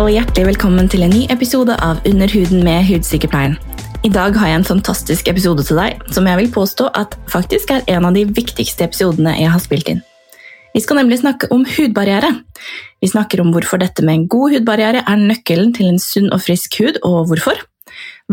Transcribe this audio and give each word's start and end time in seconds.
og 0.00 0.08
hjertelig 0.08 0.46
velkommen 0.46 0.86
til 0.88 1.02
en 1.04 1.12
ny 1.12 1.22
episode 1.32 1.74
av 1.84 1.98
Under 2.08 2.30
huden 2.32 2.62
med 2.64 2.86
Hudsykepleien. 2.88 3.58
I 4.06 4.10
dag 4.12 4.36
har 4.38 4.48
jeg 4.48 4.60
en 4.60 4.64
fantastisk 4.66 5.28
episode 5.28 5.64
til 5.68 5.76
deg, 5.76 5.98
som 6.14 6.28
jeg 6.28 6.38
vil 6.38 6.48
påstå 6.54 6.86
at 6.96 7.16
faktisk 7.28 7.74
er 7.74 7.82
en 7.92 8.06
av 8.08 8.16
de 8.16 8.22
viktigste 8.24 8.86
episodene 8.86 9.34
jeg 9.36 9.50
har 9.52 9.60
spilt 9.60 9.90
inn. 9.92 10.00
Vi 10.72 10.80
skal 10.80 11.00
nemlig 11.02 11.20
snakke 11.20 11.50
om 11.52 11.66
hudbarriere. 11.68 12.30
Vi 13.04 13.10
snakker 13.10 13.42
om 13.42 13.52
hvorfor 13.52 13.82
dette 13.82 14.04
med 14.06 14.14
en 14.14 14.26
god 14.32 14.56
hudbarriere 14.56 15.04
er 15.04 15.26
nøkkelen 15.26 15.74
til 15.76 15.90
en 15.90 16.00
sunn 16.00 16.32
og 16.32 16.40
frisk 16.46 16.80
hud, 16.80 17.02
og 17.04 17.28
hvorfor. 17.28 17.60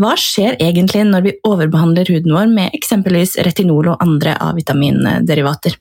Hva 0.00 0.14
skjer 0.16 0.56
egentlig 0.62 1.04
når 1.10 1.28
vi 1.28 1.36
overbehandler 1.44 2.08
huden 2.14 2.38
vår 2.38 2.48
med 2.54 2.78
eksempelvis 2.78 3.36
retinol 3.44 3.92
og 3.92 4.00
andre 4.06 4.38
A-vitaminderivater? 4.40 5.76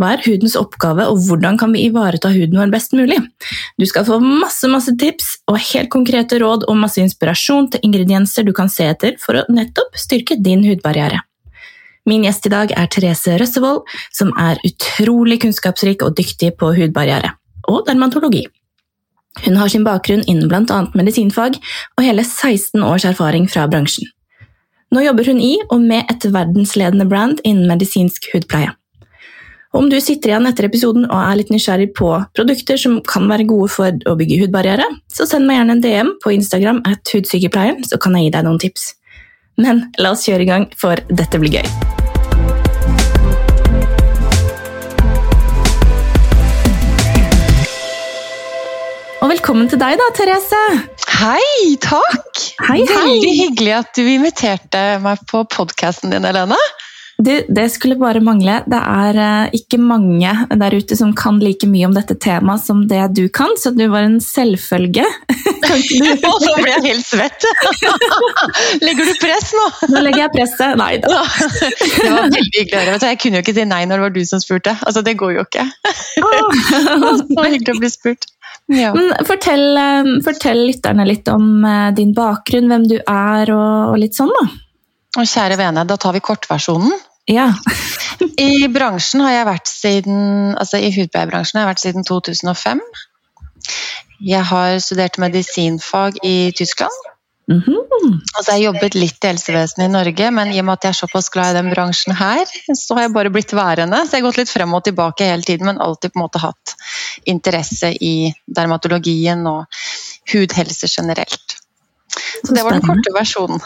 Hva 0.00 0.14
er 0.14 0.22
hudens 0.24 0.56
oppgave, 0.58 1.06
og 1.10 1.20
hvordan 1.26 1.58
kan 1.60 1.74
vi 1.74 1.84
ivareta 1.88 2.32
huden 2.34 2.58
vår 2.58 2.72
best 2.72 2.96
mulig? 2.96 3.20
Du 3.78 3.86
skal 3.86 4.06
få 4.08 4.18
masse 4.22 4.68
masse 4.70 4.94
tips 5.00 5.36
og 5.50 5.60
helt 5.70 5.92
konkrete 5.94 6.40
råd 6.42 6.66
og 6.68 6.80
masse 6.80 7.02
inspirasjon 7.02 7.70
til 7.72 7.86
ingredienser 7.86 8.46
du 8.46 8.52
kan 8.56 8.72
se 8.72 8.88
etter 8.90 9.14
for 9.22 9.38
å 9.38 9.46
nettopp 9.52 9.94
styrke 10.00 10.40
din 10.42 10.66
hudbarriere. 10.66 11.22
Min 12.04 12.26
gjest 12.26 12.44
i 12.44 12.52
dag 12.52 12.74
er 12.76 12.90
Therese 12.92 13.38
Røssevold, 13.40 13.86
som 14.12 14.34
er 14.40 14.60
utrolig 14.66 15.40
kunnskapsrik 15.46 16.04
og 16.04 16.18
dyktig 16.18 16.52
på 16.60 16.74
hudbarriere 16.76 17.32
og 17.70 17.86
dermatologi. 17.86 18.44
Hun 19.44 19.56
har 19.58 19.70
sin 19.72 19.86
bakgrunn 19.86 20.22
innen 20.30 20.50
bl.a. 20.50 20.84
medisinfag 20.94 21.56
og 21.96 22.04
hele 22.04 22.22
16 22.22 22.84
års 22.84 23.06
erfaring 23.08 23.48
fra 23.50 23.64
bransjen. 23.70 24.10
Nå 24.94 25.02
jobber 25.02 25.26
hun 25.26 25.40
i 25.42 25.56
og 25.72 25.80
med 25.82 26.10
et 26.12 26.26
verdensledende 26.30 27.06
brand 27.10 27.40
innen 27.42 27.66
medisinsk 27.70 28.28
hudpleie. 28.34 28.76
Om 29.74 29.88
du 29.90 29.96
sitter 29.98 30.30
igjen 30.30 30.46
etter 30.46 30.68
episoden 30.68 31.02
og 31.08 31.16
er 31.18 31.38
litt 31.40 31.48
nysgjerrig 31.50 31.88
på 31.98 32.06
produkter 32.38 32.78
som 32.78 33.00
kan 33.10 33.24
være 33.26 33.46
gode 33.50 33.66
for 33.74 33.96
å 34.06 34.12
bygge 34.14 34.44
hudbarriere, 34.44 34.86
så 35.10 35.26
send 35.26 35.48
meg 35.48 35.58
gjerne 35.58 35.74
en 35.74 35.82
DM 35.82 36.12
på 36.22 36.30
Instagram 36.36 36.78
at 36.86 37.10
hudsykepleien, 37.10 37.80
så 37.82 37.98
kan 37.98 38.14
jeg 38.14 38.28
gi 38.28 38.34
deg 38.36 38.46
noen 38.46 38.60
tips. 38.62 38.92
Men 39.58 39.88
la 39.98 40.12
oss 40.14 40.22
kjøre 40.28 40.46
i 40.46 40.48
gang, 40.52 40.68
for 40.78 41.02
dette 41.10 41.40
blir 41.42 41.58
gøy. 41.58 41.66
Og 49.24 49.32
velkommen 49.32 49.66
til 49.72 49.82
deg, 49.82 49.98
da, 49.98 50.08
Therese. 50.14 50.62
Hei, 51.18 51.74
takk! 51.82 52.46
Hei, 52.62 52.78
hei. 52.78 52.86
Veldig 52.94 53.36
hyggelig 53.40 53.76
at 53.80 53.94
du 53.98 54.06
inviterte 54.06 54.86
meg 55.02 55.26
på 55.26 55.42
podkasten 55.50 56.14
din, 56.14 56.30
Helene. 56.30 56.62
Du, 57.18 57.30
det 57.48 57.68
skulle 57.70 57.94
bare 57.96 58.20
mangle. 58.24 58.56
Det 58.66 58.78
er 58.78 59.18
uh, 59.18 59.54
ikke 59.54 59.78
mange 59.78 60.32
der 60.50 60.74
ute 60.74 60.96
som 60.98 61.12
kan 61.14 61.38
like 61.42 61.66
mye 61.70 61.86
om 61.86 61.94
dette 61.94 62.16
temaet 62.18 62.64
som 62.64 62.82
det 62.90 63.02
du 63.14 63.28
kan, 63.30 63.54
så 63.60 63.70
du 63.70 63.84
var 63.92 64.08
en 64.08 64.18
selvfølge. 64.22 65.04
Og 65.74 66.40
så 66.42 66.54
ble 66.62 66.72
jeg 66.72 66.82
helt 66.88 67.06
svett! 67.06 67.46
legger 68.86 69.06
du 69.06 69.14
press 69.22 69.52
nå? 69.54 69.66
Nå 69.94 70.02
legger 70.08 70.24
jeg 70.24 70.34
presset. 70.34 70.74
Nei 70.80 70.96
da. 71.04 71.22
det 71.22 72.10
var 72.10 72.28
veldig 72.34 72.42
hyggelig 72.58 72.80
å 72.80 72.84
høre. 72.88 73.00
Jeg 73.14 73.22
kunne 73.22 73.38
jo 73.38 73.46
ikke 73.46 73.56
si 73.60 73.68
nei 73.70 73.82
når 73.86 74.00
det 74.00 74.06
var 74.08 74.16
du 74.16 74.22
som 74.28 74.42
spurte. 74.42 74.74
Altså, 74.82 75.04
Det 75.06 75.16
går 75.20 75.36
jo 75.38 75.46
ikke. 75.46 75.68
så 76.18 77.46
hyggelig 77.46 77.76
å 77.76 77.80
bli 77.80 77.92
spurt. 77.92 78.28
Ja. 78.72 78.90
Fortell, 79.28 79.64
uh, 79.76 80.12
fortell, 80.24 80.66
lytterne 80.66 81.06
litt 81.06 81.28
om 81.30 81.62
uh, 81.62 81.90
din 81.94 82.14
bakgrunn, 82.16 82.70
hvem 82.72 82.86
du 82.90 82.98
er 82.98 83.54
og, 83.54 83.94
og 83.94 83.98
litt 84.00 84.16
sånn, 84.16 84.32
da. 84.34 84.63
Og 85.14 85.28
kjære 85.30 85.58
vene, 85.60 85.84
da 85.86 85.96
tar 86.00 86.16
vi 86.16 86.22
kortversjonen. 86.24 86.94
Ja. 87.30 87.48
I 88.48 88.68
bransjen 88.72 89.22
har 89.24 89.38
jeg 89.38 89.48
vært 89.48 89.70
siden 89.70 90.54
altså 90.60 90.80
i 90.82 90.92
hudpleiebransjen 90.92 91.60
har 91.60 91.66
jeg 91.66 91.72
vært 91.72 91.84
siden 91.84 92.06
2005. 92.08 92.82
Jeg 94.24 94.46
har 94.50 94.78
studert 94.82 95.18
medisinfag 95.22 96.20
i 96.24 96.52
Tyskland. 96.56 97.10
Mm 97.52 97.60
-hmm. 97.60 98.20
Altså 98.36 98.52
jeg 98.52 98.58
har 98.58 98.72
jobbet 98.72 98.94
litt 98.94 99.24
i 99.24 99.26
helsevesenet 99.26 99.84
i 99.84 99.92
Norge, 99.92 100.30
men 100.30 100.52
i 100.52 100.60
og 100.60 100.64
med 100.64 100.72
at 100.72 100.84
jeg 100.84 100.88
er 100.88 101.00
såpass 101.00 101.28
glad 101.28 101.50
i 101.50 101.58
den 101.58 101.70
bransjen 101.70 102.14
her, 102.16 102.44
så 102.74 102.94
har 102.94 103.02
jeg 103.02 103.12
bare 103.12 103.30
blitt 103.30 103.52
værende. 103.52 103.96
Så 103.96 104.16
jeg 104.16 104.22
har 104.22 104.28
gått 104.30 104.36
litt 104.36 104.50
frem 104.50 104.74
og 104.74 104.84
tilbake 104.84 105.24
hele 105.24 105.42
tiden, 105.42 105.66
men 105.66 105.80
alltid 105.80 106.12
på 106.12 106.18
en 106.18 106.24
måte 106.24 106.38
hatt 106.38 106.74
interesse 107.24 107.92
i 108.00 108.34
dermatologien 108.46 109.46
og 109.46 109.64
hudhelse 110.32 110.88
generelt. 110.88 111.63
Så 112.46 112.54
det 112.54 112.62
var 112.64 112.76
den 112.76 112.84
korte 112.84 113.12
versjonen. 113.14 113.60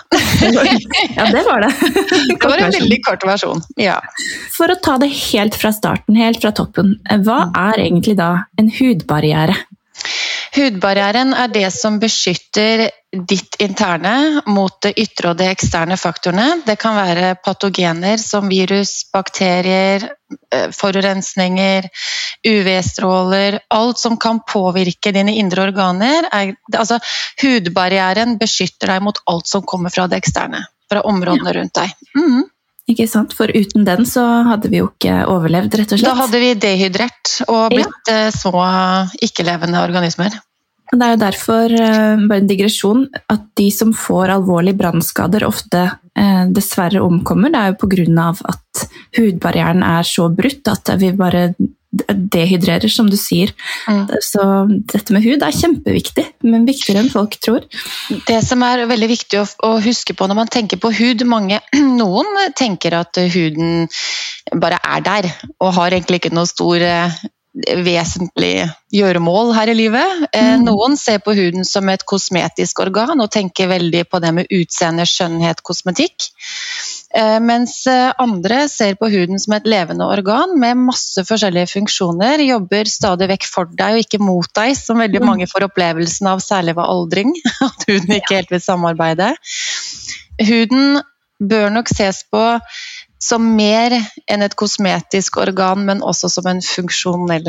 ja, 1.16 1.26
det 1.32 1.42
var 1.46 1.64
det. 1.64 1.72
det 2.40 2.44
var 2.44 2.62
en 2.62 2.74
veldig 2.76 2.98
kort 3.06 3.26
versjon, 3.26 3.62
ja. 3.80 3.98
For 4.54 4.70
å 4.70 4.78
ta 4.82 4.98
det 5.02 5.10
helt 5.10 5.58
fra 5.58 5.72
starten, 5.74 6.18
helt 6.18 6.40
fra 6.42 6.52
toppen. 6.54 6.96
Hva 7.26 7.40
er 7.58 7.82
egentlig 7.88 8.18
da 8.20 8.30
en 8.60 8.70
hudbarriere? 8.78 9.56
Hudbarrieren 10.58 11.36
er 11.38 11.50
det 11.54 11.68
som 11.70 12.00
beskytter 12.02 12.88
ditt 13.30 13.56
interne 13.62 14.42
mot 14.50 14.74
det 14.82 14.90
ytre 14.98 15.30
og 15.30 15.38
de 15.38 15.46
eksterne 15.52 15.94
faktorene. 16.00 16.64
Det 16.66 16.74
kan 16.82 16.96
være 16.98 17.36
patogener 17.44 18.18
som 18.18 18.48
virus, 18.50 19.04
bakterier, 19.14 20.08
eh, 20.50 20.66
forurensninger, 20.74 21.86
UV-stråler 22.42 23.60
Alt 23.70 24.02
som 24.02 24.18
kan 24.18 24.42
påvirke 24.48 25.14
dine 25.14 25.36
indre 25.38 25.68
organer. 25.70 26.26
Er, 26.32 26.54
altså, 26.74 26.98
hudbarrieren 27.42 28.36
beskytter 28.42 28.96
deg 28.96 29.06
mot 29.06 29.22
alt 29.30 29.46
som 29.46 29.62
kommer 29.62 29.94
fra 29.94 30.08
det 30.10 30.18
eksterne. 30.24 30.64
Fra 30.90 31.06
områdene 31.06 31.54
rundt 31.54 31.78
deg. 31.78 31.94
Mm. 32.16 32.48
Ikke 32.88 33.04
sant? 33.10 33.34
For 33.36 33.52
uten 33.52 33.84
den 33.84 34.06
så 34.08 34.24
hadde 34.48 34.70
vi 34.72 34.80
jo 34.80 34.88
ikke 34.88 35.20
overlevd, 35.28 35.76
rett 35.76 35.92
og 35.92 36.00
slett. 36.00 36.08
Da 36.08 36.18
hadde 36.22 36.40
vi 36.40 36.52
dehydrert 36.56 37.34
og 37.46 37.74
blitt 37.74 38.10
ja. 38.10 38.28
så 38.32 38.48
små 38.48 38.68
ikke-levende 39.24 39.82
organismer. 39.84 40.38
Det 40.88 41.04
er 41.04 41.10
jo 41.12 41.20
derfor, 41.20 41.72
eh, 41.76 42.26
bare 42.28 42.40
en 42.40 42.48
digresjon, 42.48 43.02
at 43.28 43.42
de 43.60 43.70
som 43.70 43.92
får 43.92 44.32
alvorlige 44.32 44.78
brannskader, 44.78 45.44
ofte 45.44 45.82
eh, 46.16 46.46
dessverre 46.48 47.02
omkommer. 47.04 47.52
Det 47.52 47.60
er 47.60 47.74
jo 47.74 47.80
pga. 47.82 48.28
at 48.48 48.88
hudbarrieren 49.18 49.82
er 49.82 50.02
så 50.02 50.30
brutt 50.32 50.68
at 50.68 50.88
vi 50.98 51.12
bare 51.12 51.54
dehydrerer, 52.08 52.88
som 52.88 53.08
du 53.10 53.16
sier. 53.20 53.52
Mm. 53.88 54.06
Så 54.24 54.42
dette 54.92 55.14
med 55.14 55.24
hud 55.26 55.44
er 55.44 55.54
kjempeviktig, 55.54 56.24
men 56.48 56.66
viktigere 56.68 57.04
enn 57.04 57.12
folk 57.12 57.36
tror. 57.44 57.66
Det 58.28 58.38
som 58.44 58.62
er 58.66 58.86
veldig 58.88 59.10
viktig 59.10 59.42
å, 59.42 59.74
huske 59.84 60.16
på 60.16 60.28
når 60.28 60.40
man 60.40 60.52
tenker 60.52 60.80
på 60.80 60.92
hud 61.00 61.26
mange, 61.28 61.60
Noen 61.98 62.52
tenker 62.56 62.94
at 62.98 63.18
huden 63.32 63.88
bare 64.56 64.78
er 64.84 65.02
der, 65.04 65.28
og 65.60 65.74
har 65.76 65.92
egentlig 65.92 66.22
ikke 66.22 66.34
noe 66.36 66.48
stor 66.48 66.82
eh, 66.84 67.18
vesentlig 67.84 68.68
gjøremål 68.94 69.52
her 69.56 69.72
i 69.72 69.76
livet. 69.76 70.28
Eh, 70.32 70.54
mm. 70.56 70.64
Noen 70.68 70.96
ser 71.00 71.20
på 71.24 71.34
huden 71.36 71.66
som 71.68 71.88
et 71.92 72.04
kosmetisk 72.08 72.84
organ 72.84 73.20
og 73.20 73.32
tenker 73.34 73.70
veldig 73.70 74.04
på 74.08 74.22
det 74.24 74.32
med 74.36 74.52
utseende, 74.54 75.06
skjønnhet, 75.08 75.62
kosmetikk. 75.66 76.30
Eh, 77.14 77.40
mens 77.40 77.86
eh, 77.86 78.12
andre 78.20 78.66
ser 78.68 78.98
på 79.00 79.08
huden 79.08 79.40
som 79.40 79.54
et 79.56 79.68
levende 79.68 80.04
organ 80.04 80.52
med 80.60 80.76
masse 80.90 81.22
forskjellige 81.24 81.70
funksjoner. 81.72 82.42
Jobber 82.44 82.90
stadig 82.90 83.30
vekk 83.30 83.46
for 83.48 83.70
deg 83.72 83.96
og 83.96 84.04
ikke 84.04 84.20
mot 84.20 84.50
deg, 84.58 84.74
som 84.76 85.00
veldig 85.00 85.22
mm. 85.22 85.28
mange 85.30 85.48
får 85.48 85.70
opplevelsen 85.70 86.28
av 86.28 86.44
særlig 86.44 86.76
ved 86.76 86.84
aldring. 86.84 87.32
At 87.68 87.88
huden 87.88 88.16
ikke 88.18 88.36
helt 88.36 88.52
vil 88.52 88.64
samarbeide. 88.64 89.32
Huden 90.50 91.00
bør 91.38 91.72
nok 91.72 91.88
ses 91.94 92.24
på 92.28 92.44
som 93.18 93.46
mer 93.56 93.96
enn 94.30 94.44
et 94.44 94.54
kosmetisk 94.58 95.40
organ, 95.42 95.80
men 95.88 96.04
også 96.06 96.28
som 96.30 96.46
en 96.46 96.60
funksjonell, 96.62 97.48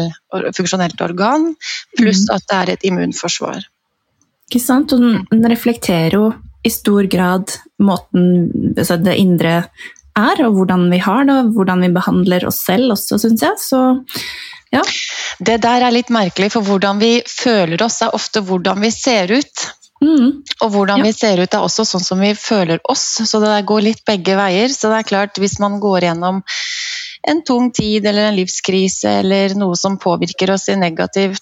funksjonelt 0.55 1.01
organ. 1.05 1.51
Pluss 1.99 2.23
mm. 2.25 2.31
at 2.37 2.47
det 2.47 2.59
er 2.61 2.71
et 2.73 2.87
immunforsvar. 2.89 3.67
Ikke 4.49 4.63
sant? 4.63 4.95
Og 4.95 5.27
den 5.29 5.51
reflekterer 5.51 6.15
jo 6.15 6.29
i 6.63 6.69
stor 6.69 7.07
grad 7.11 7.51
måten 7.79 8.75
altså 8.77 8.97
det 8.99 9.15
indre 9.21 9.53
er, 10.19 10.41
og 10.43 10.57
hvordan 10.57 10.89
vi 10.91 10.99
har 11.03 11.25
det, 11.27 11.35
og 11.39 11.51
hvordan 11.55 11.83
vi 11.85 11.91
behandler 11.95 12.45
oss 12.49 12.63
selv 12.67 12.95
også, 12.95 13.19
syns 13.21 13.43
jeg. 13.45 13.59
Så 13.61 13.81
ja. 14.73 14.83
Det 15.39 15.57
der 15.63 15.85
er 15.85 15.95
litt 15.95 16.11
merkelig, 16.13 16.51
for 16.53 16.65
hvordan 16.65 16.99
vi 17.01 17.19
føler 17.25 17.81
oss 17.85 18.01
er 18.03 18.15
ofte 18.15 18.43
hvordan 18.45 18.81
vi 18.83 18.91
ser 18.93 19.31
ut. 19.31 19.65
Mm. 20.03 20.43
Og 20.63 20.71
hvordan 20.73 21.01
ja. 21.01 21.07
vi 21.07 21.13
ser 21.15 21.41
ut 21.41 21.53
er 21.55 21.63
også 21.63 21.85
sånn 21.87 22.03
som 22.03 22.21
vi 22.23 22.31
føler 22.37 22.79
oss, 22.91 23.05
så 23.27 23.41
det 23.43 23.55
går 23.67 23.85
litt 23.87 24.03
begge 24.07 24.35
veier. 24.39 24.71
Så 24.71 24.91
det 24.91 25.01
er 25.01 25.09
klart, 25.09 25.39
hvis 25.41 25.57
man 25.63 25.79
går 25.83 26.09
gjennom 26.09 26.41
en 27.29 27.43
tung 27.47 27.71
tid 27.75 28.05
eller 28.07 28.29
en 28.29 28.39
livskrise 28.39 29.19
eller 29.23 29.55
noe 29.59 29.75
som 29.79 29.99
påvirker 29.99 30.53
oss 30.55 30.69
i 30.71 30.77
negativ 30.79 31.35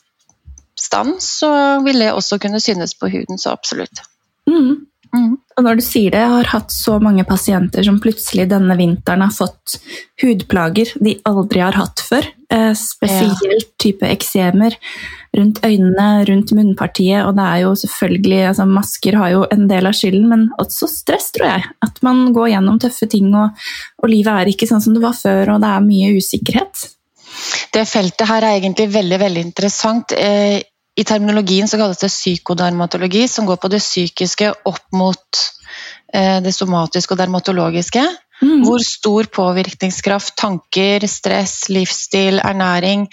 stand, 0.77 1.17
så 1.21 1.49
vil 1.85 2.01
det 2.01 2.13
også 2.13 2.39
kunne 2.41 2.61
synes 2.61 2.93
på 2.97 3.09
huden, 3.13 3.41
så 3.41 3.53
absolutt. 3.53 4.01
Mm. 4.49 4.87
Mm. 5.17 5.35
Og 5.57 5.65
når 5.65 5.79
du 5.79 5.83
sier 5.83 6.13
det, 6.13 6.21
jeg 6.21 6.33
har 6.35 6.49
hatt 6.51 6.73
så 6.73 6.97
mange 7.01 7.25
pasienter 7.27 7.85
som 7.85 7.99
plutselig 8.01 8.45
denne 8.51 8.77
vinteren 8.77 9.23
har 9.25 9.33
fått 9.33 9.79
hudplager 10.21 10.91
de 11.03 11.15
aldri 11.27 11.63
har 11.63 11.77
hatt 11.77 12.03
før. 12.05 12.27
Eh, 12.53 12.73
spesielt 12.77 13.73
type 13.81 14.07
eksemer 14.07 14.77
rundt 15.35 15.59
øynene, 15.65 16.25
rundt 16.29 16.53
munnpartiet. 16.55 17.25
Og 17.25 17.33
det 17.37 17.47
er 17.47 17.63
jo 17.65 17.73
selvfølgelig 17.81 18.43
altså 18.51 18.67
Masker 18.69 19.17
har 19.19 19.33
jo 19.33 19.41
en 19.53 19.65
del 19.71 19.89
av 19.89 19.97
skylden, 19.97 20.29
men 20.31 20.45
også 20.61 20.89
stress, 20.91 21.31
tror 21.35 21.49
jeg. 21.49 21.65
At 21.89 21.99
man 22.05 22.27
går 22.37 22.53
gjennom 22.53 22.79
tøffe 22.83 23.09
ting, 23.11 23.33
og, 23.35 23.67
og 24.01 24.13
livet 24.13 24.33
er 24.33 24.53
ikke 24.53 24.69
sånn 24.69 24.83
som 24.83 24.95
det 24.95 25.03
var 25.03 25.17
før, 25.17 25.55
og 25.55 25.65
det 25.65 25.73
er 25.73 25.89
mye 25.89 26.13
usikkerhet. 26.21 26.87
Det 27.73 27.83
feltet 27.89 28.29
her 28.29 28.45
er 28.45 28.57
egentlig 28.57 28.87
veldig, 28.93 29.19
veldig 29.25 29.45
interessant. 29.49 30.15
Eh, 30.15 30.61
I 30.97 31.05
terminologien 31.05 31.67
så 31.69 31.77
kalles 31.77 32.01
det 32.01 32.09
psykodermatologi, 32.09 33.27
som 33.29 33.45
går 33.45 33.59
på 33.61 33.69
det 33.69 33.83
psykiske 33.83 34.53
opp 34.65 34.87
mot 34.97 35.43
eh, 36.13 36.39
det 36.41 36.53
somatiske 36.55 37.13
og 37.13 37.21
dermatologiske. 37.21 38.05
Mm. 38.41 38.61
Hvor 38.65 38.81
stor 38.85 39.29
påvirkningskraft 39.33 40.35
tanker, 40.37 41.05
stress, 41.09 41.69
livsstil, 41.73 42.37
ernæring 42.37 43.07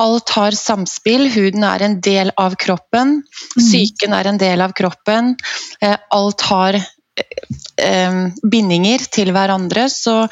Alt 0.00 0.32
har 0.36 0.56
samspill. 0.56 1.28
Huden 1.32 1.64
er 1.66 1.82
en 1.84 1.98
del 2.04 2.32
av 2.40 2.56
kroppen. 2.60 3.20
Mm. 3.20 3.60
Psyken 3.60 4.16
er 4.16 4.28
en 4.30 4.40
del 4.40 4.64
av 4.64 4.72
kroppen. 4.76 5.34
Eh, 5.80 5.96
alt 6.16 6.44
har 6.48 6.78
eh, 6.78 8.20
bindinger 8.40 9.04
til 9.12 9.32
hverandre. 9.36 9.88
Så 9.92 10.22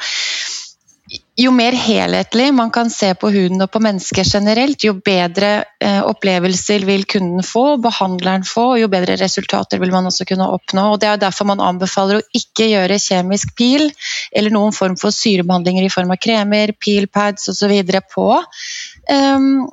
jo 1.39 1.51
mer 1.55 1.71
helhetlig 1.71 2.49
man 2.53 2.71
kan 2.71 2.89
se 2.91 3.13
på 3.15 3.29
huden 3.31 3.61
og 3.63 3.71
på 3.71 3.79
mennesker 3.83 4.27
generelt, 4.27 4.83
jo 4.83 4.95
bedre 5.05 5.51
eh, 5.79 6.01
opplevelser 6.03 6.83
vil 6.87 7.05
kunden 7.07 7.45
få, 7.45 7.77
behandleren 7.79 8.43
få, 8.47 8.65
og 8.73 8.81
jo 8.81 8.89
bedre 8.91 9.15
resultater 9.21 9.79
vil 9.79 9.93
man 9.93 10.09
også 10.09 10.27
kunne 10.27 10.49
oppnå. 10.51 10.89
Og 10.93 10.99
Det 10.99 11.07
er 11.07 11.21
derfor 11.21 11.47
man 11.47 11.63
anbefaler 11.63 12.19
å 12.19 12.27
ikke 12.35 12.67
gjøre 12.73 12.99
kjemisk 12.99 13.55
pil 13.59 13.87
eller 14.35 14.53
noen 14.53 14.75
form 14.75 14.97
for 14.99 15.15
syrebehandlinger 15.15 15.87
i 15.87 15.93
form 15.93 16.11
av 16.11 16.19
kremer, 16.19 16.75
peelpads 16.75 17.47
osv. 17.53 17.77
på 18.13 18.27
um, 18.35 19.69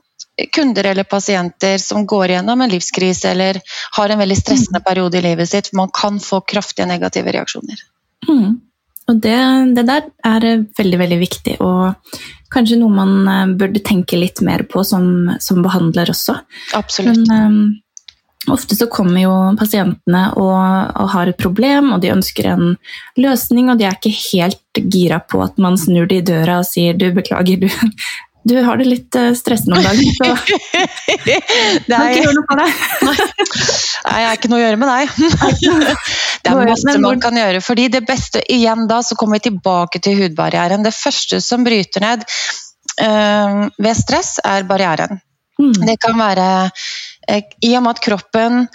kunder 0.54 0.92
eller 0.92 1.04
pasienter 1.04 1.82
som 1.82 2.06
går 2.06 2.36
gjennom 2.36 2.62
en 2.62 2.70
livskrise 2.70 3.30
eller 3.32 3.58
har 3.98 4.12
en 4.12 4.22
veldig 4.22 4.38
stressende 4.38 4.84
periode 4.86 5.18
i 5.18 5.26
livet 5.26 5.50
sitt. 5.50 5.72
Man 5.74 5.90
kan 5.90 6.20
få 6.20 6.44
kraftige 6.46 6.86
negative 6.86 7.34
reaksjoner. 7.34 7.82
Mm. 8.28 8.60
Og 9.06 9.22
det, 9.22 9.38
det, 9.76 9.86
der 9.86 10.08
er 10.26 10.46
veldig, 10.78 10.98
veldig 10.98 11.18
viktig, 11.20 11.56
og 11.62 12.18
kanskje 12.52 12.78
noe 12.80 12.92
man 12.94 13.16
eh, 13.30 13.56
burde 13.58 13.82
tenke 13.86 14.18
litt 14.18 14.42
mer 14.46 14.66
på 14.70 14.82
som, 14.86 15.32
som 15.42 15.62
behandler 15.62 16.10
også. 16.10 16.40
Absolutt. 16.78 17.22
Men 17.30 17.52
um, 17.52 18.52
ofte 18.52 18.78
så 18.78 18.88
kommer 18.90 19.22
jo 19.22 19.34
pasientene 19.58 20.24
og, 20.34 20.58
og, 20.58 21.10
har 21.14 21.30
et 21.30 21.38
problem, 21.38 21.92
og 21.94 22.02
de 22.02 22.12
ønsker 22.14 22.50
en 22.50 22.74
løsning, 23.18 23.70
og 23.70 23.80
de 23.80 23.88
er 23.88 23.98
ikke 23.98 24.14
helt 24.32 24.82
gira 24.92 25.20
på 25.22 25.42
at 25.44 25.58
man 25.62 25.78
snur 25.80 26.10
det 26.10 26.22
i 26.22 26.26
døra 26.32 26.60
og 26.62 26.68
sier 26.68 26.98
du, 26.98 27.08
beklager, 27.14 27.62
du, 27.62 27.70
du 28.46 28.54
har 28.62 28.78
det 28.78 28.86
litt 28.86 29.16
eh, 29.18 29.32
stressende 29.34 29.78
om 29.78 29.82
dagen, 29.82 30.06
så 30.14 30.24
er 31.98 32.12
ikke 32.14 32.34
noe 32.36 32.44
for 32.46 32.60
deg. 32.60 32.70
Nei, 34.06 34.20
jeg 34.22 34.28
er 34.28 34.38
ikke 34.38 34.50
noe 34.52 34.60
å 34.60 34.62
gjøre 34.62 34.80
med 34.82 34.92
deg. 34.92 35.04
Det 36.46 36.52
er 36.52 36.68
masse 36.70 36.94
man 37.02 37.22
kan 37.24 37.34
gjøre. 37.40 37.60
fordi 37.64 37.88
det 37.90 38.04
beste, 38.06 38.38
igjen 38.54 38.86
da, 38.86 39.00
så 39.02 39.16
kommer 39.18 39.40
vi 39.40 39.48
tilbake 39.48 39.98
til 40.04 40.20
hudbarrieren. 40.20 40.84
Det 40.86 40.94
første 40.94 41.40
som 41.42 41.66
bryter 41.66 42.04
ned 42.04 42.22
øh, 43.02 43.66
ved 43.82 43.98
stress, 43.98 44.36
er 44.46 44.68
barrieren. 44.68 45.18
Mm. 45.58 45.72
Det 45.88 45.96
kan 46.04 46.14
være 46.20 46.46
øh, 46.70 47.42
I 47.66 47.74
og 47.80 47.82
med 47.82 47.96
at 47.96 48.04
kroppen 48.04 48.68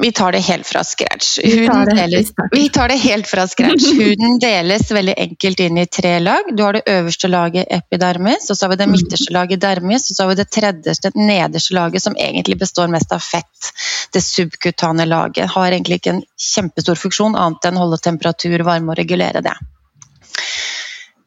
vi 0.00 0.12
tar 0.12 0.32
det 0.32 0.38
helt 0.38 0.66
fra 0.66 0.84
scratch. 0.84 1.38
Huden 1.44 1.84
deles, 1.96 2.32
vi 2.50 2.68
tar 2.68 2.88
det 2.88 2.94
helt 2.94 3.26
fra 3.26 3.46
scratch. 3.48 3.92
Huden 3.98 4.38
deles 4.38 4.90
veldig 4.90 5.14
enkelt 5.16 5.60
inn 5.60 5.78
i 5.78 5.86
tre 5.86 6.18
lag. 6.20 6.48
Du 6.56 6.62
har 6.62 6.72
det 6.72 6.82
øverste 6.86 7.28
laget 7.28 7.66
epidermis, 7.68 8.50
og 8.50 8.56
så 8.56 8.64
har 8.64 8.70
vi 8.70 8.78
det 8.80 8.88
mm. 8.88 8.92
midterste 8.96 9.32
laget 9.32 9.60
dermis, 9.60 10.10
og 10.10 10.16
så 10.16 10.22
har 10.22 10.32
vi 10.32 10.38
det 10.40 10.48
tredje, 10.50 11.12
nederste 11.14 11.74
laget 11.76 12.02
som 12.02 12.16
egentlig 12.16 12.58
består 12.64 12.88
mest 12.88 13.12
av 13.12 13.20
fett. 13.20 13.72
Det 14.12 14.24
subkutane 14.24 15.04
laget 15.04 15.52
har 15.52 15.68
egentlig 15.68 16.00
ikke 16.00 16.16
en 16.16 16.24
kjempestor 16.40 16.96
funksjon 16.96 17.36
annet 17.36 17.68
enn 17.68 17.76
å 17.76 17.84
holde 17.84 18.00
temperatur, 18.00 18.64
varme 18.64 18.94
og 18.94 19.00
regulere 19.02 19.44
det. 19.44 19.58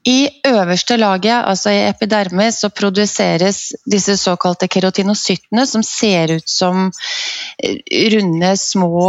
I 0.06 0.28
øverste 0.46 1.00
laget, 1.02 1.34
altså 1.50 1.72
i 1.74 1.88
epidermis, 1.88 2.60
så 2.62 2.70
produseres 2.70 3.72
disse 3.90 4.14
såkalte 4.22 4.68
kerotinocyttene, 4.70 5.64
som 5.66 5.82
ser 5.84 6.36
ut 6.36 6.50
som 6.50 6.92
eh, 7.58 7.80
runde, 8.14 8.52
små 8.62 9.08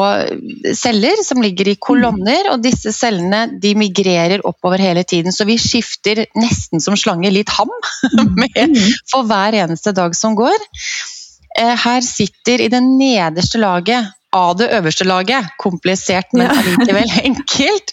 celler 0.72 1.20
som 1.26 1.44
ligger 1.44 1.68
i 1.68 1.76
kolonner. 1.76 2.48
Og 2.54 2.64
disse 2.64 2.94
cellene 2.96 3.44
de 3.60 3.74
migrerer 3.76 4.44
oppover 4.48 4.80
hele 4.80 5.04
tiden, 5.04 5.36
så 5.36 5.44
vi 5.44 5.58
skifter 5.60 6.24
nesten 6.38 6.80
som 6.80 6.96
slange 6.96 7.32
litt 7.34 7.52
ham 7.58 7.72
med, 8.40 8.80
for 9.12 9.28
hver 9.28 9.60
eneste 9.66 9.92
dag 9.96 10.16
som 10.16 10.38
går. 10.38 10.56
Eh, 11.60 11.74
her 11.84 12.00
sitter 12.04 12.64
i 12.64 12.72
det 12.72 12.80
nederste 12.84 13.60
laget 13.60 14.16
av 14.36 14.56
det 14.58 14.68
øverste 14.76 15.06
laget, 15.06 15.52
komplisert, 15.60 16.32
men 16.36 16.50
allikevel 16.50 17.12
enkelt, 17.30 17.92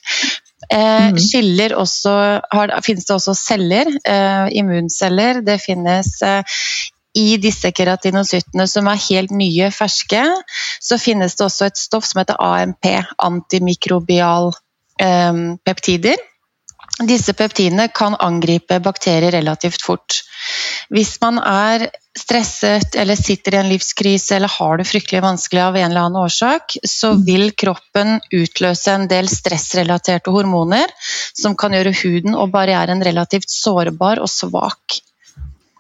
mm. 0.71 1.19
Skiller 1.19 1.75
også, 1.79 2.13
har, 2.53 2.73
finnes 2.85 3.07
det 3.07 3.15
også 3.15 3.35
celler, 3.37 3.89
eh, 4.07 4.47
immunceller. 4.59 5.41
Det 5.45 5.59
finnes 5.63 6.09
eh, 6.25 6.59
i 7.19 7.37
disse 7.37 7.71
keratinocyttene 7.75 8.65
som 8.69 8.89
er 8.89 9.01
helt 9.07 9.33
nye, 9.37 9.69
ferske, 9.73 10.23
så 10.81 10.99
finnes 11.01 11.37
det 11.37 11.45
også 11.45 11.69
et 11.69 11.79
stoff 11.79 12.07
som 12.09 12.23
heter 12.23 12.39
AMP, 12.41 12.89
antimikrobial 13.21 14.51
eh, 15.01 15.41
peptider. 15.65 16.21
Disse 17.09 17.33
peptidene 17.33 17.87
kan 17.89 18.15
angripe 18.21 18.77
bakterier 18.83 19.33
relativt 19.33 19.81
fort. 19.81 20.21
Hvis 20.93 21.15
man 21.21 21.39
er 21.41 21.89
stresset 22.19 22.95
eller 22.95 23.15
sitter 23.15 23.55
i 23.55 23.57
en 23.57 23.69
livskrise 23.69 24.35
eller 24.35 24.51
har 24.59 24.77
det 24.77 24.85
fryktelig 24.85 25.21
vanskelig 25.23 25.61
av 25.61 25.77
en 25.77 25.91
eller 25.91 26.01
annen 26.01 26.21
årsak, 26.21 26.77
så 26.83 27.13
mm. 27.13 27.23
vil 27.25 27.47
kroppen 27.57 28.19
utløse 28.31 28.93
en 28.93 29.07
del 29.09 29.29
stressrelaterte 29.31 30.33
hormoner 30.33 30.93
som 31.33 31.57
kan 31.57 31.73
gjøre 31.73 31.95
huden 32.03 32.37
og 32.37 32.53
barrieren 32.53 33.03
relativt 33.03 33.49
sårbar 33.49 34.21
og 34.21 34.29
svak. 34.29 35.01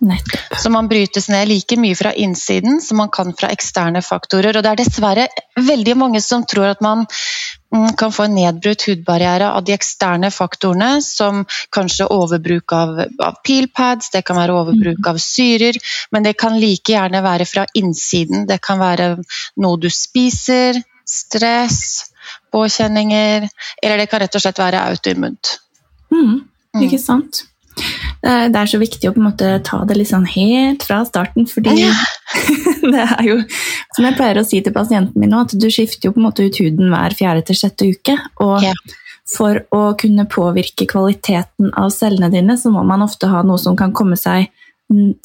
Nettopp. 0.03 0.57
Så 0.59 0.69
man 0.73 0.89
brytes 0.91 1.29
ned 1.31 1.47
like 1.47 1.77
mye 1.79 1.95
fra 1.95 2.11
innsiden 2.13 2.81
som 2.83 2.99
man 2.99 3.11
kan 3.13 3.31
fra 3.39 3.47
eksterne 3.53 4.01
faktorer. 4.03 4.57
Og 4.57 4.65
det 4.65 4.73
er 4.73 4.81
dessverre 4.81 5.27
veldig 5.55 5.95
mange 5.95 6.21
som 6.21 6.43
tror 6.49 6.73
at 6.73 6.81
man 6.83 7.05
kan 7.97 8.11
få 8.13 8.27
en 8.27 8.35
nedbrutt 8.37 8.85
hudbarriere 8.87 9.49
av 9.51 9.63
de 9.65 9.73
eksterne 9.73 10.29
faktorene, 10.31 11.01
som 11.01 11.43
kanskje 11.73 12.09
overbruk 12.13 12.73
av, 12.75 12.99
av 13.23 13.39
peelpads, 13.45 14.11
det 14.13 14.23
kan 14.27 14.37
være 14.37 14.55
overbruk 14.59 15.01
mm. 15.01 15.09
av 15.09 15.21
syrer, 15.21 15.79
men 16.11 16.25
det 16.27 16.35
kan 16.39 16.59
like 16.61 16.93
gjerne 16.93 17.23
være 17.25 17.47
fra 17.49 17.65
innsiden. 17.73 18.47
Det 18.49 18.59
kan 18.63 18.81
være 18.81 19.09
noe 19.63 19.81
du 19.81 19.89
spiser, 19.93 20.81
stress, 21.07 22.09
påkjenninger, 22.53 23.49
eller 23.81 24.01
det 24.01 24.09
kan 24.11 24.21
rett 24.23 24.37
og 24.37 24.45
slett 24.45 24.61
være 24.61 24.85
autoimmunt. 24.93 25.57
Mm, 26.13 26.43
ikke 26.85 27.01
sant. 27.01 27.45
Det 28.23 28.55
er 28.55 28.69
så 28.71 28.79
viktig 28.79 29.09
å 29.09 29.11
på 29.11 29.19
en 29.19 29.25
måte 29.27 29.47
ta 29.67 29.81
det 29.83 29.97
litt 29.99 30.07
sånn 30.07 30.27
helt 30.31 30.85
fra 30.87 31.01
starten, 31.03 31.43
fordi 31.49 31.73
ja. 31.81 31.91
det 32.93 33.03
er 33.03 33.23
jo 33.27 33.35
Som 33.97 34.07
jeg 34.07 34.15
pleier 34.15 34.39
å 34.39 34.45
si 34.47 34.61
til 34.63 34.71
pasienten 34.75 35.19
min 35.19 35.33
nå, 35.33 35.41
at 35.43 35.51
du 35.59 35.67
skifter 35.67 36.07
jo 36.07 36.13
på 36.15 36.21
en 36.21 36.29
måte 36.29 36.45
ut 36.47 36.59
huden 36.63 36.87
hver 36.93 37.15
fjerde 37.19 37.43
til 37.49 37.59
sjette 37.59 37.89
uke. 37.91 38.15
Og 38.45 38.63
ja. 38.63 38.71
for 39.27 39.59
å 39.75 39.83
kunne 39.99 40.23
påvirke 40.31 40.87
kvaliteten 40.87 41.75
av 41.75 41.91
cellene 41.91 42.31
dine, 42.31 42.55
så 42.57 42.71
må 42.71 42.85
man 42.87 43.03
ofte 43.03 43.27
ha 43.27 43.43
noe 43.43 43.59
som 43.59 43.75
kan 43.79 43.91
komme 43.91 44.15
seg 44.19 44.47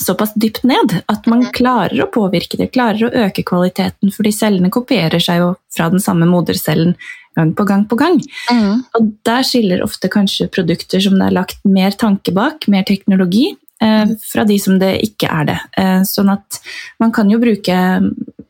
såpass 0.03 0.35
dypt 0.35 0.63
ned 0.63 0.95
at 1.07 1.27
man 1.27 1.47
klarer 1.53 2.05
å 2.05 2.11
påvirke 2.13 2.59
det, 2.61 2.71
klarer 2.73 3.09
å 3.09 3.27
øke 3.27 3.45
kvaliteten, 3.47 4.13
fordi 4.15 4.33
cellene 4.33 4.71
kopierer 4.73 5.23
seg 5.23 5.43
jo 5.43 5.49
fra 5.75 5.89
den 5.93 6.03
samme 6.03 6.29
modercellen 6.31 6.95
gang 7.39 7.55
på 7.57 7.67
gang 7.69 7.87
på 7.89 7.99
gang. 8.01 8.19
Mm. 8.51 8.83
Og 8.99 9.09
der 9.29 9.47
skiller 9.47 9.85
ofte 9.87 10.11
kanskje 10.13 10.51
produkter 10.53 11.03
som 11.03 11.17
det 11.19 11.31
er 11.31 11.39
lagt 11.39 11.65
mer 11.69 11.97
tanke 11.99 12.35
bak, 12.37 12.69
mer 12.69 12.87
teknologi, 12.89 13.53
eh, 13.83 14.03
mm. 14.11 14.19
fra 14.33 14.45
de 14.49 14.59
som 14.63 14.79
det 14.83 14.97
ikke 15.07 15.31
er 15.31 15.49
det. 15.53 15.59
Eh, 15.79 16.03
sånn 16.09 16.35
at 16.35 16.61
man 17.03 17.15
kan 17.15 17.31
jo 17.31 17.41
bruke 17.43 17.79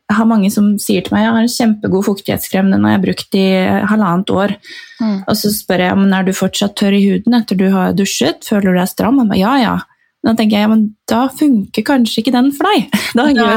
jeg 0.08 0.16
har 0.16 0.24
mange 0.24 0.48
som 0.48 0.70
sier 0.80 1.04
til 1.04 1.12
meg 1.12 1.26
jeg 1.26 1.32
har 1.34 1.42
en 1.44 1.50
kjempegod 1.52 2.06
fuktighetskrem, 2.06 2.70
den 2.72 2.86
har 2.86 2.94
jeg 2.94 3.02
brukt 3.02 3.36
i 3.36 3.48
halvannet 3.90 4.30
år. 4.32 4.54
Mm. 5.02 5.18
Og 5.28 5.36
så 5.36 5.52
spør 5.52 5.84
jeg 5.84 5.96
om 5.98 6.06
er 6.16 6.24
du 6.24 6.32
fortsatt 6.36 6.78
tørr 6.80 6.96
i 6.96 7.02
huden 7.04 7.36
etter 7.36 7.58
du 7.60 7.66
har 7.74 7.92
dusjet, 7.96 8.40
føler 8.48 8.72
du 8.72 8.80
deg 8.80 8.88
stram? 8.88 9.20
Og 9.26 9.36
ja, 9.36 9.52
ja. 9.60 9.76
Da 10.24 10.32
tenker 10.34 10.58
jeg 10.58 10.64
ja, 10.64 10.70
men 10.72 10.86
da 11.08 11.20
funker 11.30 11.84
kanskje 11.86 12.22
ikke 12.22 12.34
den 12.34 12.50
for 12.56 12.70
deg. 12.72 12.88
Da, 13.18 13.28
gjør, 13.32 13.52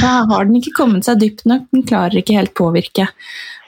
da 0.00 0.10
har 0.30 0.48
den 0.48 0.58
ikke 0.58 0.74
kommet 0.76 1.06
seg 1.06 1.20
dypt 1.20 1.46
nok, 1.48 1.68
den 1.74 1.84
klarer 1.88 2.20
ikke 2.20 2.36
helt 2.36 2.56
påvirke. 2.56 3.10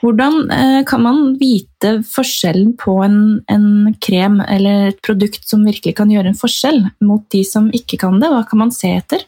Hvordan 0.03 0.51
eh, 0.51 0.81
kan 0.87 1.03
man 1.05 1.19
vite 1.39 1.93
forskjellen 2.11 2.73
på 2.79 2.97
en, 3.05 3.17
en, 3.47 3.67
krem 4.03 4.41
eller 4.43 4.89
et 4.91 5.01
produkt 5.05 5.47
som 5.47 5.63
virkelig 5.63 5.95
kan 5.95 6.11
gjøre 6.11 6.33
en 6.33 6.39
forskjell, 6.39 6.81
mot 7.07 7.23
de 7.31 7.45
som 7.47 7.69
ikke 7.71 8.01
kan 8.01 8.19
det? 8.19 8.31
Hva 8.33 8.43
kan 8.49 8.65
man 8.65 8.73
se 8.75 8.91
etter? 8.97 9.23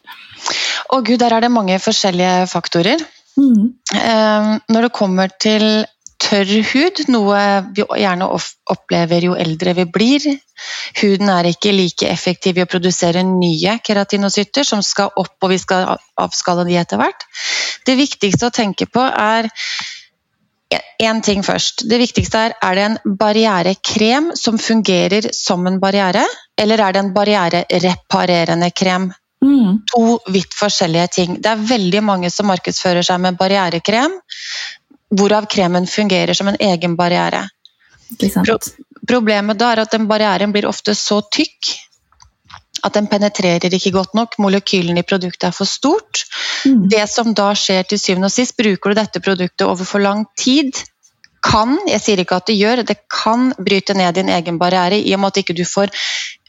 Å 0.91 0.99
gud, 0.99 1.19
Der 1.23 1.37
er 1.37 1.45
det 1.45 1.53
mange 1.53 1.79
forskjellige 1.79 2.49
faktorer. 2.51 3.03
Mm. 3.39 3.71
Eh, 3.95 4.51
når 4.71 4.87
det 4.87 4.95
kommer 4.95 5.31
til 5.39 5.85
tørr 6.25 6.51
hud, 6.71 7.01
noe 7.11 7.39
vi 7.75 7.83
gjerne 8.01 8.27
opplever 8.71 9.27
jo 9.29 9.35
eldre 9.39 9.75
vi 9.79 9.85
blir. 9.97 10.27
Huden 11.01 11.31
er 11.31 11.49
ikke 11.49 11.73
like 11.75 12.07
effektiv 12.09 12.59
i 12.59 12.63
å 12.63 12.69
produsere 12.69 13.23
nye 13.27 13.77
keratinocytter 13.85 14.67
som 14.67 14.83
skal 14.85 15.11
opp, 15.15 15.35
og 15.43 15.51
vi 15.51 15.59
skal 15.61 15.95
avskalle 16.21 16.65
de 16.67 16.79
etter 16.79 16.99
hvert. 17.01 17.27
Det 17.85 17.97
viktigste 17.99 18.49
å 18.49 18.55
tenke 18.55 18.87
på 18.89 19.03
er 19.03 19.51
Én 20.99 21.21
ting 21.21 21.43
først. 21.43 21.83
Det 21.89 21.97
viktigste 21.99 22.39
er 22.39 22.53
er 22.63 22.75
det 22.75 22.83
en 22.85 22.97
barrierekrem 23.19 24.31
som 24.35 24.57
fungerer 24.57 25.29
som 25.33 25.67
en 25.67 25.79
barriere, 25.79 26.23
eller 26.57 26.81
er 26.81 26.93
det 26.93 26.99
en 26.99 27.13
barrierereparerende 27.13 28.71
krem? 28.71 29.11
Mm. 29.43 29.81
To 29.93 30.19
vidt 30.31 30.55
forskjellige 30.55 31.07
ting. 31.07 31.35
Det 31.41 31.51
er 31.51 31.67
veldig 31.69 32.01
mange 32.03 32.31
som 32.31 32.47
markedsfører 32.49 33.05
seg 33.05 33.19
med 33.21 33.37
barrierekrem, 33.37 34.15
hvorav 35.13 35.45
kremen 35.51 35.87
fungerer 35.87 36.33
som 36.33 36.47
en 36.47 36.57
egen 36.59 36.95
barriere. 36.95 37.45
Pro 38.45 38.57
problemet 39.07 39.59
da 39.59 39.73
er 39.73 39.83
at 39.83 39.91
den 39.91 40.07
barrieren 40.07 40.53
blir 40.53 40.65
ofte 40.65 40.95
så 40.95 41.19
tykk 41.21 41.75
at 42.85 42.95
den 42.97 43.09
penetrerer 43.11 43.73
ikke 43.73 43.93
godt 43.95 44.13
nok. 44.17 44.37
Molekylene 44.41 45.01
i 45.01 45.07
produktet 45.07 45.49
er 45.49 45.55
for 45.55 45.69
stort. 45.69 46.25
Mm. 46.65 46.85
Det 46.91 47.05
som 47.09 47.33
da 47.37 47.51
skjer 47.57 47.87
til 47.89 48.01
syvende 48.01 48.29
og 48.29 48.35
sist, 48.35 48.55
bruker 48.59 48.93
du 48.93 48.99
dette 49.01 49.23
produktet 49.25 49.65
over 49.67 49.87
for 49.87 50.03
lang 50.03 50.25
tid, 50.39 50.71
kan, 51.45 51.75
jeg 51.85 52.01
sier 52.01 52.21
ikke 52.23 52.39
at 52.39 52.47
det 52.49 52.57
gjør, 52.57 52.81
det 52.87 52.97
kan 53.11 53.51
bryte 53.61 53.93
ned 53.93 54.17
din 54.17 54.31
egen 54.33 54.57
barriere 54.61 54.97
i 54.97 55.13
og 55.13 55.21
med 55.21 55.33
at 55.33 55.43
ikke 55.43 55.57
du 55.57 55.65
får 55.67 55.91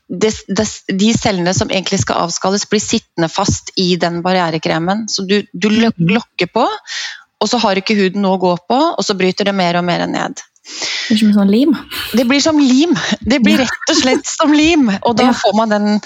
de, 0.09 0.31
de, 0.49 0.65
de 1.03 1.11
cellene 1.19 1.53
som 1.57 1.71
egentlig 1.73 1.99
skal 2.05 2.23
avskalles, 2.27 2.69
blir 2.71 2.83
sittende 2.83 3.29
fast 3.29 3.73
i 3.77 3.97
den 4.01 4.21
barrierekremen. 4.25 5.07
Så 5.11 5.27
du, 5.27 5.41
du 5.53 5.69
Mhm. 5.69 5.93
lokker 6.15 6.47
på, 6.47 6.67
og 7.41 7.49
så 7.49 7.59
har 7.59 7.77
ikke 7.77 7.97
huden 7.99 8.23
noe 8.23 8.39
å 8.39 8.41
gå 8.41 8.53
på, 8.69 8.79
og 8.97 9.05
så 9.05 9.17
bryter 9.19 9.45
det 9.45 9.55
mer 9.55 9.77
og 9.77 9.85
mer 9.85 10.07
ned. 10.07 10.41
Det 10.67 11.15
blir 11.15 11.21
som 11.23 11.33
sånn 11.37 11.51
lim. 11.53 11.77
Det 12.13 12.25
blir 12.27 12.43
som 12.43 12.59
lim. 12.59 12.95
Det 13.21 13.39
blir 13.45 13.61
rett 13.63 13.93
og 13.93 13.99
slett 14.01 14.27
som 14.27 14.53
lim. 14.53 14.89
Og 15.03 15.17
da 15.19 15.31
får 15.37 15.55
man 15.59 15.75
den 15.75 16.01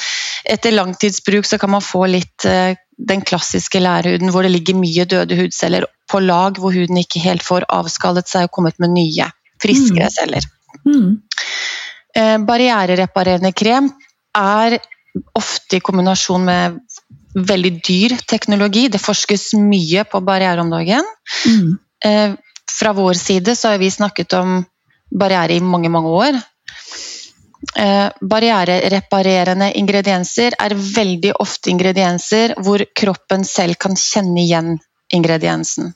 Etter 0.51 0.73
langtidsbruk 0.73 1.45
så 1.45 1.59
kan 1.61 1.69
man 1.71 1.83
få 1.85 2.07
litt 2.09 2.47
eh, 2.49 2.73
den 2.97 3.21
klassiske 3.21 3.81
lærhuden 3.81 4.33
hvor 4.33 4.45
det 4.45 4.53
ligger 4.55 4.79
mye 4.79 5.05
døde 5.05 5.37
hudceller 5.37 5.85
på 6.11 6.21
lag, 6.25 6.57
hvor 6.57 6.73
huden 6.73 6.97
ikke 6.97 7.21
helt 7.21 7.45
får 7.45 7.67
avskallet 7.69 8.29
seg 8.29 8.49
og 8.49 8.55
kommet 8.57 8.79
med 8.81 8.95
nye, 8.95 9.29
friskere 9.61 10.09
Mm. 10.09 10.15
celler. 10.17 10.49
Mm. 10.89 11.11
Eh, 12.17 12.39
Barrierereparerende 12.49 13.53
krem 13.53 13.93
er 14.35 14.79
ofte 15.37 15.77
i 15.77 15.85
kombinasjon 15.85 16.45
med 16.45 16.81
veldig 17.35 17.73
dyr 17.87 18.17
teknologi. 18.27 18.89
Det 18.89 19.01
forskes 19.01 19.53
mye 19.61 20.05
på 20.09 20.25
barriere 20.25 20.65
om 20.65 20.71
dagen. 20.73 21.05
Mm. 21.47 21.77
Fra 22.79 22.93
vår 22.97 23.19
side 23.19 23.57
så 23.57 23.73
har 23.73 23.81
vi 23.83 23.91
snakket 23.91 24.33
om 24.39 24.61
barriere 25.11 25.57
i 25.59 25.61
mange, 25.61 25.91
mange 25.91 26.09
år. 26.09 26.41
Eh, 27.77 28.09
Barrierereparerende 28.21 29.73
ingredienser 29.77 30.57
er 30.59 30.75
veldig 30.75 31.35
ofte 31.43 31.71
ingredienser 31.73 32.55
hvor 32.65 32.85
kroppen 32.97 33.45
selv 33.45 33.77
kan 33.81 33.99
kjenne 33.99 34.41
igjen 34.43 34.79
ingrediensen. 35.13 35.93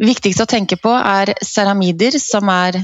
Viktigst 0.00 0.40
å 0.40 0.48
tenke 0.48 0.78
på 0.80 0.92
er 0.96 1.34
ceramider, 1.44 2.16
som 2.22 2.48
er 2.52 2.80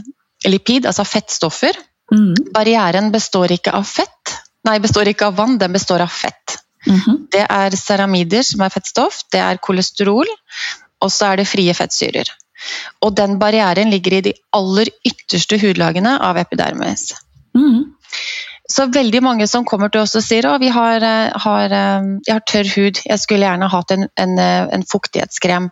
lipid, 0.47 0.87
altså 0.87 1.07
fettstoffer. 1.09 1.79
Mm. 2.13 2.35
Barrieren 2.55 3.11
består 3.15 3.55
ikke 3.57 3.73
av 3.75 3.87
fett, 3.89 4.37
nei, 4.69 4.79
består 4.83 5.09
ikke 5.11 5.31
av 5.31 5.39
vann, 5.41 5.57
den 5.59 5.75
består 5.75 6.05
av 6.05 6.13
fett. 6.13 6.59
Mhm. 6.87 7.27
Det 7.33 7.47
er 7.51 7.75
ceramider, 7.77 8.45
som 8.47 8.63
er 8.63 8.71
fettstoff, 8.71 9.25
det 9.33 9.41
er 9.43 9.59
kolesterol, 9.59 10.29
og 11.03 11.11
så 11.11 11.33
er 11.33 11.41
det 11.41 11.49
frie 11.51 11.75
fettsyrer. 11.75 12.31
Og 13.05 13.15
den 13.17 13.39
barrieren 13.43 13.93
ligger 13.93 14.19
i 14.19 14.25
de 14.29 14.35
aller 14.57 14.91
ytterste 15.07 15.59
hudlagene 15.63 16.17
av 16.23 16.39
epidermis. 16.41 17.13
Mm. 17.57 17.97
Så 18.69 18.89
veldig 18.91 19.23
mange 19.23 19.47
som 19.47 19.65
kommer 19.65 19.93
til 19.93 20.03
oss 20.03 20.17
og 20.19 20.25
sier 20.27 20.49
at 20.51 20.61
vi 20.61 20.69
har, 20.75 21.03
eh, 21.03 21.33
har, 21.45 21.73
eh, 21.73 22.07
jeg 22.27 22.35
har 22.35 22.47
tørr 22.51 22.71
hud, 22.75 23.01
jeg 23.07 23.23
skulle 23.23 23.47
gjerne 23.47 23.71
hatt 23.71 23.91
en, 23.95 24.09
en, 24.19 24.39
eh, 24.39 24.69
en 24.75 24.85
fuktighetskrem. 24.85 25.71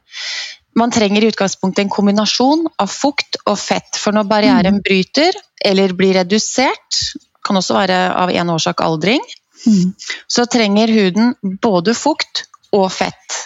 Man 0.76 0.90
trenger 0.90 1.22
i 1.22 1.30
utgangspunktet 1.30 1.84
en 1.84 1.90
kombinasjon 1.90 2.66
av 2.78 2.90
fukt 2.90 3.36
og 3.46 3.58
fett, 3.58 3.98
for 3.98 4.12
når 4.12 4.26
barrieren 4.30 4.80
bryter 4.82 5.34
eller 5.64 5.94
blir 5.94 6.14
redusert, 6.18 7.00
kan 7.44 7.56
også 7.56 7.76
være 7.76 7.98
av 8.14 8.30
en 8.30 8.50
årsak 8.50 8.80
aldring, 8.82 9.20
Mm. 9.66 9.94
så 10.26 10.44
trenger 10.46 10.88
huden 10.92 11.34
både 11.62 11.94
fukt 11.94 12.44
og 12.72 12.90
fett. 12.92 13.38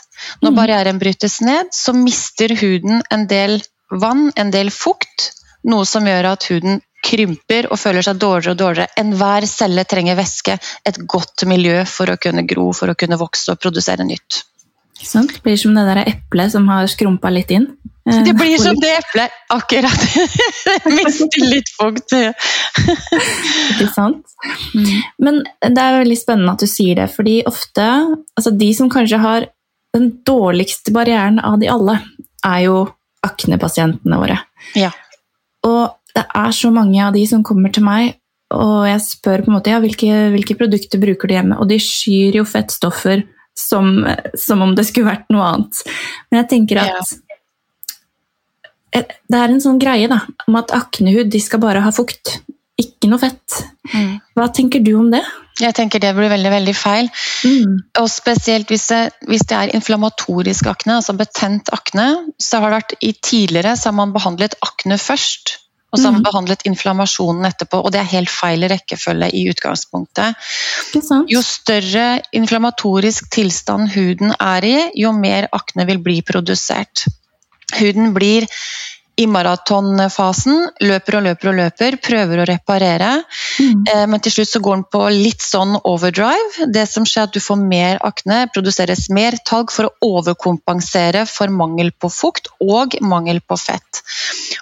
Når 0.42 0.50
Mm. 0.50 0.56
barrieren 0.56 0.98
brytes 0.98 1.40
ned, 1.40 1.66
så 1.72 1.92
mister 1.94 2.48
huden 2.60 3.02
en 3.10 3.26
del 3.26 3.62
vann, 3.90 4.32
en 4.36 4.50
del 4.50 4.70
fukt, 4.70 5.32
noe 5.64 5.84
som 5.84 6.04
gjør 6.04 6.32
at 6.32 6.44
huden 6.50 6.80
krymper 7.04 7.68
og 7.70 7.78
føler 7.78 8.02
seg 8.02 8.18
dårligere 8.18 8.50
og 8.52 8.58
dårligere. 8.58 8.88
Enhver 8.98 9.46
celle 9.46 9.84
trenger 9.84 10.16
væske, 10.18 10.58
et 10.84 10.98
godt 11.06 11.46
miljø 11.46 11.84
for 11.86 12.06
å 12.06 12.18
kunne 12.20 12.46
gro, 12.46 12.72
for 12.72 12.88
å 12.88 12.96
kunne 12.98 13.16
vokse 13.18 13.52
og 13.52 13.60
produsere 13.60 14.04
nytt. 14.04 14.42
Ikke 14.98 15.06
sant? 15.08 15.32
Det 15.32 15.42
blir 15.44 15.56
som 15.56 15.74
det 15.74 15.84
der 15.86 16.04
eplet 16.10 16.50
som 16.52 16.66
har 16.68 16.86
skrumpa 16.90 17.30
litt 17.30 17.50
inn. 17.54 17.68
Eh, 18.08 18.22
Det 18.24 18.34
blir 18.34 18.58
som 18.58 18.74
det 18.74 18.90
eplet, 18.98 19.30
akkurat. 19.48 20.00
Mister 20.96 21.44
litt 21.46 21.68
fukt. 21.78 22.12
Ikke 23.72 23.88
sant? 23.94 24.24
Men 25.22 25.42
det 25.62 25.78
er 25.82 26.00
veldig 26.02 26.18
spennende 26.18 26.54
at 26.56 26.64
du 26.64 26.66
sier 26.70 26.98
det, 27.02 27.08
fordi 27.14 27.40
ofte 27.48 27.84
altså 28.38 28.52
De 28.58 28.72
som 28.74 28.90
kanskje 28.90 29.20
har 29.22 29.46
den 29.98 30.10
dårligste 30.26 30.94
barrieren 30.94 31.40
av 31.42 31.58
de 31.60 31.70
alle, 31.72 31.98
er 32.46 32.62
jo 32.68 32.78
aknepasientene 33.26 34.18
våre. 34.20 34.38
Ja. 34.78 34.92
Og 35.66 35.98
det 36.14 36.24
er 36.34 36.54
så 36.54 36.70
mange 36.74 37.02
av 37.04 37.14
de 37.14 37.24
som 37.28 37.44
kommer 37.46 37.72
til 37.74 37.86
meg, 37.86 38.16
og 38.54 38.86
jeg 38.88 39.02
spør 39.04 39.44
på 39.44 39.50
en 39.50 39.56
måte 39.58 39.72
ja, 39.72 39.80
hvilke, 39.82 40.28
hvilke 40.32 40.56
produkter 40.56 41.00
bruker 41.02 41.28
de 41.28 41.36
hjemme, 41.36 41.58
og 41.60 41.68
de 41.70 41.80
skyr 41.82 42.40
jo 42.40 42.46
fettstoffer 42.48 43.26
som, 43.58 44.06
som 44.38 44.62
om 44.64 44.74
det 44.78 44.86
skulle 44.88 45.10
vært 45.10 45.28
noe 45.34 45.50
annet. 45.52 45.82
Men 46.30 46.42
jeg 46.42 46.50
tenker 46.54 46.82
at 46.82 47.16
ja. 48.94 49.02
det 49.02 49.42
er 49.42 49.52
en 49.52 49.62
sånn 49.62 49.80
greie 49.82 50.08
da, 50.10 50.22
om 50.46 50.58
at 50.60 50.72
aknehud 50.76 51.30
de 51.32 51.42
skal 51.42 51.62
bare 51.62 51.82
ha 51.84 51.92
fukt, 51.94 52.38
ikke 52.78 53.10
noe 53.10 53.18
fett. 53.18 53.58
Mm. 53.92 54.16
Hva 54.38 54.48
tenker 54.54 54.82
du 54.84 54.92
om 55.00 55.10
det? 55.10 55.22
Jeg 55.58 55.74
tenker 55.74 55.98
det 55.98 56.12
blir 56.14 56.30
veldig 56.30 56.50
veldig 56.54 56.74
feil. 56.78 57.08
Mm. 57.42 57.78
Og 57.98 58.10
spesielt 58.12 58.70
hvis 58.70 58.86
det, 58.92 59.00
hvis 59.26 59.46
det 59.50 59.56
er 59.58 59.72
inflammatorisk 59.74 60.68
akne, 60.70 61.00
altså 61.00 61.16
betent 61.18 61.72
akne, 61.74 62.10
så 62.38 62.60
har 62.62 62.70
det 62.70 62.78
vært 62.78 62.94
i 63.02 63.12
tidligere 63.18 63.74
så 63.76 63.90
har 63.90 63.98
man 63.98 64.14
behandlet 64.14 64.54
akne 64.62 65.00
først. 65.02 65.56
Og 65.88 65.98
så 65.98 66.04
har 66.04 66.12
man 66.12 66.20
Mhm. 66.20 66.28
behandlet 66.28 66.62
inflammasjonen 66.68 67.46
etterpå, 67.48 67.78
og 67.82 67.92
det 67.92 68.00
er 68.00 68.10
helt 68.12 68.28
feil 68.28 68.60
rekkefølge 68.68 69.30
i 69.32 69.48
utgangspunktet. 69.48 70.36
Jo 71.32 71.40
større 71.40 72.20
inflammatorisk 72.36 73.30
tilstand 73.32 73.88
huden 73.94 74.34
er 74.38 74.64
i, 74.68 74.90
jo 74.94 75.12
mer 75.12 75.48
akne 75.50 75.86
vil 75.86 75.98
bli 75.98 76.20
produsert. 76.20 77.06
Huden 77.80 78.12
blir 78.12 78.46
i 79.18 79.26
maratonfasen, 79.26 80.68
løper 80.86 81.18
og 81.18 81.24
løper 81.26 81.50
og 81.50 81.56
løper, 81.58 81.96
prøver 82.04 82.42
å 82.42 82.46
reparere. 82.48 83.10
Mm. 83.58 83.82
Eh, 83.90 84.04
Men 84.06 84.22
til 84.22 84.36
slutt 84.36 84.52
så 84.52 84.62
går 84.62 84.76
den 84.76 84.84
på 84.92 85.02
litt 85.14 85.42
sånn 85.42 85.74
overdrive. 85.82 86.68
Det 86.74 86.86
som 86.86 87.06
skjer 87.08 87.24
er 87.24 87.26
at 87.26 87.34
du 87.34 87.40
får 87.42 87.58
mer 87.58 87.98
akne, 88.06 88.44
produseres 88.54 89.08
mer 89.10 89.34
talg 89.48 89.74
for 89.74 89.88
å 89.88 90.12
overkompensere 90.18 91.24
for 91.26 91.50
mangel 91.50 91.90
på 91.90 92.10
fukt 92.12 92.52
og 92.62 92.94
mangel 93.02 93.40
på 93.42 93.58
fett. 93.58 94.02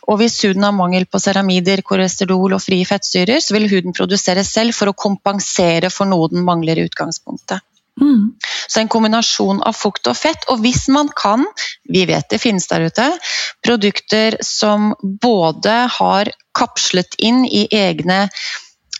Og 0.08 0.22
hvis 0.22 0.40
huden 0.46 0.64
har 0.64 0.72
mangel 0.72 1.04
på 1.04 1.20
ceramider, 1.20 1.84
kolesterol 1.84 2.56
og 2.56 2.64
frie 2.64 2.88
fettsyrer, 2.88 3.42
så 3.44 3.58
vil 3.58 3.68
huden 3.68 3.96
produsere 3.96 4.44
selv 4.46 4.72
for 4.76 4.88
å 4.88 4.96
kompensere 4.96 5.92
for 5.92 6.08
noe 6.08 6.32
den 6.32 6.46
mangler 6.46 6.80
i 6.80 6.88
utgangspunktet. 6.88 7.60
Mm. 8.00 8.36
Så 8.68 8.80
en 8.80 8.90
kombinasjon 8.92 9.62
av 9.64 9.76
fukt 9.76 10.08
og 10.10 10.16
fett. 10.18 10.44
Og 10.52 10.60
hvis 10.64 10.86
man 10.92 11.08
kan, 11.16 11.46
vi 11.88 12.04
vet 12.08 12.28
det 12.30 12.40
finnes 12.42 12.68
der 12.68 12.88
ute, 12.88 13.06
produkter 13.64 14.38
som 14.44 14.92
både 15.00 15.76
har 15.98 16.32
kapslet 16.56 17.16
inn 17.18 17.44
i 17.46 17.66
egne 17.72 18.26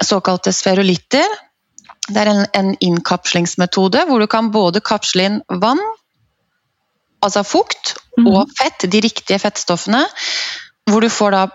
såkalte 0.05 0.53
sferolitter. 0.53 1.29
Det 2.09 2.23
er 2.23 2.31
en, 2.31 2.43
en 2.55 2.73
innkapslingsmetode 2.81 4.07
hvor 4.09 4.23
du 4.23 4.29
kan 4.31 4.53
både 4.55 4.83
kapsle 4.85 5.29
inn 5.29 5.39
vann, 5.63 5.81
altså 7.25 7.43
fukt, 7.47 7.97
mm. 8.19 8.29
og 8.31 8.53
fett, 8.59 8.87
de 8.93 9.01
riktige 9.03 9.41
fettstoffene. 9.43 10.05
Hvor 10.87 11.03
du 11.03 11.11
får 11.11 11.35
da 11.35 11.47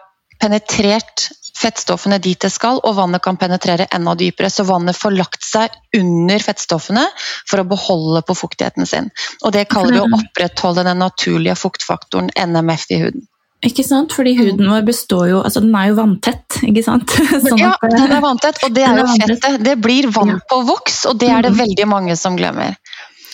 penetrert 0.42 1.30
fettstoffene 1.62 2.18
dit 2.22 2.40
det 2.42 2.50
skal, 2.54 2.80
og 2.84 2.96
vannet 2.98 3.22
kan 3.24 3.38
penetrere 3.38 3.88
enda 3.94 4.16
dypere. 4.18 4.50
Så 4.50 4.66
vannet 4.68 4.98
får 4.98 5.16
lagt 5.18 5.44
seg 5.46 5.74
under 5.98 6.40
fettstoffene 6.42 7.06
for 7.50 7.62
å 7.62 7.68
beholde 7.70 8.24
på 8.28 8.36
fuktigheten 8.44 8.90
sin. 8.90 9.12
Og 9.46 9.54
det 9.56 9.68
kaller 9.72 9.94
vi 10.00 10.02
å 10.04 10.10
opprettholde 10.22 10.86
den 10.88 11.02
naturlige 11.04 11.58
fuktfaktoren 11.60 12.32
NMF 12.36 12.88
i 12.90 13.02
huden. 13.06 13.28
Ikke 13.62 13.84
sant? 13.86 14.14
Fordi 14.18 14.32
huden 14.40 14.66
vår 14.72 14.82
består 14.88 15.28
jo 15.30 15.42
Altså, 15.46 15.62
den 15.62 15.76
er 15.78 15.92
jo 15.92 15.98
vanntett, 16.00 16.56
ikke 16.66 16.82
sant? 16.82 17.12
Sånn 17.46 17.60
ja, 17.62 17.76
den 17.84 18.16
er 18.16 18.24
vanntett, 18.24 18.58
og 18.66 18.74
det 18.74 18.88
er 18.88 18.96
er 18.96 19.04
jo 19.04 19.12
fettet. 19.20 19.60
Det 19.68 19.76
blir 19.84 20.08
vann 20.16 20.40
på 20.50 20.62
voks, 20.66 21.04
og 21.12 21.20
det 21.22 21.30
er 21.30 21.46
det 21.46 21.52
Mhm. 21.54 21.60
veldig 21.62 21.88
mange 21.88 22.18
som 22.18 22.38
glemmer. 22.40 22.76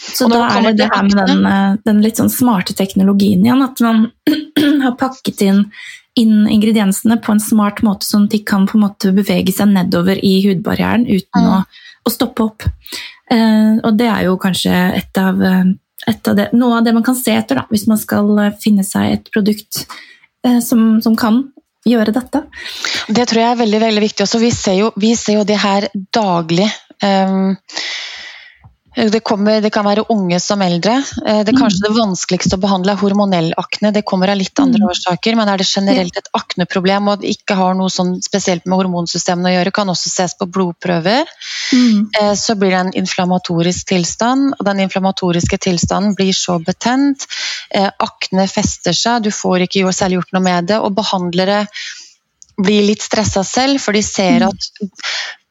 så 0.08 0.28
da 0.32 0.46
er 0.48 0.62
det 0.68 0.78
det 0.78 0.90
her 0.94 1.04
med 1.04 1.28
den, 1.28 1.46
eh, 1.46 1.76
den 1.86 2.02
litt 2.02 2.16
sånn 2.20 2.30
smarte 2.32 2.76
teknologien 2.76 3.44
igjen, 3.44 3.64
at 3.64 3.80
man 3.84 4.12
har 4.84 4.96
pakket 5.00 5.42
inn, 5.48 5.66
inn 6.20 6.48
ingrediensene 6.50 7.20
på 7.24 7.34
en 7.34 7.42
smart 7.44 7.84
måte, 7.86 8.08
sånn 8.08 8.28
at 8.28 8.36
de 8.36 8.42
kan 8.48 8.68
på 8.70 8.78
en 8.78 8.86
måte 8.88 9.14
bevege 9.16 9.54
seg 9.56 9.72
nedover 9.74 10.20
i 10.24 10.40
hudbarrieren 10.46 11.06
uten 11.08 11.46
mm. 11.46 11.52
å, 11.54 11.62
å 12.08 12.14
stoppe 12.14 12.48
opp. 12.48 12.68
Uh, 13.28 13.78
og 13.84 13.98
det 14.00 14.08
er 14.08 14.28
jo 14.30 14.38
kanskje 14.40 14.74
et 15.02 15.20
av, 15.20 15.42
eh, 15.44 15.74
et 16.08 16.30
av 16.32 16.38
det, 16.38 16.48
noe 16.56 16.78
av 16.78 16.86
det 16.86 16.94
man 16.96 17.04
kan 17.04 17.18
se 17.18 17.34
etter 17.36 17.60
da, 17.60 17.66
hvis 17.74 17.88
man 17.92 18.00
skal 18.00 18.30
eh, 18.40 18.54
finne 18.64 18.86
seg 18.88 19.18
et 19.18 19.32
produkt 19.34 19.84
uh, 20.48 20.62
som, 20.64 21.02
som 21.04 21.18
kan 21.20 21.42
gjøre 21.88 22.14
dette. 22.16 22.44
Det 23.08 23.28
tror 23.28 23.42
jeg 23.42 23.52
er 23.52 23.62
veldig 23.62 23.82
veldig 23.84 24.04
viktig. 24.04 24.26
Også, 24.26 24.40
vi, 24.44 24.52
ser 24.56 24.80
jo, 24.80 24.92
vi 25.00 25.14
ser 25.20 25.42
jo 25.42 25.48
det 25.48 25.60
her 25.60 25.90
daglig. 26.16 26.68
Um, 27.04 27.58
Det, 28.98 29.20
kommer, 29.22 29.62
det, 29.62 29.70
kan 29.70 29.86
være 29.86 30.08
unge 30.10 30.40
som 30.42 30.62
eldre. 30.66 30.96
Det 31.22 31.44
det 31.46 31.54
kanskje 31.54 31.84
det 31.86 31.94
vanskeligste 31.94 32.58
å 32.58 32.62
behandle 32.62 32.96
er 32.96 33.02
hormonell 33.02 33.52
akne. 33.62 33.92
Det 33.94 34.02
kommer 34.08 34.32
av 34.34 34.40
litt 34.40 34.58
andre 34.60 34.82
mm. 34.82 34.88
årsaker, 34.90 35.38
men 35.38 35.52
er 35.52 35.62
det 35.62 35.68
generelt 35.70 36.18
et 36.18 36.32
akneproblem 36.38 37.12
og 37.12 37.22
det 37.22 37.36
ikke 37.36 37.58
har 37.60 37.78
noe 37.78 37.94
sånn 37.94 38.16
spesielt 38.26 38.66
med 38.66 38.82
hormonsystemene 38.82 39.52
å 39.52 39.56
gjøre, 39.60 39.76
kan 39.78 39.94
også 39.94 40.10
ses 40.10 40.34
på 40.40 40.50
blodprøver. 40.50 41.30
Mm. 41.76 42.10
Eh, 42.22 42.34
så 42.40 42.58
blir 42.58 42.74
det 42.74 42.82
en 42.82 42.92
inflammatorisk 43.04 43.94
tilstand, 43.94 44.56
og 44.58 44.66
den 44.66 44.82
inflammatoriske 44.88 45.62
tilstanden 45.68 46.18
blir 46.18 46.34
så 46.34 46.58
betent. 46.64 47.28
Eh, 47.70 47.90
akne 48.10 48.48
fester 48.50 48.98
seg, 48.98 49.28
du 49.28 49.32
får 49.36 49.68
ikke 49.68 49.94
særlig 49.94 50.22
gjort 50.22 50.36
noe 50.38 50.46
med 50.50 50.72
det, 50.74 50.82
og 50.82 50.98
behandlere 50.98 51.66
blir 52.58 52.88
litt 52.88 53.04
stressa 53.06 53.44
selv, 53.46 53.78
for 53.82 53.94
de 53.94 54.02
ser 54.02 54.42
mm. 54.42 54.48
at 54.50 54.88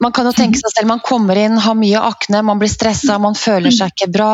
Man 0.02 0.12
kan 0.12 0.26
jo 0.28 0.32
tenke 0.36 0.58
seg 0.60 0.74
selv, 0.74 0.88
man 0.90 1.00
kommer 1.00 1.38
inn, 1.40 1.56
har 1.62 1.76
mye 1.78 2.00
akne, 2.04 2.42
man 2.44 2.58
blir 2.60 2.68
stressa, 2.68 3.16
man 3.22 3.36
føler 3.38 3.72
seg 3.72 3.94
ikke 3.94 4.10
bra. 4.12 4.32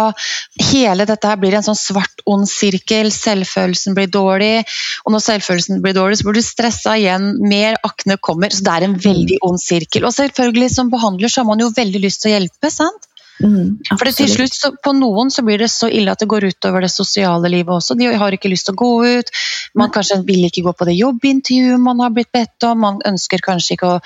Hele 0.72 1.06
dette 1.06 1.30
her 1.30 1.38
blir 1.38 1.54
en 1.54 1.66
sånn 1.66 1.78
svart, 1.78 2.24
ond 2.26 2.50
sirkel. 2.50 3.12
Selvfølelsen 3.14 3.94
blir 3.94 4.10
dårlig. 4.10 4.64
Og 5.06 5.14
når 5.14 5.22
selvfølelsen 5.28 5.84
blir 5.84 5.94
dårlig, 5.94 6.18
så 6.18 6.26
blir 6.26 6.40
du 6.40 6.46
stressa 6.46 6.96
igjen. 6.98 7.30
Mer 7.46 7.78
akne 7.86 8.18
kommer. 8.18 8.50
Så 8.50 8.66
det 8.66 8.74
er 8.74 8.88
en 8.88 8.98
veldig 9.06 9.38
ond 9.46 9.62
sirkel. 9.62 10.08
Og 10.08 10.16
selvfølgelig, 10.18 10.72
som 10.74 10.90
behandler, 10.90 11.30
så 11.30 11.44
har 11.44 11.50
man 11.52 11.62
jo 11.62 11.70
veldig 11.78 12.02
lyst 12.02 12.24
til 12.24 12.32
å 12.32 12.36
hjelpe, 12.40 12.72
sant? 12.74 13.11
Mm, 13.42 13.78
For 13.98 14.10
til 14.14 14.28
slutt, 14.30 14.54
så, 14.54 14.70
På 14.84 14.92
noen 14.94 15.30
så 15.34 15.42
blir 15.42 15.58
det 15.58 15.68
så 15.72 15.88
ille 15.90 16.12
at 16.14 16.20
det 16.22 16.28
går 16.30 16.46
utover 16.52 16.84
det 16.84 16.92
sosiale 16.92 17.50
livet 17.50 17.74
også. 17.74 17.96
De 17.98 18.06
har 18.06 18.34
ikke 18.36 18.50
lyst 18.52 18.68
til 18.68 18.76
å 18.76 18.80
gå 18.82 18.90
ut. 19.18 19.32
Man 19.78 19.90
kanskje 19.94 20.20
vil 20.26 20.46
ikke 20.46 20.62
gå 20.66 20.74
på 20.78 20.86
det 20.88 20.94
jobbintervjuet 20.98 21.82
man 21.82 22.02
har 22.04 22.12
blitt 22.14 22.30
bedt 22.34 22.68
om. 22.68 22.82
Man 22.84 23.00
ønsker 23.08 23.42
kanskje 23.42 23.76
ikke 23.76 23.94
å 23.96 24.00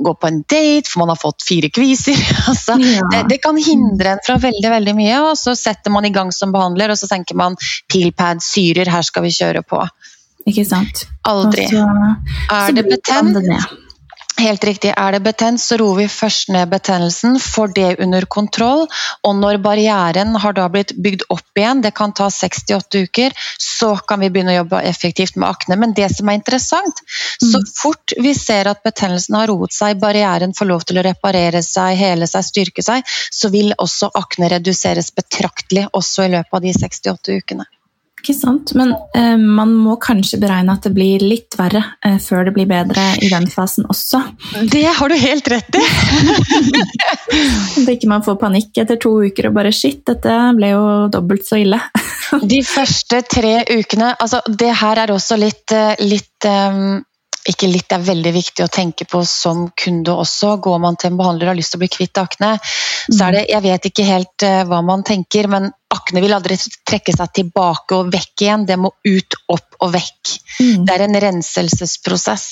gå 0.00 0.14
på 0.16 0.30
en 0.30 0.40
date, 0.48 0.88
for 0.88 1.02
man 1.02 1.12
har 1.12 1.20
fått 1.20 1.44
fire 1.46 1.68
kviser. 1.72 2.16
altså, 2.50 2.78
ja. 2.80 3.04
det, 3.12 3.24
det, 3.34 3.40
kan 3.44 3.58
hindre 3.60 4.14
en 4.14 4.24
fra 4.26 4.38
veldig 4.40 4.72
veldig 4.76 4.96
mye. 4.96 5.20
og 5.28 5.36
Så 5.40 5.56
setter 5.58 5.92
man 5.92 6.08
i 6.08 6.14
gang 6.14 6.32
som 6.34 6.54
behandler, 6.54 6.94
og 6.94 7.00
så 7.00 7.10
tenker 7.10 7.38
man 7.38 7.58
pilpad, 7.92 8.40
syrer, 8.44 8.90
her 8.92 9.06
skal 9.06 9.26
vi 9.26 9.34
kjøre 9.36 9.64
på. 9.66 9.84
Ikke 10.48 10.64
sant. 10.64 11.04
Aldri. 11.28 11.68
Så, 11.68 11.84
er 12.56 12.76
det 12.76 12.88
betent? 12.88 13.36
Helt 14.40 14.64
riktig. 14.64 14.92
Er 14.96 15.12
det 15.12 15.20
betent, 15.24 15.60
så 15.60 15.76
roer 15.76 15.98
vi 15.98 16.06
først 16.08 16.48
ned 16.54 16.70
betennelsen, 16.72 17.36
får 17.42 17.72
det 17.76 17.88
under 18.00 18.24
kontroll. 18.36 18.86
Og 19.26 19.34
når 19.36 19.58
barrieren 19.64 20.36
har 20.40 20.54
da 20.56 20.68
blitt 20.72 20.94
bygd 20.96 21.26
opp 21.34 21.60
igjen, 21.60 21.82
det 21.84 21.92
kan 21.98 22.14
ta 22.16 22.30
68 22.32 23.02
uker, 23.04 23.36
så 23.60 23.90
kan 24.08 24.22
vi 24.24 24.30
begynne 24.32 24.54
å 24.54 24.60
jobbe 24.62 24.80
effektivt 24.88 25.36
med 25.36 25.50
akne. 25.50 25.76
Men 25.82 25.92
det 25.96 26.08
som 26.14 26.30
er 26.30 26.38
interessant, 26.40 27.02
så 27.36 27.60
mm. 27.60 27.66
fort 27.82 28.14
vi 28.16 28.32
ser 28.38 28.70
at 28.70 28.80
betennelsen 28.86 29.36
har 29.36 29.50
roet 29.52 29.76
seg, 29.76 30.00
barrieren 30.00 30.56
får 30.56 30.70
lov 30.72 30.86
til 30.88 31.02
å 31.02 31.04
reparere 31.04 31.60
seg, 31.66 31.98
hele 32.00 32.30
seg, 32.30 32.46
styrke 32.48 32.86
seg, 32.86 33.04
så 33.40 33.52
vil 33.52 33.74
også 33.76 34.08
akne 34.22 34.48
reduseres 34.54 35.12
betraktelig 35.16 35.90
også 35.92 36.28
i 36.28 36.32
løpet 36.38 36.56
av 36.60 36.64
de 36.64 36.74
68 36.80 37.36
ukene. 37.42 37.68
Ikke 38.20 38.34
sant. 38.36 38.74
Men 38.76 38.92
eh, 39.16 39.36
man 39.40 39.72
må 39.72 39.96
kanskje 40.00 40.40
beregne 40.42 40.74
at 40.76 40.84
det 40.84 40.92
blir 40.96 41.22
litt 41.24 41.56
verre 41.56 41.82
eh, 42.04 42.18
før 42.20 42.44
det 42.48 42.54
blir 42.56 42.68
bedre 42.68 43.06
i 43.24 43.30
den 43.32 43.48
fasen 43.48 43.88
også. 43.88 44.20
Det 44.68 44.84
har 44.98 45.08
du 45.08 45.16
helt 45.16 45.48
rett 45.48 45.80
i! 45.80 45.84
At 47.80 47.88
ikke 47.88 48.10
man 48.10 48.24
får 48.26 48.36
panikk 48.40 48.82
etter 48.82 48.98
to 49.00 49.14
uker 49.24 49.48
og 49.48 49.56
bare 49.56 49.72
shit, 49.74 50.02
dette 50.08 50.36
ble 50.58 50.72
jo 50.74 50.84
dobbelt 51.12 51.46
så 51.48 51.60
ille. 51.62 51.80
De 52.46 52.60
første 52.66 53.22
tre 53.26 53.56
ukene 53.66 54.12
Altså, 54.20 54.38
det 54.46 54.70
her 54.78 55.00
er 55.02 55.12
også 55.14 55.38
litt, 55.40 55.72
eh, 55.74 55.94
litt 56.04 56.46
um 56.50 57.00
ikke 57.48 57.68
litt 57.70 57.88
det 57.88 57.96
er 57.96 58.06
veldig 58.06 58.32
viktig 58.34 58.64
å 58.64 58.70
tenke 58.72 59.06
på 59.08 59.22
som 59.26 59.66
kunde 59.78 60.12
også. 60.12 60.56
Går 60.62 60.80
man 60.82 60.98
til 61.00 61.10
en 61.10 61.18
behandler 61.20 61.48
og 61.48 61.54
har 61.54 61.58
lyst 61.60 61.74
til 61.74 61.80
å 61.80 61.84
bli 61.84 61.90
kvitt 61.92 62.20
akne, 62.20 62.52
så 63.08 63.26
er 63.26 63.36
det 63.36 63.44
Jeg 63.50 63.64
vet 63.64 63.90
ikke 63.90 64.08
helt 64.08 64.46
uh, 64.46 64.62
hva 64.68 64.80
man 64.84 65.04
tenker, 65.06 65.48
men 65.48 65.70
akne 65.90 66.22
vil 66.22 66.36
aldri 66.36 66.58
trekke 66.86 67.14
seg 67.16 67.32
tilbake 67.40 67.96
og 67.96 68.12
vekk 68.12 68.44
igjen. 68.44 68.66
Det 68.68 68.78
må 68.80 68.92
ut, 68.92 69.38
opp 69.48 69.80
og 69.80 69.94
vekk. 69.96 70.34
Mm. 70.60 70.84
Det 70.84 70.96
er 70.96 71.06
en 71.06 71.20
renselsesprosess. 71.26 72.50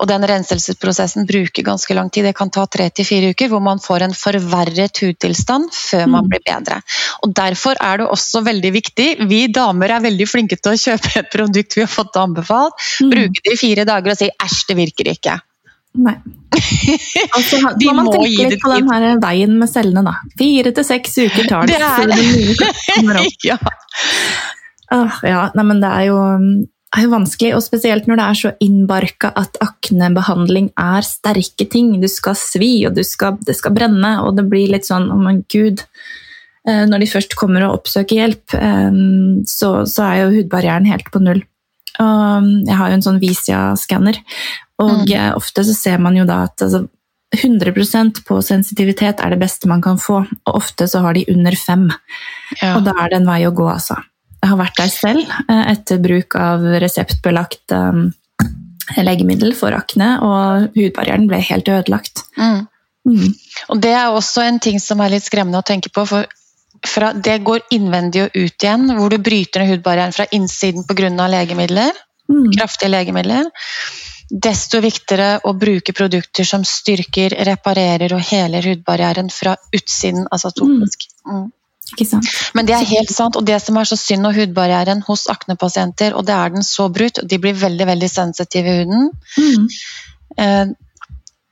Og 0.00 0.08
den 0.10 0.26
renselsesprosessen 0.28 1.26
bruker 1.28 1.66
ganske 1.66 1.96
lang 1.96 2.10
tid. 2.12 2.26
Det 2.28 2.34
kan 2.36 2.52
ta 2.54 2.66
tre 2.70 2.88
til 2.90 3.06
fire 3.08 3.32
uker, 3.34 3.50
hvor 3.52 3.62
man 3.64 3.82
får 3.82 4.06
en 4.06 4.16
forverret 4.16 5.02
hudtilstand 5.02 5.70
før 5.74 6.06
man 6.06 6.26
mm. 6.26 6.32
blir 6.32 6.44
bedre. 6.46 6.80
Og 7.24 7.34
Derfor 7.34 7.78
er 7.82 8.02
det 8.02 8.10
også 8.14 8.44
veldig 8.46 8.70
viktig 8.74 9.06
Vi 9.30 9.40
damer 9.52 9.96
er 9.96 10.04
veldig 10.04 10.26
flinke 10.28 10.58
til 10.60 10.74
å 10.74 10.80
kjøpe 10.80 11.14
et 11.20 11.32
produkt 11.32 11.76
vi 11.76 11.82
har 11.84 11.90
fått 11.90 12.16
anbefalt, 12.20 12.78
mm. 13.02 13.10
bruke 13.10 13.42
det 13.44 13.56
i 13.56 13.60
fire 13.60 13.86
dager 13.88 14.14
og 14.14 14.20
si 14.20 14.30
'æsj, 14.30 14.60
det 14.70 14.78
virker 14.78 15.10
ikke'. 15.14 15.40
Nei. 15.94 16.16
Altså, 17.36 17.58
De 17.78 17.88
man 17.90 18.06
må 18.06 18.12
tenke 18.14 18.48
litt 18.50 18.62
på 18.62 18.70
den 18.72 18.90
her 18.90 19.18
veien 19.22 19.56
med 19.58 19.70
cellene, 19.70 20.02
da. 20.06 20.14
Fire 20.38 20.72
til 20.74 20.86
seks 20.86 21.18
uker 21.22 21.48
tar 21.50 21.70
det. 21.70 21.78
det 21.78 22.70
er... 22.98 23.20
ja. 23.50 23.58
Oh, 24.94 25.18
ja, 25.26 25.48
nei, 25.56 25.64
men 25.66 25.82
det 25.82 25.90
er 25.90 26.08
jo 26.10 26.18
er 26.94 27.06
jo 27.06 27.12
vanskelig, 27.12 27.54
og 27.56 27.64
spesielt 27.64 28.08
når 28.08 28.20
det 28.20 28.26
er 28.26 28.40
så 28.40 28.52
innbarka 28.64 29.30
at 29.38 29.58
aknebehandling 29.64 30.70
er 30.80 31.06
sterke 31.06 31.66
ting. 31.70 31.94
Du 32.02 32.08
skal 32.10 32.36
svi, 32.38 32.72
og 32.88 32.98
skal, 33.06 33.38
det 33.44 33.56
skal 33.58 33.74
brenne, 33.76 34.16
og 34.24 34.36
det 34.38 34.46
blir 34.50 34.72
litt 34.72 34.88
sånn 34.88 35.10
Å, 35.10 35.16
oh, 35.16 35.24
men 35.24 35.42
gud. 35.50 35.84
Eh, 36.68 36.84
når 36.88 37.04
de 37.04 37.10
først 37.10 37.36
kommer 37.40 37.66
og 37.66 37.80
oppsøker 37.80 38.22
hjelp, 38.22 38.56
eh, 38.56 39.00
så, 39.50 39.72
så 39.90 40.06
er 40.06 40.22
jo 40.22 40.32
hudbarrieren 40.38 40.88
helt 40.90 41.10
på 41.12 41.22
null. 41.24 41.42
Og 42.02 42.42
um, 42.42 42.48
jeg 42.66 42.74
har 42.74 42.90
jo 42.90 42.96
en 42.96 43.04
sånn 43.06 43.20
Visia-skanner, 43.22 44.16
og 44.82 45.04
mm. 45.06 45.36
ofte 45.38 45.62
så 45.62 45.74
ser 45.76 46.00
man 46.02 46.16
jo 46.18 46.24
da 46.26 46.40
at 46.48 46.64
altså, 46.66 46.80
100% 47.34 48.24
på 48.26 48.38
sensitivitet 48.42 49.22
er 49.22 49.34
det 49.34 49.38
beste 49.42 49.70
man 49.70 49.82
kan 49.82 50.00
få, 50.02 50.24
og 50.26 50.56
ofte 50.58 50.88
så 50.90 51.04
har 51.04 51.14
de 51.14 51.22
under 51.30 51.54
fem. 51.58 51.86
Ja. 52.60 52.74
Og 52.76 52.84
da 52.86 52.96
er 52.98 53.12
det 53.12 53.20
en 53.20 53.28
vei 53.28 53.40
å 53.46 53.54
gå, 53.54 53.66
altså. 53.70 54.00
Har 54.44 54.60
vært 54.60 54.76
der 54.80 54.92
selv 54.92 55.24
eh, 55.48 55.64
etter 55.72 56.00
bruk 56.02 56.36
av 56.36 56.64
reseptbelagt 56.82 57.72
um, 57.72 58.06
legemiddel 59.00 59.54
for 59.56 59.74
akne, 59.76 60.14
og 60.20 60.76
hudbarrieren 60.76 61.28
ble 61.30 61.40
helt 61.40 61.68
ødelagt. 61.72 62.24
Mm. 62.36 62.64
Mm. 63.08 63.34
Og 63.72 63.80
Det 63.80 63.92
er 63.92 64.12
også 64.12 64.44
en 64.44 64.60
ting 64.60 64.80
som 64.80 65.00
er 65.04 65.14
litt 65.16 65.26
skremmende 65.26 65.60
å 65.60 65.66
tenke 65.66 65.92
på. 65.92 66.06
for 66.08 66.26
fra, 66.84 67.12
Det 67.12 67.38
går 67.44 67.60
innvendig 67.72 68.24
og 68.24 68.36
ut 68.36 68.62
igjen, 68.62 68.88
hvor 68.96 69.10
du 69.10 69.18
bryter 69.18 69.62
ned 69.62 69.74
hudbarrieren 69.74 70.12
fra 70.12 70.26
innsiden 70.32 70.84
pga. 70.84 71.28
legemidler. 71.28 71.92
Mm. 72.28 72.52
Kraftige 72.56 72.90
legemidler. 72.90 73.50
Desto 74.30 74.80
viktigere 74.80 75.40
å 75.44 75.52
bruke 75.52 75.92
produkter 75.92 76.44
som 76.44 76.64
styrker, 76.64 77.36
reparerer 77.44 78.12
og 78.14 78.20
heler 78.20 78.62
hudbarrieren 78.62 79.28
fra 79.30 79.56
utsiden, 79.72 80.26
altså 80.30 80.50
topisk. 80.50 81.08
Mm. 81.28 81.52
Men 82.56 82.68
det 82.68 82.74
er 82.76 82.86
helt 82.88 83.12
sant, 83.12 83.36
og 83.36 83.44
det 83.46 83.58
som 83.62 83.76
er 83.78 83.88
så 83.88 83.98
synd 84.00 84.26
og 84.28 84.38
hudbarrieren 84.38 85.02
hos 85.06 85.26
aknepasienter, 85.30 86.16
og 86.16 86.24
det 86.28 86.34
er 86.36 86.54
den 86.54 86.64
så 86.66 86.88
brutt, 86.92 87.20
de 87.22 87.38
blir 87.40 87.56
veldig 87.60 87.86
veldig 87.90 88.08
sensitive 88.10 88.72
i 88.72 88.78
huden. 88.80 89.10
Mm. 89.36 89.68
Eh, 90.44 90.72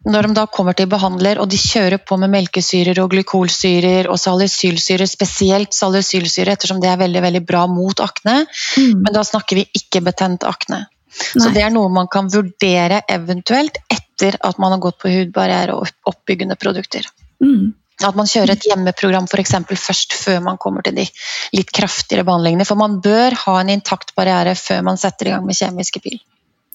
når 0.02 0.26
de 0.26 0.34
da 0.34 0.46
kommer 0.50 0.74
til 0.74 0.88
behandler 0.90 1.38
og 1.38 1.46
de 1.52 1.58
kjører 1.60 2.00
på 2.02 2.16
med 2.18 2.32
melkesyrer 2.32 2.98
og 3.04 3.12
glykolsyrer 3.12 4.08
og 4.10 4.18
salicylsyrer, 4.18 5.06
spesielt 5.06 5.76
salicylsyre 5.76 6.56
ettersom 6.56 6.80
det 6.82 6.90
er 6.90 6.98
veldig 7.04 7.22
veldig 7.22 7.42
bra 7.46 7.68
mot 7.70 8.02
akne, 8.02 8.42
mm. 8.48 9.04
men 9.04 9.14
da 9.14 9.22
snakker 9.26 9.60
vi 9.60 9.68
ikke 9.78 10.02
betent 10.08 10.48
akne. 10.48 10.86
Nei. 11.12 11.44
Så 11.44 11.52
det 11.52 11.62
er 11.62 11.70
noe 11.70 11.92
man 11.92 12.08
kan 12.10 12.30
vurdere 12.32 13.02
eventuelt 13.12 13.78
etter 13.92 14.38
at 14.40 14.58
man 14.62 14.74
har 14.74 14.82
gått 14.82 14.98
på 15.02 15.12
hudbarriere 15.12 15.76
og 15.76 15.92
oppbyggende 16.08 16.56
produkter. 16.58 17.06
Mm. 17.44 17.74
At 18.02 18.16
man 18.18 18.28
kjører 18.28 18.54
et 18.54 18.66
hjemmeprogram 18.66 19.28
for 19.30 19.42
eksempel, 19.42 19.78
først 19.78 20.16
før 20.16 20.40
man 20.44 20.58
kommer 20.62 20.84
til 20.86 20.96
de 20.96 21.06
litt 21.54 21.72
kraftigere 21.74 22.26
behandlingene. 22.26 22.66
For 22.68 22.80
man 22.80 23.00
bør 23.04 23.36
ha 23.44 23.60
en 23.60 23.72
intakt 23.76 24.14
barriere 24.18 24.56
før 24.58 24.82
man 24.88 25.00
setter 25.00 25.30
i 25.30 25.34
gang 25.36 25.46
med 25.46 25.58
kjemiske 25.58 26.02
pil. 26.02 26.18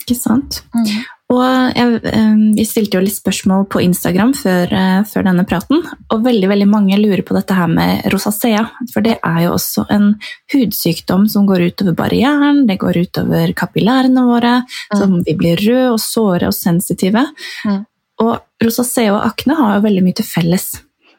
Ikke 0.08 0.16
sant. 0.16 0.62
Mm. 0.72 1.02
Og 1.36 1.44
jeg, 1.76 2.14
vi 2.56 2.64
stilte 2.64 2.96
jo 2.96 3.04
litt 3.04 3.18
spørsmål 3.18 3.66
på 3.68 3.82
Instagram 3.84 4.32
før, 4.38 4.72
eh, 4.72 5.02
før, 5.10 5.26
denne 5.28 5.44
praten, 5.50 5.82
og 5.84 6.24
veldig 6.24 6.48
veldig 6.48 6.68
mange 6.72 7.00
lurer 7.02 7.26
på 7.28 7.36
dette 7.36 7.58
her 7.58 7.68
med 7.68 8.08
rosacea. 8.14 8.64
For 8.94 9.04
det 9.04 9.18
er 9.20 9.42
jo 9.44 9.58
også 9.58 9.84
en 9.92 10.14
hudsykdom 10.54 11.28
som 11.28 11.50
går 11.50 11.66
utover 11.68 11.98
barrieren, 12.00 12.64
det 12.70 12.80
går 12.80 13.02
utover 13.04 13.52
kapillærene 13.52 14.24
våre, 14.30 14.56
mm. 14.64 14.96
så 14.96 15.12
vi 15.28 15.36
blir 15.36 15.60
røde 15.68 15.92
og 15.98 16.00
såre 16.00 16.48
og 16.48 16.56
sensitive. 16.56 17.26
Mm. 17.68 17.84
Og 18.24 18.64
rosacea 18.64 19.12
og 19.12 19.26
akne 19.28 19.60
har 19.60 19.76
jo 19.76 19.88
veldig 19.90 20.08
mye 20.08 20.22
til 20.22 20.32
felles. 20.32 20.70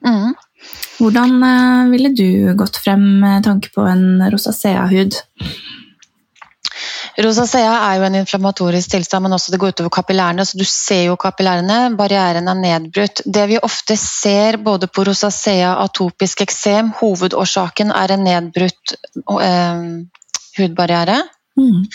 Mm. 0.07 0.35
Hvordan 0.99 1.43
eh, 1.47 1.91
ville 1.93 2.15
du 2.15 2.55
gått 2.59 2.81
frem 2.83 3.05
med 3.23 3.47
tanke 3.47 3.71
på 3.75 3.87
en 3.87 4.23
rosacea-hud? 4.33 5.21
Rosacea 7.19 7.71
er 7.89 7.97
jo 7.99 8.05
en 8.07 8.17
inflammatorisk 8.21 8.93
tilstand, 8.93 9.25
men 9.25 9.35
også 9.35 9.51
det 9.51 9.59
går 9.59 9.73
utover 9.75 9.91
kapillærene. 9.97 10.45
så 10.47 10.59
Du 10.59 10.65
ser 10.65 11.09
jo 11.09 11.17
kapillærene, 11.19 11.97
barrieren 11.99 12.49
er 12.49 12.61
nedbrutt. 12.61 13.23
Det 13.27 13.47
vi 13.51 13.59
ofte 13.59 13.97
ser 13.99 14.61
både 14.63 14.87
på 14.87 15.05
rosacea, 15.09 15.75
atopisk 15.83 16.45
eksem, 16.47 16.93
hovedårsaken 17.01 17.91
er 17.91 18.15
en 18.15 18.25
nedbrutt 18.25 18.95
eh, 19.43 19.83
hudbarriere. 20.59 21.23
Mm. 21.59 21.87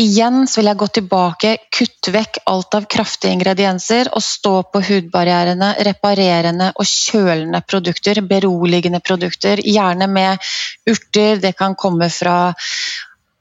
Igjen 0.00 0.44
så 0.48 0.60
vil 0.60 0.70
jeg 0.70 0.80
gå 0.80 0.86
tilbake, 0.98 1.50
kutte 1.72 2.12
vekk 2.14 2.40
alt 2.50 2.76
av 2.78 2.86
kraftige 2.92 3.32
ingredienser 3.36 4.10
og 4.12 4.24
stå 4.24 4.54
på 4.72 4.82
hudbarrierene, 4.88 5.72
reparerende 5.88 6.70
og 6.76 6.88
kjølende 6.88 7.62
produkter, 7.66 8.20
beroligende 8.28 9.00
produkter. 9.04 9.62
Gjerne 9.64 10.08
med 10.10 10.48
urter. 10.90 11.40
Det 11.42 11.56
kan 11.58 11.78
komme 11.78 12.10
fra 12.12 12.38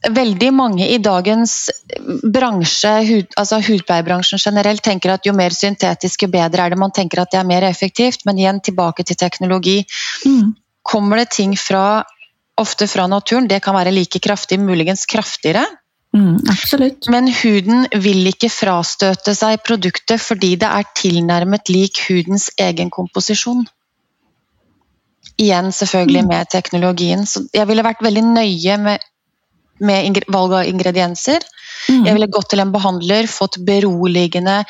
Veldig 0.05 0.51
mange 0.53 0.85
i 0.93 0.99
dagens 1.01 1.71
bransje, 2.29 2.91
hud, 3.07 3.31
altså 3.41 3.57
hudpleiebransjen 3.65 4.37
generelt, 4.37 4.83
tenker 4.85 5.15
at 5.15 5.25
jo 5.25 5.33
mer 5.33 5.55
syntetisk, 5.55 6.27
jo 6.27 6.29
bedre 6.29 6.61
er 6.61 6.75
det. 6.75 6.77
Man 6.77 6.93
tenker 6.93 7.23
at 7.23 7.31
det 7.33 7.39
er 7.39 7.47
mer 7.49 7.65
effektivt, 7.65 8.21
men 8.27 8.37
igjen 8.37 8.59
tilbake 8.61 9.01
til 9.01 9.17
teknologi. 9.17 9.79
Mm. 10.27 10.51
Kommer 10.85 11.23
det 11.23 11.31
ting 11.33 11.55
fra, 11.57 12.03
ofte 12.61 12.85
fra 12.91 13.07
naturen, 13.09 13.49
det 13.49 13.63
kan 13.65 13.73
være 13.73 13.95
like 13.95 14.21
kraftig, 14.21 14.59
muligens 14.61 15.07
kraftigere, 15.09 15.65
Mm, 16.15 16.37
absolutt. 16.47 17.09
Men 17.11 17.27
huden 17.27 17.87
vil 18.03 18.29
ikke 18.29 18.49
frastøte 18.53 19.33
seg 19.35 19.59
produktet 19.67 20.21
fordi 20.23 20.53
det 20.61 20.69
er 20.69 20.87
tilnærmet 20.95 21.71
lik 21.73 21.99
hudens 22.07 22.47
egen 22.61 22.91
komposisjon. 22.93 23.65
Igjen 25.35 25.73
selvfølgelig 25.75 26.23
mm. 26.23 26.29
med 26.31 26.51
teknologien. 26.53 27.25
Så 27.27 27.43
jeg 27.53 27.67
ville 27.67 27.83
vært 27.83 28.03
veldig 28.05 28.23
nøye 28.29 28.77
med, 28.79 29.03
med 29.83 30.21
valg 30.31 30.55
av 30.61 30.69
ingredienser. 30.71 31.43
Mm. 31.89 32.05
Jeg 32.07 32.15
ville 32.15 32.31
gått 32.31 32.53
til 32.53 32.63
en 32.63 32.71
behandler, 32.71 33.27
fått 33.27 33.59
beroligende 33.67 34.61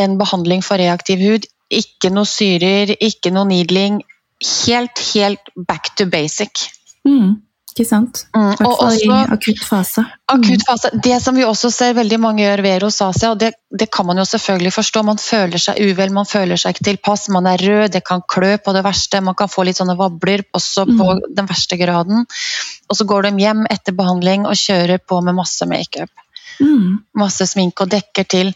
en 0.00 0.16
behandling 0.16 0.64
for 0.64 0.80
reaktiv 0.80 1.20
hud. 1.20 1.50
Ikke 1.68 2.08
noe 2.14 2.28
syrer, 2.30 2.94
ikke 2.96 3.34
noe 3.34 3.50
needling. 3.50 4.00
Helt, 4.40 5.02
helt 5.12 5.52
back 5.68 5.92
to 5.98 6.08
basic. 6.08 6.70
Mm. 7.04 7.42
Ikke 7.76 7.90
sant? 7.90 8.22
Mm, 8.32 8.54
og 8.64 8.78
også, 8.86 9.04
i 9.04 9.16
akutt 9.34 9.58
fase. 9.60 10.00
Mm. 10.32 11.00
Det 11.04 11.18
som 11.20 11.36
vi 11.36 11.42
også 11.44 11.68
ser 11.68 11.92
veldig 11.98 12.18
mange 12.22 12.40
gjør 12.40 12.62
ved 12.64 12.78
rosacea, 12.86 13.34
og 13.34 13.42
det, 13.42 13.50
det, 13.68 13.90
kan 13.92 14.06
man 14.08 14.16
jo 14.16 14.24
selvfølgelig 14.24 14.72
forstå, 14.72 15.02
man 15.04 15.20
føler 15.20 15.60
seg 15.60 15.82
uvel, 15.84 16.14
man 16.16 16.24
føler 16.24 16.56
seg 16.56 16.72
ikke 16.72 16.86
tilpass, 16.88 17.26
man 17.36 17.50
er 17.50 17.60
rød, 17.60 17.90
det 17.92 18.00
kan 18.08 18.24
klø 18.24 18.54
på 18.56 18.72
det 18.72 18.80
verste, 18.86 19.20
man 19.20 19.36
kan 19.36 19.52
få 19.52 19.66
litt 19.68 19.76
sånne 19.76 19.98
vabler 20.00 20.46
også 20.56 20.86
på 20.88 21.10
mm. 21.10 21.26
den 21.36 21.50
verste 21.52 21.76
graden. 21.76 22.24
Og 22.88 22.96
så 22.96 23.04
går 23.12 23.28
de 23.28 23.44
hjem 23.44 23.66
etter 23.68 23.98
behandling 23.98 24.48
og 24.48 24.56
kjører 24.56 25.04
på 25.04 25.20
med 25.26 25.36
masse 25.36 25.68
makeup. 25.68 26.24
Mm. 26.56 27.02
Masse 27.20 27.44
sminke 27.50 27.84
og 27.84 27.92
dekker 27.92 28.24
til. 28.24 28.54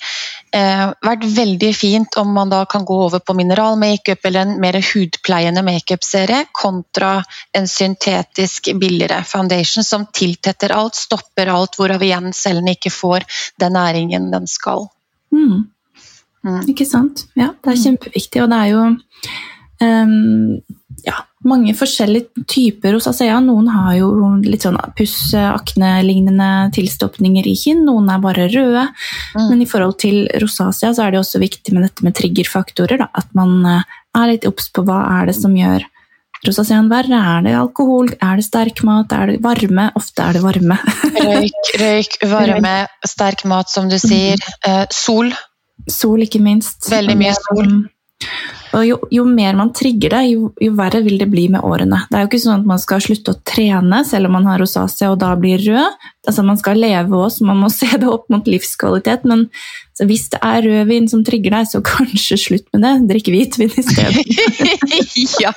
Eh, 0.50 0.84
vært 1.06 1.24
veldig 1.30 1.68
fint 1.78 2.16
om 2.18 2.32
man 2.34 2.50
da 2.50 2.64
kan 2.66 2.82
gå 2.82 2.94
over 3.04 3.20
på 3.22 3.36
mineralmakeup 3.38 4.24
eller 4.26 4.48
en 4.48 4.56
mer 4.58 4.80
hudpleiende 4.82 5.62
makeupserie 5.62 6.48
kontra 6.50 7.20
en 7.54 7.68
syntetisk 7.70 8.72
billigere 8.80 9.20
foundation 9.22 9.86
som 9.86 10.08
tiltetter 10.10 10.74
alt, 10.74 10.98
stopper 10.98 11.52
alt, 11.54 11.78
hvorav 11.78 12.02
igjen 12.02 12.32
cellene 12.34 12.74
ikke 12.74 12.90
får 12.90 13.28
den 13.62 13.78
næringen 13.78 14.26
den 14.34 14.50
skal. 14.50 14.88
Mm. 15.30 15.70
Mm. 16.42 16.60
Ikke 16.72 16.88
sant. 16.88 17.28
Ja, 17.38 17.52
det 17.62 17.76
er 17.76 17.82
kjempeviktig, 17.84 18.42
og 18.42 18.50
det 18.50 18.58
er 18.58 18.72
jo 18.72 18.84
um, 19.86 20.58
ja, 21.06 21.14
mange 21.46 21.72
forskjellige 21.76 22.44
typer 22.50 22.94
rosacea. 22.96 23.38
Noen 23.44 23.68
har 23.72 23.94
jo 23.98 24.10
litt 24.44 24.66
sånn 24.66 24.78
puss, 24.98 25.32
akne-lignende 25.34 26.70
tilstoppninger 26.76 27.46
i 27.48 27.54
kinn, 27.58 27.84
noen 27.86 28.10
er 28.12 28.20
bare 28.22 28.48
røde. 28.50 28.86
Mm. 29.36 29.46
Men 29.46 29.62
i 29.64 29.68
forhold 29.70 29.98
til 30.02 30.26
rosacea 30.42 30.92
så 30.96 31.06
er 31.06 31.14
det 31.14 31.22
også 31.22 31.40
viktig 31.42 31.74
med 31.76 31.88
dette 31.88 32.06
med 32.06 32.16
triggerfaktorer. 32.18 33.00
Da. 33.04 33.08
At 33.16 33.32
man 33.38 33.56
eh, 33.68 33.96
er 34.18 34.34
litt 34.34 34.46
obs 34.48 34.70
på 34.74 34.84
hva 34.86 35.02
er 35.20 35.30
det 35.30 35.36
som 35.38 35.56
gjør 35.56 35.86
rosaceaen 36.46 36.88
verre. 36.92 37.20
Er 37.34 37.44
det 37.46 37.56
alkohol, 37.58 38.12
er 38.20 38.40
det 38.40 38.46
sterk 38.46 38.84
mat, 38.88 39.12
er 39.16 39.34
det 39.34 39.42
varme? 39.44 39.90
Ofte 39.98 40.26
er 40.26 40.38
det 40.38 40.44
varme. 40.44 40.78
røyk, 41.30 41.74
røyk, 41.80 42.18
varme, 42.30 42.76
sterk 43.06 43.44
mat, 43.48 43.72
som 43.72 43.88
du 43.92 43.98
sier. 44.00 44.40
Mm. 44.66 44.88
sol. 44.94 45.32
Sol, 45.88 46.20
ikke 46.26 46.42
minst. 46.44 46.84
Veldig 46.92 47.16
mye 47.16 47.36
sol. 47.40 47.78
Og 48.76 48.86
jo, 48.86 48.96
jo, 49.10 49.24
mer 49.26 49.56
man 49.58 49.72
trigger 49.74 50.14
det, 50.14 50.22
jo, 50.30 50.52
jo, 50.62 50.72
verre 50.78 51.02
vil 51.04 51.18
det 51.20 51.28
bli 51.32 51.48
med 51.52 51.64
årene. 51.66 52.04
Det 52.10 52.18
er 52.18 52.24
jo 52.24 52.30
ikke 52.30 52.42
sånn 52.44 52.62
at 52.62 52.70
man 52.70 52.82
skal 52.82 53.02
slutte 53.02 53.34
å 53.34 53.40
trene 53.46 54.02
selv 54.06 54.30
om 54.30 54.36
man 54.38 54.48
har 54.50 54.60
rosacea 54.62 55.10
og 55.10 55.20
da 55.22 55.34
blir 55.38 55.62
rød. 55.64 56.08
Altså 56.28 56.42
Man 56.44 56.58
skal 56.60 56.76
leve 56.76 57.16
òg, 57.16 57.30
så 57.32 57.46
man 57.48 57.62
må 57.62 57.70
se 57.80 57.88
det 57.96 58.08
opp 58.08 58.28
mot 58.32 58.46
livskvalitet. 58.46 59.26
Men 59.28 59.48
hvis 60.06 60.28
det 60.32 60.38
er 60.44 60.62
rødvin 60.64 61.08
som 61.10 61.22
trigger 61.24 61.54
deg, 61.56 61.68
så 61.68 61.80
kanskje 61.86 62.38
slutt 62.40 62.68
med 62.74 62.84
det. 62.84 62.92
Drikk 63.10 63.30
hvitvin 63.32 63.72
i 63.72 63.84
stedet. 63.84 64.24
ja, 65.44 65.52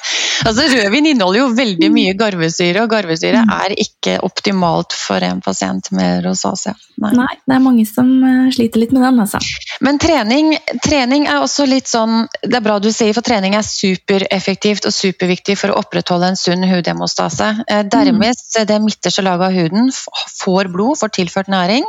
altså 0.47 0.67
Rødvin 0.71 1.11
inneholder 1.13 1.43
jo 1.43 1.49
veldig 1.57 1.89
mye 1.93 2.15
garvesyre, 2.19 2.83
og 2.83 2.91
garvesyre 2.91 3.43
mm. 3.43 3.53
er 3.59 3.75
ikke 3.85 4.17
optimalt 4.25 4.95
for 4.97 5.23
en 5.23 5.41
pasient 5.43 5.91
med 5.95 6.23
rosacea. 6.25 6.75
Nei. 7.03 7.13
Nei, 7.17 7.31
det 7.43 7.55
er 7.55 7.63
mange 7.63 7.85
som 7.89 8.09
eh, 8.23 8.49
sliter 8.55 8.83
litt 8.83 8.93
med 8.95 9.03
den. 9.05 9.19
altså. 9.23 9.41
Men 9.83 9.99
trening, 10.01 10.53
trening 10.83 11.27
er 11.27 11.41
også 11.41 11.65
litt 11.67 11.89
sånn 11.89 12.27
Det 12.43 12.55
er 12.55 12.63
bra 12.63 12.77
du 12.79 12.89
sier, 12.93 13.02
for 13.11 13.25
trening 13.25 13.55
er 13.57 13.65
supereffektivt 13.65 14.87
og 14.87 14.95
superviktig 14.95 15.57
for 15.59 15.73
å 15.73 15.79
opprettholde 15.81 16.31
en 16.31 16.39
sunn 16.39 16.65
hudhemostase. 16.69 17.49
Eh, 17.67 17.83
dermed 17.91 18.37
mm. 18.37 18.67
det 18.69 18.79
midterste 18.83 19.25
laget 19.25 19.49
av 19.49 19.57
huden 19.57 19.91
får 19.93 20.71
blod, 20.73 20.99
får 21.01 21.13
tilført 21.19 21.51
næring, 21.51 21.87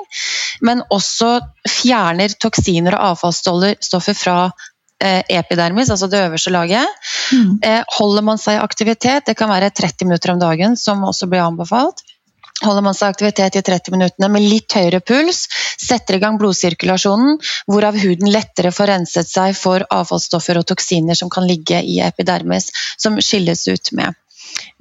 men 0.66 0.82
også 0.94 1.36
fjerner 1.68 2.34
toksiner 2.42 2.96
og 2.98 3.12
avfallsstoffer 3.12 4.18
fra 4.18 4.38
eh, 5.02 5.22
epidermis, 5.38 5.92
altså 5.92 6.08
det 6.10 6.24
øverste 6.26 6.54
laget. 6.54 7.06
Mm. 7.32 7.58
Eh, 7.62 7.82
holder 7.98 8.26
man 8.32 8.40
seg 8.40 8.58
i 8.58 8.64
aktivitet, 8.64 9.28
det 9.28 9.36
kan 9.38 9.52
være 9.52 9.70
30 9.70 10.10
minutter 10.10 10.34
om 10.34 10.42
dagen, 10.42 10.76
som 10.80 11.04
også 11.06 11.30
blir 11.30 11.44
anbefalt. 11.44 12.02
Holder 12.64 12.84
man 12.86 12.96
seg 12.96 13.14
aktivitet 13.14 13.58
i 13.58 13.62
30 13.62 13.94
minutter 13.94 14.32
med 14.32 14.44
litt 14.44 14.72
høyere 14.76 15.00
puls, 15.04 15.44
setter 15.80 16.16
i 16.16 16.22
gang 16.22 16.38
blodsirkulasjonen, 16.40 17.38
hvorav 17.70 17.98
huden 18.00 18.30
lettere 18.32 18.72
får 18.74 18.92
renset 18.92 19.30
seg 19.30 19.56
for 19.58 19.84
avfallsstoffer 19.92 20.60
og 20.60 20.68
toksiner 20.72 21.18
som 21.18 21.32
kan 21.32 21.46
ligge 21.48 21.82
i 21.82 22.00
epidermis, 22.04 22.70
som 22.96 23.20
skilles 23.20 23.66
ut 23.68 23.92
med, 23.98 24.16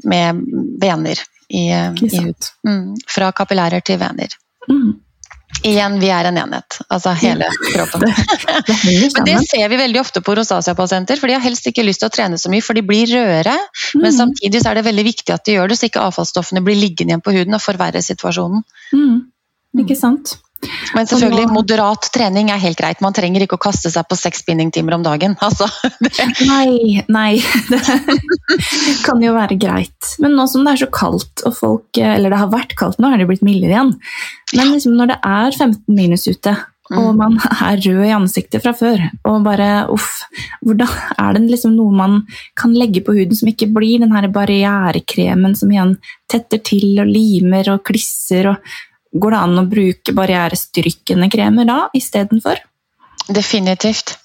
med 0.08 0.44
vener 0.82 1.20
i, 1.50 1.68
i 1.70 2.14
hud. 2.20 2.52
Mm, 2.68 2.94
fra 3.10 3.32
kapillærer 3.36 3.84
til 3.86 4.00
vener. 4.02 4.38
Mm. 4.70 4.94
Igjen, 5.64 5.96
vi 6.02 6.10
er 6.12 6.28
en 6.28 6.38
enhet. 6.42 6.78
Altså 6.92 7.14
hele 7.22 7.48
kroppen. 7.72 8.04
det, 8.68 8.78
men 9.16 9.28
det 9.28 9.38
ser 9.48 9.70
vi 9.72 9.80
veldig 9.80 10.02
ofte 10.02 10.22
på 10.26 10.36
rosacea-pasienter, 10.36 11.20
for 11.22 11.32
de 11.32 11.38
har 11.38 11.44
helst 11.46 11.68
ikke 11.70 11.86
lyst 11.86 12.04
til 12.04 12.12
å 12.12 12.14
trene 12.14 12.40
så 12.42 12.52
mye, 12.52 12.64
for 12.66 12.76
de 12.76 12.84
blir 12.86 13.08
rødere. 13.08 13.56
Mm. 13.94 14.04
Men 14.04 14.16
samtidig 14.18 14.64
er 14.68 14.80
det 14.80 14.86
veldig 14.90 15.06
viktig 15.08 15.36
at 15.36 15.46
de 15.48 15.58
gjør 15.58 15.72
det, 15.72 15.80
så 15.80 15.88
ikke 15.88 16.04
avfallsstoffene 16.10 16.64
blir 16.66 16.80
liggende 16.80 17.16
igjen 17.16 17.24
på 17.24 17.36
huden 17.36 17.56
og 17.56 17.64
forverrer 17.64 18.04
situasjonen. 18.04 18.66
Mm. 18.92 19.22
Ikke 19.84 19.98
sant. 19.98 20.38
Men 20.94 21.08
selvfølgelig, 21.10 21.50
moderat 21.54 22.10
trening 22.14 22.52
er 22.54 22.62
helt 22.62 22.80
greit. 22.80 23.02
Man 23.04 23.16
trenger 23.16 23.46
ikke 23.46 23.58
å 23.60 23.64
kaste 23.64 23.92
seg 23.94 24.08
på 24.10 24.18
seks 24.20 24.44
spinningtimer 24.46 24.98
om 24.98 25.06
dagen. 25.06 25.38
Altså, 25.44 25.68
nei, 26.48 27.04
nei. 27.12 27.36
Det 27.70 28.94
kan 29.04 29.22
jo 29.22 29.36
være 29.36 29.58
greit. 29.60 30.14
Men 30.24 30.38
nå 30.38 30.48
som 30.50 30.64
det 30.66 30.74
er 30.74 30.84
så 30.86 30.90
kaldt, 30.94 31.44
og 31.46 31.54
folk 31.58 32.00
Eller 32.00 32.34
det 32.34 32.40
har 32.40 32.52
vært 32.54 32.74
kaldt, 32.80 33.02
nå 33.04 33.12
er 33.12 33.22
det 33.22 33.28
blitt 33.30 33.44
mildere 33.46 33.76
igjen. 33.76 33.92
Men 34.58 34.72
liksom 34.72 34.96
når 34.98 35.14
det 35.14 35.20
er 35.28 35.52
15 35.52 35.82
minus 35.94 36.26
ute, 36.32 36.56
og 36.92 37.14
mm. 37.14 37.20
man 37.20 37.38
er 37.40 37.80
rød 37.80 38.02
i 38.06 38.14
ansiktet 38.16 38.64
fra 38.64 38.74
før, 38.76 39.02
og 39.30 39.44
bare 39.46 39.70
uff 39.94 40.26
Hvordan 40.64 40.90
er 41.20 41.36
det 41.38 41.44
liksom 41.52 41.76
noe 41.78 41.94
man 41.96 42.18
kan 42.60 42.74
legge 42.76 43.04
på 43.06 43.16
huden 43.16 43.38
som 43.38 43.50
ikke 43.52 43.70
blir 43.72 44.02
den 44.04 44.12
her 44.16 44.28
barrierekremen 44.34 45.56
som 45.60 45.72
igjen 45.72 45.96
tetter 46.32 46.62
til 46.64 47.00
og 47.04 47.10
limer 47.10 47.72
og 47.74 47.84
klisser 47.88 48.52
og 48.52 48.74
Går 49.14 49.36
det 49.36 49.40
an 49.46 49.62
å 49.62 49.70
bruke 49.70 50.16
barrierestyrkende 50.18 51.30
kremer 51.34 51.70
da 51.70 51.80
istedenfor? 51.94 52.62
Definitivt. 53.30 54.18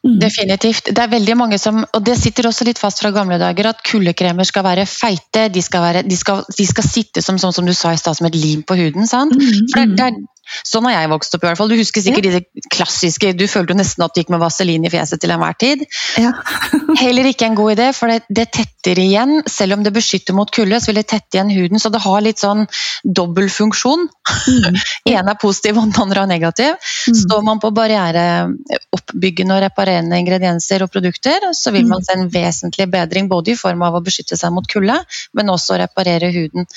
Mm. 0.00 0.16
Definitivt. 0.22 0.88
Det 0.96 1.02
er 1.02 1.10
veldig 1.12 1.34
mange 1.36 1.58
som, 1.60 1.82
og 1.84 2.04
det 2.06 2.14
sitter 2.16 2.48
også 2.48 2.64
litt 2.64 2.78
fast 2.80 3.02
fra 3.02 3.10
gamle 3.12 3.36
dager, 3.40 3.68
at 3.68 3.82
kuldekremer 3.84 4.48
skal 4.48 4.64
være 4.64 4.86
feite. 4.88 5.48
De 5.52 5.62
skal, 5.64 5.84
være, 5.84 6.04
de 6.08 6.16
skal, 6.16 6.44
de 6.56 6.66
skal 6.68 6.86
sitte 6.86 7.24
som, 7.24 7.36
sånn 7.40 7.52
som 7.52 7.68
du 7.68 7.74
sa 7.76 7.92
i 7.92 8.00
stad, 8.00 8.16
som 8.16 8.30
et 8.30 8.38
lim 8.38 8.62
på 8.64 8.78
huden. 8.78 9.10
sant? 9.10 9.36
Mm. 9.36 9.66
For 9.72 9.82
det, 9.82 9.98
det, 9.98 10.06
er 10.06 10.39
Sånn 10.66 10.86
har 10.88 10.96
jeg 10.96 11.10
vokst 11.12 11.34
opp. 11.36 11.44
i 11.44 11.50
hvert 11.50 11.60
fall. 11.60 11.70
Du 11.72 11.78
husker 11.78 12.04
sikkert 12.04 12.28
ja. 12.28 12.40
de 12.40 12.64
klassiske 12.72 13.32
Du 13.38 13.46
følte 13.50 13.76
nesten 13.78 14.04
at 14.04 14.14
du 14.14 14.22
gikk 14.22 14.32
med 14.34 14.42
vaselin 14.42 14.86
i 14.86 14.92
fjeset 14.92 15.22
til 15.22 15.34
enhver 15.34 15.56
tid. 15.60 15.84
Ja. 16.20 16.32
Heller 17.02 17.30
ikke 17.30 17.48
en 17.48 17.58
god 17.58 17.74
idé, 17.76 17.90
for 17.96 18.12
det, 18.12 18.22
det, 18.28 18.48
tetter 18.56 18.98
igjen. 19.00 19.40
Selv 19.50 19.78
om 19.78 19.84
det 19.86 19.94
beskytter 19.94 20.36
mot 20.36 20.50
kulde, 20.54 20.80
så 20.80 20.90
vil 20.90 21.00
det 21.00 21.08
tette 21.12 21.38
igjen 21.38 21.52
huden. 21.54 21.82
Så 21.82 21.92
det 21.92 22.02
har 22.04 22.24
litt 22.24 22.42
sånn 22.42 22.66
dobbeltfunksjon. 23.04 24.06
Mm. 24.10 24.80
en 25.14 25.32
er 25.32 25.40
positiv, 25.40 25.78
og 25.78 25.90
den 25.90 26.02
andre 26.04 26.24
er 26.24 26.32
negativ. 26.34 26.90
Mm. 27.08 27.20
Står 27.22 27.46
man 27.46 27.62
på 27.62 27.72
barriereoppbyggende 27.76 29.56
og 29.56 29.64
reparerende 29.66 30.20
ingredienser 30.20 30.84
og 30.84 30.92
produkter, 30.92 31.50
så 31.56 31.74
vil 31.74 31.86
man 31.86 32.02
mm. 32.02 32.08
se 32.08 32.18
en 32.18 32.28
vesentlig 32.34 32.90
bedring 32.90 33.30
både 33.30 33.54
i 33.54 33.58
form 33.58 33.86
av 33.86 33.98
å 33.98 34.04
beskytte 34.04 34.38
seg 34.40 34.54
mot 34.54 34.66
kulde, 34.70 34.98
men 35.36 35.52
også 35.52 35.78
reparere 35.80 36.32
huden 36.34 36.68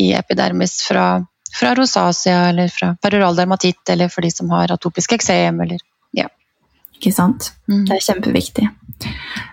i 0.00 0.12
epidermis 0.16 0.80
fra 0.82 1.06
fra 1.54 1.74
rosacea 1.78 2.48
eller 2.50 2.68
fra 2.72 2.94
peroral 3.02 3.36
dermatitt 3.38 3.88
eller 3.94 4.10
for 4.12 4.26
de 4.26 4.30
som 4.34 4.50
har 4.54 4.72
atopisk 4.74 5.14
eksem 5.18 5.60
eller 5.64 5.82
ja. 6.16 6.28
Ikke 6.94 7.12
sant. 7.14 7.52
Mm. 7.70 7.84
Det 7.88 7.96
er 7.96 8.04
kjempeviktig. 8.08 8.68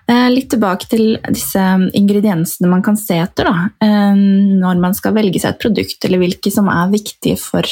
Eh, 0.07 0.27
litt 0.31 0.49
tilbake 0.53 0.87
til 0.91 1.15
disse 1.29 1.61
ingrediensene 1.97 2.69
man 2.69 2.83
kan 2.85 2.97
se 2.99 3.17
etter 3.21 3.49
da, 3.49 3.69
eh, 3.83 4.17
når 4.61 4.81
man 4.81 4.97
skal 4.97 5.15
velge 5.17 5.41
seg 5.41 5.55
et 5.55 5.63
produkt, 5.63 5.97
eller 6.05 6.21
hvilke 6.21 6.53
som 6.53 6.69
er 6.71 6.91
viktige 6.93 7.39
for 7.41 7.65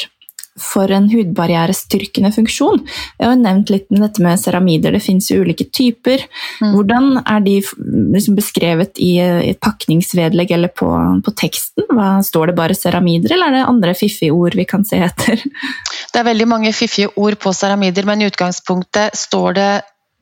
for 0.60 0.90
en 0.94 1.08
hudbarrierestyrkende 1.10 2.30
funksjon. 2.34 2.82
Jeg 3.20 3.28
har 3.30 3.38
nevnt 3.40 3.72
litt 3.72 3.88
med 3.92 4.04
dette 4.04 4.24
med 4.24 4.40
ceramider, 4.40 4.94
det 4.94 5.02
finnes 5.04 5.30
jo 5.30 5.40
ulike 5.44 5.66
typer. 5.72 6.24
Mm. 6.60 6.72
Hvordan 6.74 7.10
er 7.22 7.44
de 7.46 7.56
liksom 8.16 8.38
beskrevet 8.38 9.00
i 9.02 9.12
et 9.20 9.60
pakningsvedlegg 9.64 10.54
eller 10.56 10.72
på, 10.74 10.90
på 11.26 11.36
teksten? 11.38 11.88
Hva, 11.90 12.12
står 12.26 12.50
det 12.50 12.58
bare 12.60 12.78
ceramider, 12.78 13.34
eller 13.36 13.50
er 13.50 13.58
det 13.60 13.68
andre 13.68 13.96
fiffige 13.98 14.36
ord 14.36 14.56
vi 14.58 14.68
kan 14.68 14.86
se 14.86 15.00
etter? 15.06 15.42
Det 16.10 16.20
er 16.20 16.26
veldig 16.26 16.48
mange 16.50 16.74
fiffige 16.76 17.12
ord 17.20 17.38
på 17.40 17.54
ceramider, 17.56 18.06
men 18.08 18.22
i 18.22 18.30
utgangspunktet 18.30 19.16
står 19.18 19.56
det 19.58 19.70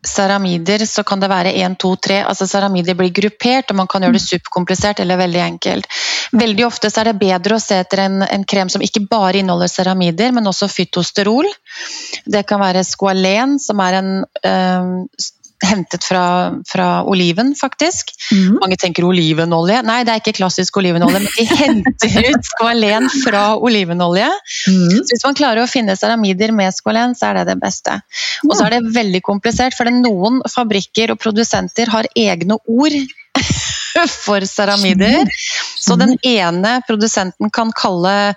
ceramider 0.08 0.84
så 0.88 1.04
kan 1.06 1.20
det 1.20 1.30
være 1.30 1.54
én, 1.62 1.76
to, 1.78 1.94
tre. 1.96 2.22
altså 2.24 2.46
Ceramider 2.48 2.96
blir 2.98 3.12
gruppert, 3.14 3.70
og 3.70 3.78
man 3.80 3.90
kan 3.90 4.04
gjøre 4.04 4.16
det 4.16 4.24
superkomplisert 4.24 5.00
eller 5.04 5.20
veldig 5.20 5.42
enkelt. 5.44 5.88
Veldig 6.32 6.66
ofte 6.66 6.90
er 6.90 7.10
det 7.10 7.18
bedre 7.20 7.56
å 7.56 7.62
se 7.62 7.78
etter 7.82 8.04
en, 8.04 8.22
en 8.26 8.44
krem 8.48 8.70
som 8.72 8.84
ikke 8.84 9.06
bare 9.10 9.42
inneholder 9.42 9.72
ceramider, 9.72 10.32
men 10.34 10.50
også 10.50 10.70
fytosterol. 10.72 11.48
Det 12.26 12.44
kan 12.48 12.60
være 12.62 12.86
squalen, 12.86 13.58
som 13.62 13.80
er 13.84 14.00
en 14.00 14.12
øh, 14.24 14.92
hentet 15.66 16.04
fra, 16.04 16.54
fra 16.68 16.88
oliven, 17.04 17.54
faktisk. 17.60 18.12
Mm. 18.32 18.58
Mange 18.60 18.76
tenker 18.78 19.06
olivenolje. 19.08 19.80
Nei, 19.86 20.00
det 20.06 20.14
er 20.14 20.22
ikke 20.22 20.36
klassisk 20.38 20.78
olivenolje, 20.80 21.18
men 21.18 21.28
de 21.34 21.46
henter 21.62 22.28
ut 22.30 22.50
skvalen 22.50 23.08
fra 23.24 23.44
olivenolje. 23.56 24.28
Mm. 24.70 24.96
Så 25.02 25.14
hvis 25.14 25.26
man 25.26 25.38
klarer 25.38 25.64
å 25.64 25.70
finne 25.70 25.98
ceramider 25.98 26.54
med 26.54 26.74
skvalen, 26.76 27.16
så 27.18 27.30
er 27.30 27.40
det 27.40 27.48
det 27.52 27.58
beste. 27.62 27.98
Og 28.46 28.54
så 28.54 28.68
er 28.68 28.76
det 28.76 28.94
veldig 28.96 29.22
komplisert, 29.26 29.76
for 29.78 29.90
noen 29.92 30.42
fabrikker 30.52 31.14
og 31.14 31.22
produsenter 31.22 31.90
har 31.92 32.10
egne 32.16 32.60
ord 32.68 32.98
for 34.24 34.46
ceramider. 34.46 35.26
Så 35.78 35.98
den 35.98 36.16
ene 36.26 36.78
produsenten 36.86 37.50
kan 37.54 37.72
kalle 37.74 38.34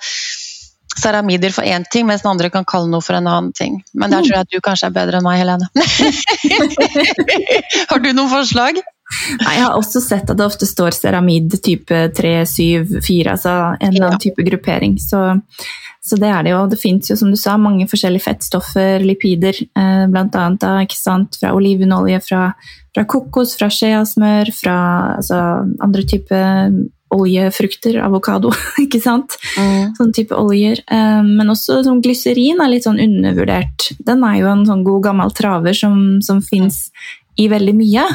ceramider 1.00 1.54
for 1.56 1.68
én 1.68 1.86
ting, 1.92 2.08
mens 2.08 2.24
den 2.24 2.32
andre 2.34 2.50
kan 2.54 2.66
kalle 2.68 2.90
noe 2.92 3.04
for 3.04 3.18
en 3.18 3.28
annen 3.30 3.52
ting. 3.56 3.82
Men 3.94 4.14
der 4.14 4.26
tror 4.26 4.36
jeg 4.36 4.48
at 4.48 4.54
du 4.54 4.64
kanskje 4.64 4.90
er 4.90 4.96
bedre 4.96 5.20
enn 5.20 5.28
meg, 5.28 5.42
Helene. 5.42 5.70
har 7.92 8.02
du 8.04 8.10
noen 8.12 8.32
forslag? 8.32 8.82
Nei, 9.42 9.56
jeg 9.58 9.64
har 9.66 9.76
også 9.76 10.00
sett 10.04 10.30
at 10.32 10.40
det 10.40 10.46
ofte 10.46 10.68
står 10.68 10.96
ceramid 10.96 11.54
type 11.64 11.98
3, 12.16 12.34
7, 12.48 13.00
4, 13.04 13.34
altså 13.34 13.56
en 13.74 13.90
eller 13.90 14.08
annen 14.08 14.22
type 14.24 14.46
gruppering. 14.48 14.96
Så, 15.04 15.20
så 16.00 16.20
det 16.20 16.30
er 16.32 16.46
det 16.48 16.54
jo. 16.54 16.62
Det 16.72 16.80
fins 16.80 17.12
jo, 17.12 17.18
som 17.20 17.32
du 17.32 17.40
sa, 17.40 17.58
mange 17.60 17.88
forskjellige 17.92 18.26
fettstoffer, 18.30 19.04
lipider, 19.04 19.58
eh, 19.78 20.06
bl.a. 20.12 20.46
fra 20.62 21.52
olivenolje, 21.58 22.22
fra, 22.24 22.46
fra 22.96 23.06
kokos, 23.16 23.58
fra 23.60 23.70
skjeasmør, 23.74 24.54
fra 24.56 24.78
altså, 25.18 25.44
andre 25.84 26.08
typer 26.08 26.80
oljefrukter, 27.12 28.00
avokado, 28.04 28.52
ikke 28.86 29.02
sant? 29.04 29.38
Mm. 29.60 29.96
Sånn 29.98 30.14
type 30.16 30.38
oljer. 30.38 30.84
Eh, 30.88 31.22
men 31.28 31.54
også 31.54 31.82
sånn 31.88 32.04
glyserin 32.04 32.62
er 32.64 32.72
litt 32.74 32.88
sånn 32.88 33.02
undervurdert. 33.02 33.92
Den 34.00 34.24
er 34.28 34.40
jo 34.42 34.52
en 34.52 34.68
sånn 34.70 34.86
god 34.88 35.08
gammel 35.10 35.36
traver 35.36 35.78
som, 35.78 36.22
som 36.26 36.44
fins 36.46 36.88
i 37.40 37.48
veldig 37.52 37.76
mye. 37.78 38.08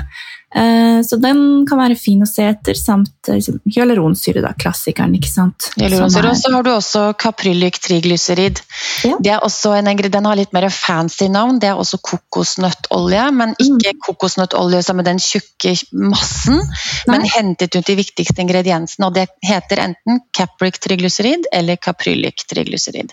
Eh, 0.54 1.02
så 1.02 1.16
den 1.18 1.66
kan 1.66 1.80
være 1.80 1.96
fin 1.98 2.22
å 2.22 2.26
se 2.28 2.44
etter, 2.46 2.76
samt 2.78 3.28
eh, 3.28 3.40
liksom, 3.40 3.58
hyaluronsyre, 3.66 4.40
da, 4.44 4.52
klassikeren. 4.54 5.16
ikke 5.18 5.30
sant? 5.30 5.72
Hyaluronsyre, 5.74 6.30
Og 6.30 6.38
så 6.38 6.52
har 6.54 6.62
du 6.64 6.70
også 6.70 7.02
kaprylik 7.18 7.80
triglycerid. 7.82 8.62
Ja. 9.04 9.18
Det 9.20 9.32
er 9.34 9.42
også 9.44 9.74
en, 9.74 9.90
Den 9.96 10.28
har 10.30 10.38
litt 10.38 10.54
mer 10.54 10.68
fancy 10.70 11.26
navn. 11.32 11.58
Det 11.62 11.72
er 11.72 11.82
også 11.82 11.98
kokosnøttolje, 11.98 13.26
men 13.34 13.56
mm. 13.56 13.58
ikke 13.66 13.96
mm. 13.96 14.00
kokosnøttolje 14.06 14.84
som 14.86 15.02
er 15.02 15.10
den 15.10 15.20
tjukke 15.22 15.74
massen, 15.98 16.62
Nei. 16.62 17.10
men 17.10 17.28
hentet 17.34 17.74
ut 17.74 17.90
de 17.90 17.98
viktigste 17.98 18.46
ingrediensene. 18.46 19.10
og 19.10 19.18
Det 19.18 19.26
heter 19.44 19.82
enten 19.82 20.22
capric 20.36 20.78
triglycerid 20.78 21.50
eller 21.52 21.82
caprylic 21.82 22.46
triglycerid. 22.46 23.10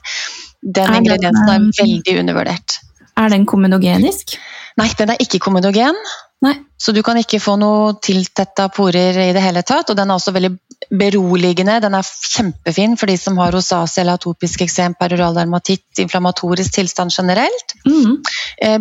Den 0.62 1.00
ingrediensen 1.02 1.50
er 1.50 1.65
veldig 1.82 2.19
undervurdert. 2.22 2.78
Er 3.17 3.34
den 3.34 3.50
kommunogenisk? 3.50 4.38
Nei, 4.80 4.88
den 4.98 5.12
er 5.13 5.22
ikke 5.22 5.41
komodogen. 5.43 5.98
Nei. 6.43 6.58
Så 6.77 6.91
du 6.91 7.01
kan 7.06 7.15
ikke 7.15 7.39
få 7.39 7.56
noe 7.56 7.93
tiltetta 8.03 8.67
porer 8.73 9.29
i 9.29 9.34
det 9.36 9.41
hele 9.43 9.62
tatt. 9.63 9.89
Og 9.89 9.95
den 9.95 10.10
er 10.12 10.15
også 10.19 10.32
veldig 10.36 10.51
beroligende. 10.91 11.79
Den 11.86 11.93
er 11.95 12.03
kjempefin 12.03 12.97
for 12.99 13.08
de 13.08 13.17
som 13.19 13.38
har 13.39 13.51
rosacea 13.56 14.01
eller 14.03 14.15
atopisk 14.19 14.62
eksem, 14.65 14.93
peroral 14.99 15.34
dermatitt, 15.39 15.88
inflammatorisk 16.03 16.71
tilstand 16.75 17.12
generelt. 17.15 17.67
Mm. 17.88 18.13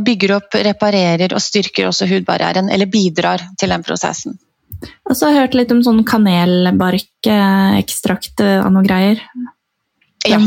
Bygger 0.02 0.30
opp, 0.40 0.50
reparerer 0.66 1.30
og 1.36 1.42
styrker 1.44 1.86
også 1.92 2.04
hudbarrieren, 2.10 2.66
eller 2.74 2.86
bidrar 2.90 3.40
til 3.60 3.68
den 3.70 3.82
prosessen. 3.86 4.32
Og 5.06 5.14
så 5.14 5.22
har 5.28 5.32
jeg 5.32 5.42
hørt 5.44 5.58
litt 5.60 5.74
om 5.74 5.82
sånn 5.86 6.02
kanelbarkekstrakt 6.08 8.36
og 8.42 8.70
noe 8.74 8.84
greier. 8.86 9.18
Ja. 10.28 10.38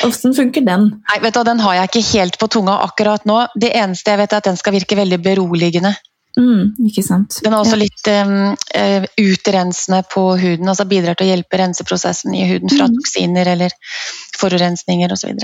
Hvordan 0.00 0.34
funker 0.40 0.64
den? 0.64 0.86
Nei, 1.10 1.18
vet 1.22 1.36
du, 1.36 1.42
Den 1.44 1.60
har 1.60 1.76
jeg 1.76 1.90
ikke 1.90 2.06
helt 2.14 2.38
på 2.40 2.48
tunga 2.52 2.78
akkurat 2.86 3.26
nå. 3.28 3.42
Det 3.54 3.72
eneste 3.76 4.14
jeg 4.14 4.22
vet 4.22 4.32
er 4.32 4.42
at 4.42 4.48
den 4.48 4.60
skal 4.60 4.76
virke 4.76 4.98
veldig 4.98 5.20
beroligende. 5.24 5.94
Mm, 6.38 6.76
ikke 6.86 7.02
sant. 7.02 7.40
Den 7.44 7.52
er 7.52 7.60
også 7.60 7.76
ja. 7.76 7.82
litt 7.82 8.10
um, 8.14 9.06
utrensende 9.20 10.02
på 10.12 10.22
huden, 10.38 10.68
altså 10.70 10.86
bidrar 10.88 11.18
til 11.18 11.26
å 11.26 11.32
hjelpe 11.32 11.58
renseprosessen 11.58 12.36
i 12.38 12.46
huden 12.52 12.70
fra 12.70 12.86
mm. 12.86 13.00
toksiner 13.00 13.50
eller 13.56 13.74
forurensninger 14.38 15.12
osv. 15.12 15.34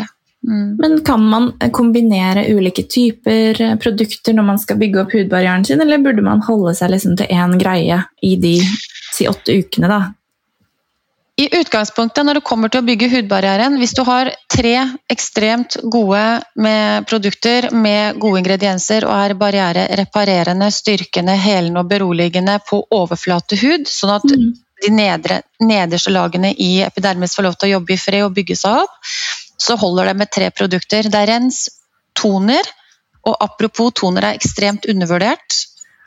Mm. 0.46 0.76
Men 0.78 1.00
kan 1.04 1.24
man 1.26 1.50
kombinere 1.74 2.46
ulike 2.54 2.86
typer 2.86 3.58
produkter 3.82 4.36
når 4.36 4.46
man 4.52 4.60
skal 4.62 4.78
bygge 4.78 5.02
opp 5.02 5.16
hudbarrieren 5.16 5.66
sin, 5.66 5.82
eller 5.82 6.02
burde 6.04 6.24
man 6.24 6.44
holde 6.46 6.76
seg 6.78 6.94
liksom 6.94 7.16
til 7.18 7.34
én 7.34 7.58
greie 7.60 8.04
i 8.22 8.36
de 8.40 8.54
si 9.12 9.26
åtte 9.28 9.58
ukene? 9.58 9.90
da? 9.90 10.00
I 11.36 11.50
utgangspunktet 11.52 12.24
når 12.24 12.38
det 12.38 12.46
kommer 12.48 12.70
til 12.72 12.80
å 12.80 12.86
bygge 12.86 13.10
hudbarrieren, 13.12 13.74
hvis 13.76 13.92
du 13.92 14.00
har 14.08 14.30
tre 14.48 14.72
ekstremt 15.12 15.76
gode 15.92 16.22
med 16.64 17.04
produkter 17.10 17.68
med 17.76 18.16
gode 18.22 18.40
ingredienser 18.40 19.04
og 19.04 19.12
er 19.12 19.34
barrierereparerende, 19.36 20.70
styrkende, 20.72 21.34
helende 21.36 21.82
og 21.82 21.90
beroligende 21.90 22.56
på 22.64 22.80
overflatehud, 22.88 23.84
sånn 23.84 24.14
at 24.14 24.24
mm. 24.32 24.46
de 24.86 24.94
nedre, 24.96 25.38
nederste 25.60 26.14
lagene 26.16 26.54
i 26.56 26.70
epidermis 26.86 27.36
får 27.36 27.48
lov 27.50 27.60
til 27.60 27.68
å 27.68 27.74
jobbe 27.74 27.92
i 27.92 28.00
fred 28.00 28.24
og 28.24 28.32
bygge 28.40 28.56
seg 28.56 28.80
opp, 28.86 28.96
så 29.60 29.76
holder 29.76 30.08
det 30.08 30.18
med 30.22 30.32
tre 30.32 30.48
produkter. 30.56 31.12
Det 31.12 31.20
er 31.20 31.34
rens, 31.34 31.66
toner, 32.16 32.64
og 33.28 33.36
apropos 33.44 33.92
toner 34.00 34.30
er 34.30 34.40
ekstremt 34.40 34.88
undervurdert. 34.88 35.66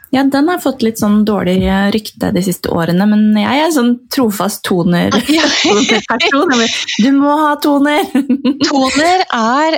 Ja, 0.10 0.24
den 0.24 0.50
har 0.50 0.58
fått 0.64 0.82
litt 0.82 0.98
sånn 1.02 1.22
dårlig 1.26 1.60
rykte 1.94 2.32
de 2.34 2.42
siste 2.46 2.72
årene, 2.74 3.06
men 3.10 3.38
jeg 3.38 3.62
er 3.62 3.72
sånn 3.76 3.94
trofast 4.10 4.64
toner-person. 4.66 6.54
du 7.06 7.10
må 7.14 7.36
ha 7.44 7.54
toner! 7.62 8.10
toner 8.70 9.26
er 9.28 9.78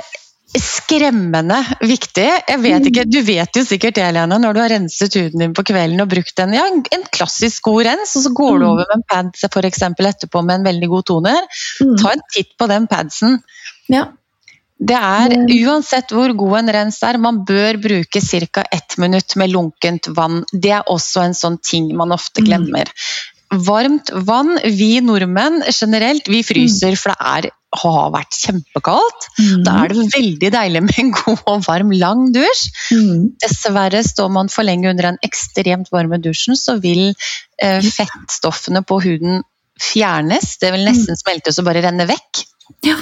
skremmende 0.52 1.58
viktig. 1.80 2.26
Jeg 2.48 2.60
vet 2.60 2.88
ikke, 2.88 3.04
Du 3.08 3.20
vet 3.24 3.56
jo 3.56 3.62
sikkert 3.64 3.96
det, 3.96 4.04
Helene, 4.10 4.36
når 4.40 4.56
du 4.56 4.60
har 4.60 4.72
renset 4.74 5.16
huden 5.16 5.44
din 5.44 5.54
på 5.56 5.64
kvelden 5.68 6.04
og 6.04 6.10
brukt 6.12 6.42
en, 6.44 6.52
ja, 6.56 6.66
en 6.68 7.06
klassisk 7.12 7.68
god 7.68 7.86
rens, 7.88 8.16
og 8.16 8.26
så 8.26 8.32
går 8.36 8.58
du 8.58 8.64
mm. 8.64 8.70
over 8.70 8.88
med 8.88 8.98
en 8.98 9.06
pads 9.08 9.46
for 9.52 9.68
eksempel, 9.68 10.10
etterpå 10.10 10.44
med 10.44 10.60
en 10.60 10.68
veldig 10.68 10.90
god 10.92 11.06
toner. 11.08 11.48
Mm. 11.80 11.94
Ta 12.00 12.12
en 12.16 12.26
titt 12.34 12.52
på 12.60 12.68
den 12.72 12.88
padsen. 12.90 13.40
Ja. 13.92 14.10
Det 14.82 14.98
er 14.98 15.34
uansett 15.62 16.12
hvor 16.14 16.32
god 16.38 16.58
en 16.62 16.72
rens 16.76 16.98
er, 17.06 17.18
man 17.22 17.42
bør 17.46 17.78
bruke 17.82 18.22
ca. 18.22 18.64
ett 18.70 18.96
minutt 18.98 19.36
med 19.38 19.52
lunkent 19.54 20.08
vann. 20.16 20.42
Det 20.52 20.72
er 20.78 20.90
også 20.90 21.26
en 21.26 21.36
sånn 21.38 21.58
ting 21.62 21.92
man 21.96 22.14
ofte 22.14 22.42
mm. 22.42 22.48
glemmer. 22.48 22.90
Varmt 23.52 24.10
vann, 24.26 24.56
vi 24.64 24.96
nordmenn 25.04 25.60
generelt, 25.68 26.28
vi 26.28 26.40
fryser 26.46 26.96
for 26.96 27.12
det 27.12 27.32
er, 27.34 27.50
har 27.82 28.10
vært 28.12 28.36
kjempekaldt. 28.36 29.28
Mm. 29.38 29.62
Da 29.66 29.76
er 29.84 29.92
det 29.92 30.08
veldig 30.16 30.50
deilig 30.56 30.82
med 30.88 30.98
en 31.02 31.14
god 31.20 31.46
og 31.52 31.64
varm, 31.68 31.92
lang 31.96 32.26
dusj. 32.34 32.66
Mm. 32.96 33.30
Dessverre 33.44 34.02
står 34.04 34.32
man 34.34 34.50
for 34.52 34.66
lenge 34.66 34.90
under 34.90 35.10
den 35.12 35.20
ekstremt 35.24 35.92
varme 35.92 36.18
dusjen, 36.24 36.58
så 36.58 36.78
vil 36.82 37.12
eh, 37.62 37.80
fettstoffene 37.84 38.84
på 38.88 39.02
huden 39.04 39.44
fjernes. 39.80 40.56
Det 40.60 40.72
vil 40.74 40.88
nesten 40.88 41.20
smeltes 41.20 41.60
og 41.60 41.68
bare 41.68 41.84
renne 41.84 42.08
vekk. 42.08 42.44
Ja. 42.88 42.98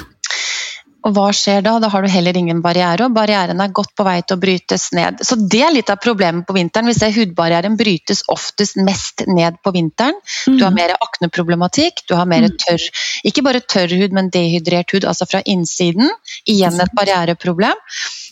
Og 1.01 1.15
hva 1.15 1.29
skjer 1.33 1.63
da? 1.65 1.77
Da 1.81 1.89
har 1.89 2.05
du 2.05 2.09
heller 2.13 2.37
ingen 2.37 2.59
barriere, 2.61 3.07
og 3.07 3.15
barrieren 3.15 3.61
er 3.63 3.73
godt 3.73 3.93
på 3.97 4.05
vei 4.05 4.19
til 4.21 4.37
å 4.37 4.41
brytes 4.41 4.89
ned. 4.93 5.23
Så 5.25 5.37
det 5.39 5.63
er 5.65 5.73
litt 5.73 5.89
av 5.89 5.97
problemet 6.03 6.45
på 6.45 6.53
vinteren. 6.57 6.89
Vi 6.91 6.97
ser 6.97 7.13
hudbarrieren 7.15 7.77
brytes 7.79 8.21
oftest 8.31 8.77
mest 8.77 9.25
ned 9.27 9.57
på 9.65 9.73
vinteren. 9.73 10.19
Mm. 10.45 10.59
Du 10.59 10.65
har 10.67 10.75
mer 10.75 10.93
akneproblematikk, 10.97 12.03
du 12.09 12.15
har 12.19 12.29
mer 12.29 12.45
mm. 12.45 12.57
tørr 12.65 12.87
Ikke 13.27 13.45
bare 13.45 13.63
tørr 13.65 13.95
hud, 13.97 14.13
men 14.13 14.29
dehydrert 14.33 14.93
hud, 14.93 15.07
altså 15.09 15.25
fra 15.29 15.41
innsiden. 15.49 16.11
Igjen 16.45 16.77
et 16.81 16.93
barriereproblem. 16.97 17.81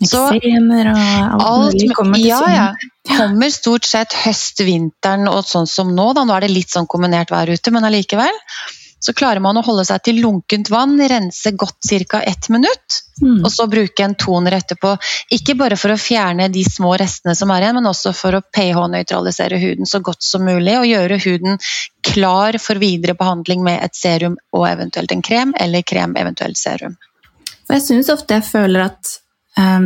Så 0.06 0.28
alt 0.30 1.86
kommer 1.98 2.22
ja, 2.22 2.40
ja, 2.60 2.68
kommer 3.10 3.50
stort 3.54 3.90
sett 3.90 4.14
høst-vinteren 4.26 5.26
og 5.32 5.42
sånn 5.50 5.68
som 5.70 5.96
nå. 5.96 6.12
Da. 6.14 6.28
Nå 6.28 6.38
er 6.38 6.46
det 6.46 6.54
litt 6.54 6.74
sånn 6.74 6.90
kombinert 6.90 7.34
vær 7.34 7.50
ute, 7.50 7.74
men 7.74 7.90
allikevel 7.90 8.38
så 9.00 9.14
klarer 9.14 9.40
man 9.44 9.58
å 9.58 9.64
holde 9.66 9.86
seg 9.88 10.02
til 10.04 10.20
lunkent 10.24 10.70
vann, 10.72 10.98
rense 11.10 11.52
godt 11.56 11.88
ca. 12.10 12.22
ett 12.22 12.50
minutt, 12.50 13.00
mm. 13.22 13.44
og 13.44 13.52
så 13.52 13.68
bruke 13.72 14.04
en 14.04 14.16
toner 14.20 14.58
etterpå. 14.60 14.96
Ikke 15.36 15.56
bare 15.60 15.78
for 15.80 15.94
å 15.94 16.00
fjerne 16.00 16.50
de 16.52 16.64
små 16.68 16.96
restene 17.00 17.36
som 17.36 17.52
er 17.56 17.66
igjen, 17.66 17.80
men 17.80 17.90
også 17.90 18.14
for 18.18 18.36
å 18.36 18.44
pH-nøytralisere 18.44 19.62
huden 19.62 19.90
så 19.90 20.04
godt 20.04 20.26
som 20.26 20.44
mulig, 20.48 20.76
og 20.80 20.90
gjøre 20.90 21.22
huden 21.26 21.62
klar 22.06 22.60
for 22.62 22.82
videre 22.82 23.16
behandling 23.20 23.64
med 23.64 23.84
et 23.86 23.96
serum 23.96 24.38
og 24.56 24.68
eventuelt 24.70 25.16
en 25.16 25.24
krem, 25.26 25.56
eller 25.60 25.88
krem 25.88 26.18
eventuelt 26.20 26.60
serum. 26.60 27.00
Jeg 27.70 27.86
syns 27.86 28.10
ofte 28.10 28.40
jeg 28.40 28.48
føler 28.50 28.88
at 28.90 29.20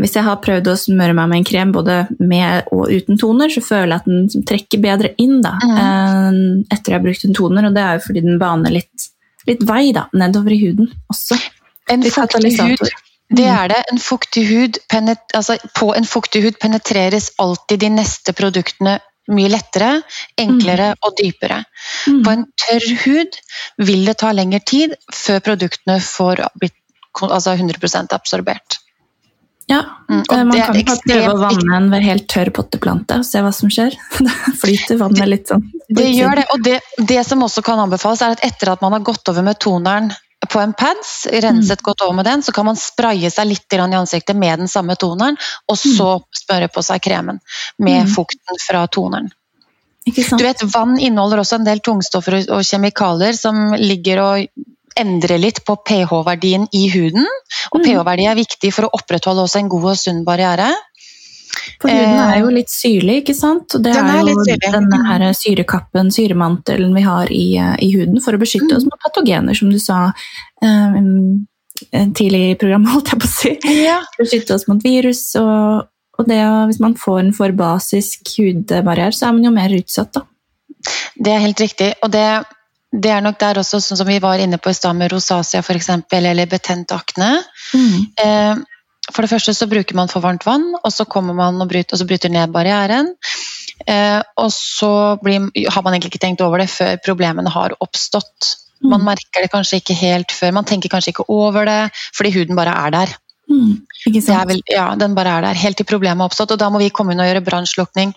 hvis 0.02 0.18
jeg 0.18 0.26
har 0.26 0.42
prøvd 0.44 0.68
å 0.70 0.76
smøre 0.78 1.16
meg 1.18 1.30
med 1.32 1.40
en 1.40 1.48
krem 1.48 1.72
både 1.76 1.96
med 2.20 2.70
og 2.76 2.92
uten 2.92 3.20
toner, 3.20 3.50
så 3.54 3.64
føler 3.64 3.96
jeg 3.96 4.02
at 4.02 4.10
den 4.12 4.46
trekker 4.50 4.84
bedre 4.84 5.14
inn 5.22 5.40
da, 5.44 5.56
mm. 5.58 6.68
etter 6.68 6.94
jeg 6.94 7.00
har 7.00 7.06
brukt 7.06 7.26
en 7.28 7.38
toner. 7.38 7.70
Og 7.70 7.78
det 7.78 7.86
er 7.86 7.98
jo 7.98 8.04
fordi 8.08 8.26
den 8.26 8.42
baner 8.42 8.76
litt, 8.76 9.08
litt 9.50 9.64
vei 9.70 9.88
da, 9.96 10.06
nedover 10.14 10.56
i 10.56 10.60
huden 10.66 10.92
også. 11.14 11.40
En 11.92 12.06
fuktig 12.06 12.54
hud, 12.60 12.94
det 13.34 13.48
er 13.50 13.72
det. 13.72 13.80
En 13.92 14.00
fuktig 14.00 14.44
hud, 14.48 14.78
altså, 14.94 15.58
på 15.80 15.90
en 15.98 16.06
fuktig 16.08 16.44
hud 16.46 16.60
penetreres 16.62 17.32
alltid 17.42 17.84
de 17.84 17.90
neste 17.98 18.36
produktene 18.38 19.00
mye 19.32 19.50
lettere, 19.52 20.02
enklere 20.40 20.92
mm. 20.94 21.02
og 21.08 21.18
dypere. 21.20 21.62
Mm. 22.12 22.22
På 22.26 22.34
en 22.34 22.46
tørr 22.66 22.88
hud 23.06 23.38
vil 23.88 24.08
det 24.10 24.18
ta 24.20 24.34
lengre 24.36 24.60
tid 24.68 24.96
før 25.16 25.44
produktene 25.46 26.00
får 26.04 26.44
blitt 26.60 26.80
altså 27.24 27.54
100% 27.56 28.16
absorbert. 28.16 28.80
Ja, 29.66 29.80
mm, 30.10 30.24
man 30.30 30.58
kan 30.60 30.76
jo 30.76 30.96
prøve 31.06 31.30
å 31.32 31.40
vanne 31.40 31.78
en 31.78 32.04
helt 32.04 32.26
tørr 32.32 32.52
potteplante 32.56 33.22
og 33.22 33.28
se 33.28 33.40
hva 33.44 33.52
som 33.56 33.72
skjer. 33.72 33.96
Det 34.20 34.58
flyter 34.60 35.00
vannet 35.00 35.30
litt 35.30 35.52
sånn. 35.52 35.64
Det 35.88 36.10
gjør 36.10 36.42
det, 36.42 36.46
og 36.52 36.66
det, 36.66 36.80
det, 36.98 37.22
som 37.28 37.44
også 37.46 37.64
kan 37.66 37.80
anbefales, 37.84 38.24
er 38.26 38.36
at 38.36 38.44
etter 38.46 38.74
at 38.74 38.84
man 38.84 38.96
har 38.96 39.04
gått 39.06 39.30
over 39.32 39.46
med 39.46 39.60
toneren 39.64 40.12
på 40.50 40.60
en 40.60 40.74
pads, 40.76 41.28
renset 41.32 41.80
mm. 41.80 41.84
godt 41.86 42.04
over 42.04 42.18
med 42.18 42.28
den, 42.28 42.44
så 42.44 42.52
kan 42.56 42.68
man 42.68 42.80
spraye 42.80 43.30
seg 43.32 43.48
litt 43.48 43.76
i 43.76 43.80
ansiktet 43.80 44.36
med 44.36 44.66
den 44.66 44.72
samme 44.72 44.98
toneren, 45.00 45.38
og 45.72 45.80
så 45.80 46.18
smøre 46.36 46.68
på 46.74 46.84
seg 46.84 47.04
kremen 47.06 47.40
med 47.80 48.10
mm. 48.10 48.12
fukten 48.12 48.60
fra 48.60 48.84
toneren. 48.92 49.32
Du 50.04 50.44
vet, 50.44 50.60
Vann 50.74 50.98
inneholder 51.00 51.40
også 51.40 51.62
en 51.62 51.68
del 51.68 51.80
tungstoffer 51.80 52.42
og 52.52 52.66
kjemikalier 52.68 53.38
som 53.38 53.72
ligger 53.80 54.20
og 54.20 54.66
endre 55.00 55.38
litt 55.42 55.64
på 55.68 55.76
pH-verdien 55.88 56.68
i 56.76 56.88
huden. 56.94 57.28
Og 57.72 57.82
mm. 57.82 57.86
pH-verdi 57.86 58.28
er 58.30 58.40
viktig 58.40 58.74
for 58.76 58.88
å 58.88 58.96
opprettholde 59.00 59.46
også 59.46 59.62
en 59.62 59.72
god 59.72 59.94
og 59.94 60.00
sunn 60.00 60.24
barriere. 60.28 60.72
For 61.82 61.92
huden 61.92 62.20
er 62.24 62.38
jo 62.42 62.52
litt 62.54 62.72
syrlig, 62.72 63.22
ikke 63.22 63.36
sant? 63.38 63.76
Og 63.78 63.84
det 63.86 63.94
er, 63.94 64.10
er 64.10 64.28
jo 64.28 64.74
denne 64.74 65.00
her 65.08 65.26
syrekappen, 65.38 66.12
syremantelen 66.14 66.94
vi 66.96 67.06
har 67.06 67.32
i, 67.34 67.48
i 67.60 67.90
huden 67.94 68.22
for 68.24 68.36
å 68.36 68.42
beskytte 68.42 68.78
oss 68.78 68.86
mm. 68.86 68.92
mot 68.92 69.04
patogener, 69.06 69.58
som 69.58 69.72
du 69.72 69.80
sa 69.82 70.00
um, 70.64 71.46
tidlig 71.92 72.44
i 72.52 72.60
programmet, 72.60 72.92
holdt 72.96 73.14
jeg 73.14 73.22
på 73.22 73.30
å 73.30 73.34
si. 73.34 73.56
Ja. 73.84 74.00
Beskytte 74.20 74.58
oss 74.58 74.68
mot 74.70 74.84
virus. 74.84 75.26
Og, 75.40 75.86
og 76.18 76.30
det, 76.30 76.42
hvis 76.72 76.82
man 76.84 76.98
får 77.00 77.22
en 77.24 77.34
for 77.38 77.56
basisk 77.58 78.36
hudbarriere, 78.38 79.14
så 79.16 79.30
er 79.30 79.38
man 79.38 79.48
jo 79.50 79.56
mer 79.56 79.78
utsatt, 79.78 80.14
da. 80.18 80.28
Det 81.16 81.32
er 81.32 81.46
helt 81.46 81.62
riktig. 81.64 81.94
og 82.04 82.12
det 82.12 82.28
det 82.94 83.10
er 83.10 83.24
nok 83.26 83.40
der 83.42 83.58
også, 83.62 83.80
sånn 83.82 83.98
som 83.98 84.10
vi 84.10 84.20
var 84.22 84.42
inne 84.42 84.60
på 84.62 84.70
i 84.70 84.78
stad 84.78 84.98
med 84.98 85.10
rosacea 85.14 85.64
f.eks., 85.64 85.90
eller 86.14 86.50
betent 86.50 86.94
akne. 86.94 87.32
Mm. 87.74 87.96
Eh, 88.22 88.62
for 89.10 89.26
det 89.26 89.32
første 89.32 89.56
så 89.58 89.68
bruker 89.68 89.98
man 89.98 90.12
for 90.12 90.24
varmt 90.24 90.46
vann, 90.46 90.70
og 90.78 90.92
så 90.94 91.08
kommer 91.10 91.36
man 91.36 91.58
og 91.62 91.72
bryter, 91.72 91.96
og 91.96 92.04
så 92.04 92.08
bryter 92.08 92.32
ned 92.32 92.54
barrieren. 92.54 93.10
Eh, 93.90 94.20
og 94.38 94.52
så 94.54 94.92
blir, 95.24 95.50
har 95.50 95.84
man 95.84 95.96
egentlig 95.96 96.14
ikke 96.14 96.22
tenkt 96.28 96.44
over 96.46 96.62
det 96.62 96.70
før 96.72 97.02
problemene 97.04 97.52
har 97.52 97.76
oppstått. 97.84 98.54
Man 98.84 99.02
mm. 99.02 99.10
merker 99.10 99.44
det 99.44 99.52
kanskje 99.52 99.82
ikke 99.82 99.98
helt 99.98 100.36
før, 100.36 100.54
man 100.60 100.70
tenker 100.70 100.92
kanskje 100.94 101.16
ikke 101.16 101.28
over 101.34 101.66
det, 101.68 101.82
fordi 102.16 102.34
huden 102.38 102.60
bare 102.60 102.78
er 102.86 102.96
der. 102.96 103.18
Mm, 103.52 103.74
er 104.08 104.46
vel, 104.48 104.62
ja, 104.72 104.86
den 104.96 105.18
bare 105.18 105.34
er 105.38 105.46
der 105.50 105.60
helt 105.60 105.78
til 105.82 105.88
problemet 105.90 106.22
har 106.22 106.32
oppstått, 106.32 106.54
og 106.56 106.62
da 106.62 106.70
må 106.72 106.80
vi 106.80 106.94
komme 106.94 107.16
inn 107.16 107.24
og 107.24 107.28
gjøre 107.28 107.44
brannslukning. 107.50 108.14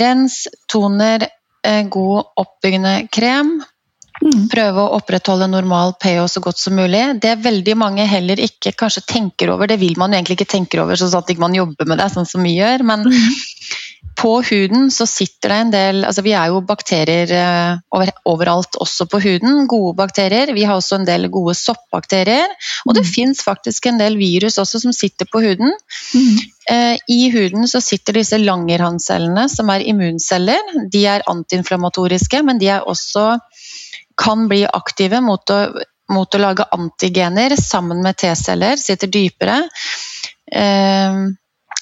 Rens, 0.00 0.46
toner, 0.72 1.28
eh, 1.62 1.84
god 1.92 2.34
oppbyggende 2.40 2.96
krem. 3.14 3.58
Prøve 4.22 4.78
å 4.78 4.94
opprettholde 4.94 5.48
normal 5.50 5.96
pH 5.98 6.28
så 6.30 6.42
godt 6.42 6.60
som 6.62 6.76
mulig. 6.78 7.02
Det 7.22 7.34
veldig 7.42 7.74
mange 7.78 8.06
heller 8.06 8.38
ikke 8.40 8.74
kanskje 8.78 9.02
tenker 9.10 9.50
over, 9.50 9.68
det 9.70 9.80
vil 9.82 9.98
man 9.98 10.12
jo 10.12 10.20
egentlig 10.20 10.38
ikke 10.38 10.52
tenke 10.54 10.78
over 10.82 10.98
sånn 10.98 11.16
at 11.18 11.32
man 11.40 11.56
jobber 11.56 11.88
med 11.90 11.98
det 11.98 12.12
sånn 12.14 12.28
som 12.28 12.46
vi 12.46 12.54
gjør, 12.54 12.84
men 12.86 13.02
mm. 13.10 13.32
på 14.20 14.36
huden 14.46 14.86
så 14.94 15.06
sitter 15.10 15.50
det 15.50 15.56
en 15.64 15.72
del 15.72 15.98
altså 16.06 16.22
Vi 16.22 16.34
er 16.38 16.52
jo 16.52 16.60
bakterier 16.64 17.32
eh, 17.34 17.80
over, 17.90 18.12
overalt, 18.30 18.78
også 18.80 19.08
på 19.10 19.18
huden. 19.24 19.66
Gode 19.70 19.96
bakterier. 19.98 20.54
Vi 20.54 20.62
har 20.62 20.78
også 20.78 21.00
en 21.00 21.08
del 21.08 21.26
gode 21.34 21.56
soppbakterier. 21.58 22.54
Og 22.86 22.94
det 22.94 23.02
mm. 23.02 23.10
fins 23.10 23.42
faktisk 23.42 23.90
en 23.90 23.98
del 23.98 24.14
virus 24.20 24.60
også 24.62 24.84
som 24.86 24.94
sitter 24.94 25.26
på 25.26 25.42
huden. 25.42 25.74
Mm. 26.14 26.38
Eh, 26.70 26.94
I 27.10 27.20
huden 27.34 27.66
så 27.68 27.82
sitter 27.82 28.20
disse 28.20 28.38
langerhanscellene, 28.38 29.48
som 29.50 29.74
er 29.74 29.82
immunceller. 29.90 30.86
De 30.92 31.02
er 31.10 31.26
antiinflamatoriske, 31.30 32.44
men 32.46 32.62
de 32.62 32.70
er 32.78 32.86
også 32.86 33.32
kan 34.16 34.48
bli 34.48 34.64
aktive 34.66 35.20
mot 35.24 35.50
å, 35.50 35.60
mot 36.12 36.34
å 36.34 36.42
lage 36.42 36.66
antigener 36.74 37.56
sammen 37.60 38.02
med 38.04 38.18
T-celler, 38.20 38.76
sitter 38.80 39.10
dypere. 39.12 39.62
Eh, 40.52 41.24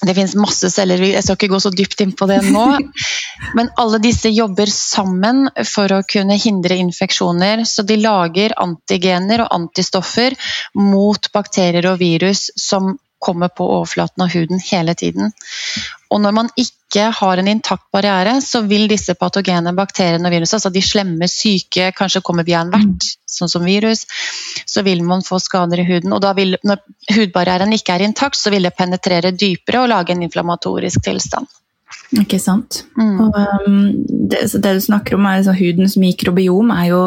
det 0.03 0.15
finnes 0.17 0.35
masse 0.35 0.67
celler, 0.73 0.99
jeg 1.05 1.23
skal 1.23 1.37
ikke 1.37 1.51
gå 1.53 1.59
så 1.63 1.71
dypt 1.71 2.01
inn 2.03 2.11
på 2.17 2.27
det 2.27 2.41
nå. 2.51 2.65
Men 3.57 3.69
alle 3.79 4.01
disse 4.03 4.31
jobber 4.33 4.71
sammen 4.71 5.45
for 5.69 5.93
å 5.95 6.01
kunne 6.07 6.35
hindre 6.41 6.75
infeksjoner. 6.81 7.63
Så 7.67 7.85
de 7.87 7.99
lager 8.01 8.55
antigener 8.59 9.45
og 9.45 9.53
antistoffer 9.55 10.35
mot 10.79 11.31
bakterier 11.35 11.87
og 11.93 12.01
virus 12.03 12.49
som 12.59 12.95
kommer 13.23 13.51
på 13.51 13.65
overflaten 13.79 14.25
av 14.25 14.33
huden 14.33 14.61
hele 14.67 14.95
tiden. 14.99 15.31
Og 16.13 16.21
når 16.21 16.35
man 16.35 16.49
ikke 16.59 17.07
har 17.17 17.39
en 17.39 17.49
intakt 17.49 17.87
barriere, 17.95 18.35
så 18.45 18.61
vil 18.69 18.85
disse 18.91 19.15
patogene 19.17 19.73
bakteriene 19.73 20.29
og 20.29 20.35
virusene, 20.35 20.59
altså 20.59 20.71
de 20.73 20.83
slemme, 20.85 21.29
syke, 21.31 21.89
kanskje 21.97 22.21
kommer 22.25 22.45
via 22.45 22.61
en 22.61 22.73
vert, 22.73 23.07
sånn 23.29 23.49
som 23.49 23.65
virus, 23.65 24.05
så 24.69 24.83
vil 24.85 25.01
man 25.07 25.25
få 25.25 25.39
skader 25.41 25.81
i 25.81 25.87
huden. 25.87 26.13
Og 26.13 26.27
vil, 26.37 26.57
når 26.61 26.83
hudbarrieren 27.15 27.73
ikke 27.73 27.97
er 27.97 28.05
intakt, 28.05 28.37
så 28.37 28.53
vil 28.53 28.69
det 28.69 28.75
penetrere 28.77 29.33
dypere 29.33 29.81
og 29.81 29.91
lage 29.95 30.13
en 30.13 30.25
inflammatorisk 30.27 31.01
tilstand. 31.07 31.49
Ikke 32.21 32.37
sant. 32.41 32.83
Mm. 32.97 33.19
Og, 33.25 33.37
um, 33.65 33.79
det, 34.29 34.45
det, 34.53 34.75
du 34.77 34.81
snakker 34.85 35.17
om, 35.17 35.25
er 35.25 35.41
altså, 35.41 35.55
hudens 35.57 35.97
mikrobiom, 35.97 36.69
er 36.75 36.91
jo 36.91 37.03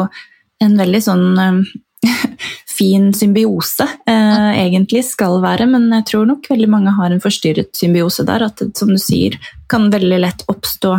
en 0.63 0.75
veldig 0.79 1.01
sånn 1.05 1.25
um, 1.37 1.61
fin 2.77 3.09
symbiose, 3.13 3.87
eh, 4.07 4.49
egentlig 4.65 5.03
skal 5.05 5.41
være. 5.41 5.67
Men 5.71 5.89
jeg 5.99 6.05
tror 6.11 6.27
nok 6.29 6.49
veldig 6.51 6.69
mange 6.69 6.93
har 6.97 7.13
en 7.13 7.23
forstyrret 7.23 7.73
symbiose 7.77 8.25
der. 8.27 8.45
At 8.49 8.61
det, 8.61 8.71
som 8.77 8.91
du 8.93 8.99
sier, 9.01 9.37
kan 9.69 9.89
veldig 9.93 10.21
lett 10.21 10.45
oppstå 10.51 10.93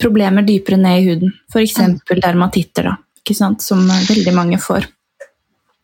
problemer 0.00 0.42
dypere 0.42 0.80
ned 0.80 1.02
i 1.02 1.06
huden. 1.10 1.36
F.eks. 1.52 1.78
Dermatitter, 2.10 2.90
da, 2.90 2.96
ikke 3.22 3.36
sant? 3.36 3.62
som 3.62 3.84
veldig 3.84 4.34
mange 4.34 4.58
får. 4.62 4.88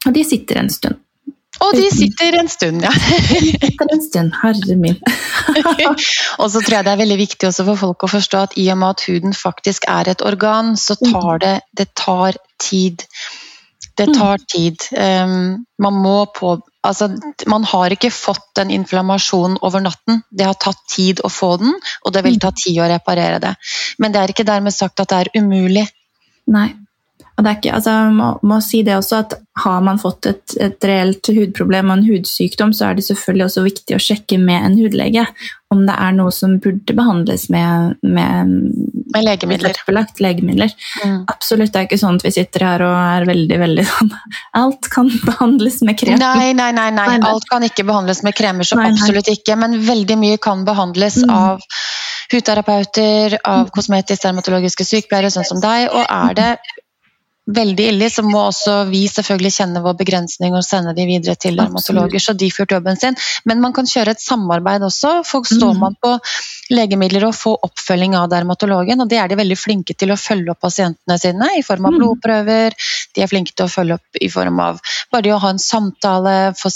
Og 0.07 0.17
de 0.17 0.25
sitter 0.25 0.63
en 0.63 0.73
stund. 0.73 0.99
Og 1.61 1.77
de 1.77 1.89
sitter 1.93 2.39
en 2.41 2.49
stund, 2.49 2.81
ja. 2.81 2.91
sitter 3.37 3.91
en 3.93 4.01
stund, 4.01 4.37
herre 4.41 4.77
min. 4.81 4.97
og 6.41 6.47
så 6.53 6.63
tror 6.63 6.77
jeg 6.79 6.87
det 6.87 6.93
er 6.95 7.01
veldig 7.03 7.19
viktig 7.21 7.49
også 7.51 7.67
for 7.67 7.81
folk 7.83 8.07
å 8.07 8.11
forstå 8.15 8.45
at 8.47 8.57
i 8.61 8.65
og 8.73 8.79
med 8.81 8.95
at 8.95 9.05
huden 9.11 9.37
faktisk 9.37 9.85
er 9.93 10.09
et 10.09 10.25
organ, 10.25 10.73
så 10.81 10.97
tar 11.03 11.35
mm. 11.35 11.43
det, 11.45 11.55
det 11.77 11.89
tar 12.01 12.39
tid. 12.63 13.05
Det 13.97 14.07
mm. 14.09 14.15
tar 14.17 14.43
tid. 14.49 14.77
Um, 14.97 15.65
man 15.83 16.03
må 16.03 16.19
på 16.37 16.59
Altså, 16.81 17.11
man 17.45 17.65
har 17.69 17.93
ikke 17.93 18.09
fått 18.09 18.55
den 18.57 18.71
inflammasjonen 18.73 19.59
over 19.61 19.83
natten. 19.85 20.23
Det 20.33 20.47
har 20.49 20.57
tatt 20.57 20.79
tid 20.89 21.19
å 21.21 21.29
få 21.29 21.51
den, 21.61 21.75
og 21.77 22.15
det 22.15 22.23
vil 22.25 22.39
ta 22.41 22.55
tid 22.57 22.79
å 22.81 22.87
reparere 22.89 23.37
det. 23.43 23.51
Men 24.01 24.15
det 24.15 24.23
er 24.23 24.33
ikke 24.33 24.47
dermed 24.49 24.73
sagt 24.73 25.03
at 25.05 25.11
det 25.13 25.19
er 25.19 25.31
umulig. 25.37 25.85
Nei. 26.49 26.71
Og 27.41 27.47
det 27.47 27.53
er 27.53 27.61
ikke, 27.61 27.77
altså, 27.79 27.95
må, 28.13 28.27
må 28.45 28.59
si 28.61 28.83
det 28.85 28.99
også 28.99 29.23
at 29.23 29.39
Har 29.61 29.81
man 29.85 29.99
fått 30.01 30.29
et, 30.29 30.55
et, 30.61 30.85
reelt 30.89 31.27
hudproblem 31.27 31.91
og 31.91 31.99
en 31.99 32.05
hudsykdom, 32.07 32.75
så 32.77 32.91
er 32.91 32.97
det 32.97 33.05
selvfølgelig 33.09 33.47
også 33.49 33.65
viktig 33.65 33.97
å 33.97 34.01
sjekke 34.01 34.39
med 34.41 34.67
en 34.69 34.77
hudlege 34.79 35.25
om 35.71 35.85
det 35.87 35.95
er 36.03 36.15
noe 36.17 36.33
som 36.35 36.57
burde 36.63 36.95
behandles 36.99 37.45
med, 37.53 37.99
med, 38.03 38.55
med 39.15 39.23
legemidler. 39.27 39.77
legemidler. 40.19 40.73
Mm. 41.05 41.21
Absolutt. 41.31 41.71
Det 41.71 41.79
er 41.79 41.87
ikke 41.87 42.01
sånn 42.01 42.19
at 42.19 42.27
vi 42.27 42.33
sitter 42.35 42.65
her 42.67 42.85
og 42.87 42.97
er 42.99 43.27
veldig 43.29 43.59
veldig 43.63 43.85
sånn 43.87 44.11
Alt 44.59 44.91
kan 44.91 45.13
behandles 45.29 45.79
med 45.87 45.99
krem. 46.01 46.19
Nei, 46.19 46.51
nei, 46.59 46.73
nei, 46.75 46.89
nei. 46.97 47.07
Alt 47.29 47.47
kan 47.51 47.67
ikke 47.67 47.87
behandles 47.87 48.25
med 48.27 48.35
kremer, 48.39 48.67
så 48.67 48.81
nei, 48.81 48.91
absolutt 48.91 49.31
ikke. 49.31 49.59
Men 49.61 49.79
veldig 49.87 50.19
mye 50.19 50.43
kan 50.43 50.67
behandles 50.67 51.21
mm. 51.23 51.35
av 51.37 51.63
hudterapeuter, 52.33 53.39
av 53.47 53.71
kosmetisk 53.75 54.27
dermatologiske 54.27 54.87
sykepleiere, 54.87 55.31
sånn 55.35 55.47
som 55.47 55.63
deg. 55.63 55.87
Og 55.95 56.03
er 56.03 56.39
det 56.39 56.51
veldig 57.55 57.87
ille, 57.93 58.09
så 58.11 58.23
må 58.27 58.41
også 58.49 58.77
vi 58.91 59.03
selvfølgelig 59.11 59.53
kjenne 59.55 59.83
vår 59.85 59.97
begrensning 59.99 60.55
og 60.57 60.65
sende 60.67 60.95
de 60.97 61.07
videre 61.09 61.37
til 61.41 61.59
dermatologer, 61.59 62.23
så 62.23 62.35
de 62.39 62.51
får 62.51 62.65
gjort 62.65 62.77
jobben 62.77 63.01
sin. 63.01 63.19
Men 63.49 63.63
man 63.65 63.75
kan 63.77 63.89
kjøre 63.89 64.15
et 64.15 64.23
samarbeid 64.23 64.85
også. 64.87 65.21
Folk 65.27 65.49
Står 65.51 65.75
mm. 65.75 65.81
man 65.83 65.97
på 66.01 66.13
legemidler 66.71 67.27
og 67.27 67.35
får 67.35 67.59
oppfølging 67.67 68.15
av 68.19 68.29
dermatologen, 68.31 69.03
og 69.03 69.11
det 69.11 69.19
er 69.19 69.31
de 69.31 69.39
veldig 69.41 69.59
flinke 69.59 69.97
til 69.99 70.15
å 70.15 70.19
følge 70.21 70.55
opp 70.55 70.63
pasientene 70.63 71.19
sine 71.19 71.51
i 71.59 71.65
form 71.67 71.89
av 71.89 71.97
mm. 71.97 71.99
blodprøver. 72.01 72.79
De 73.17 73.25
er 73.25 73.31
flinke 73.31 73.57
til 73.57 73.67
å 73.67 73.73
følge 73.73 73.99
opp 73.99 74.21
i 74.21 74.31
form 74.33 74.63
av 74.63 74.81
bare 75.11 75.27
det 75.27 75.35
å 75.35 75.43
ha 75.43 75.51
en 75.51 75.63
samtale, 75.63 76.37
få 76.59 76.71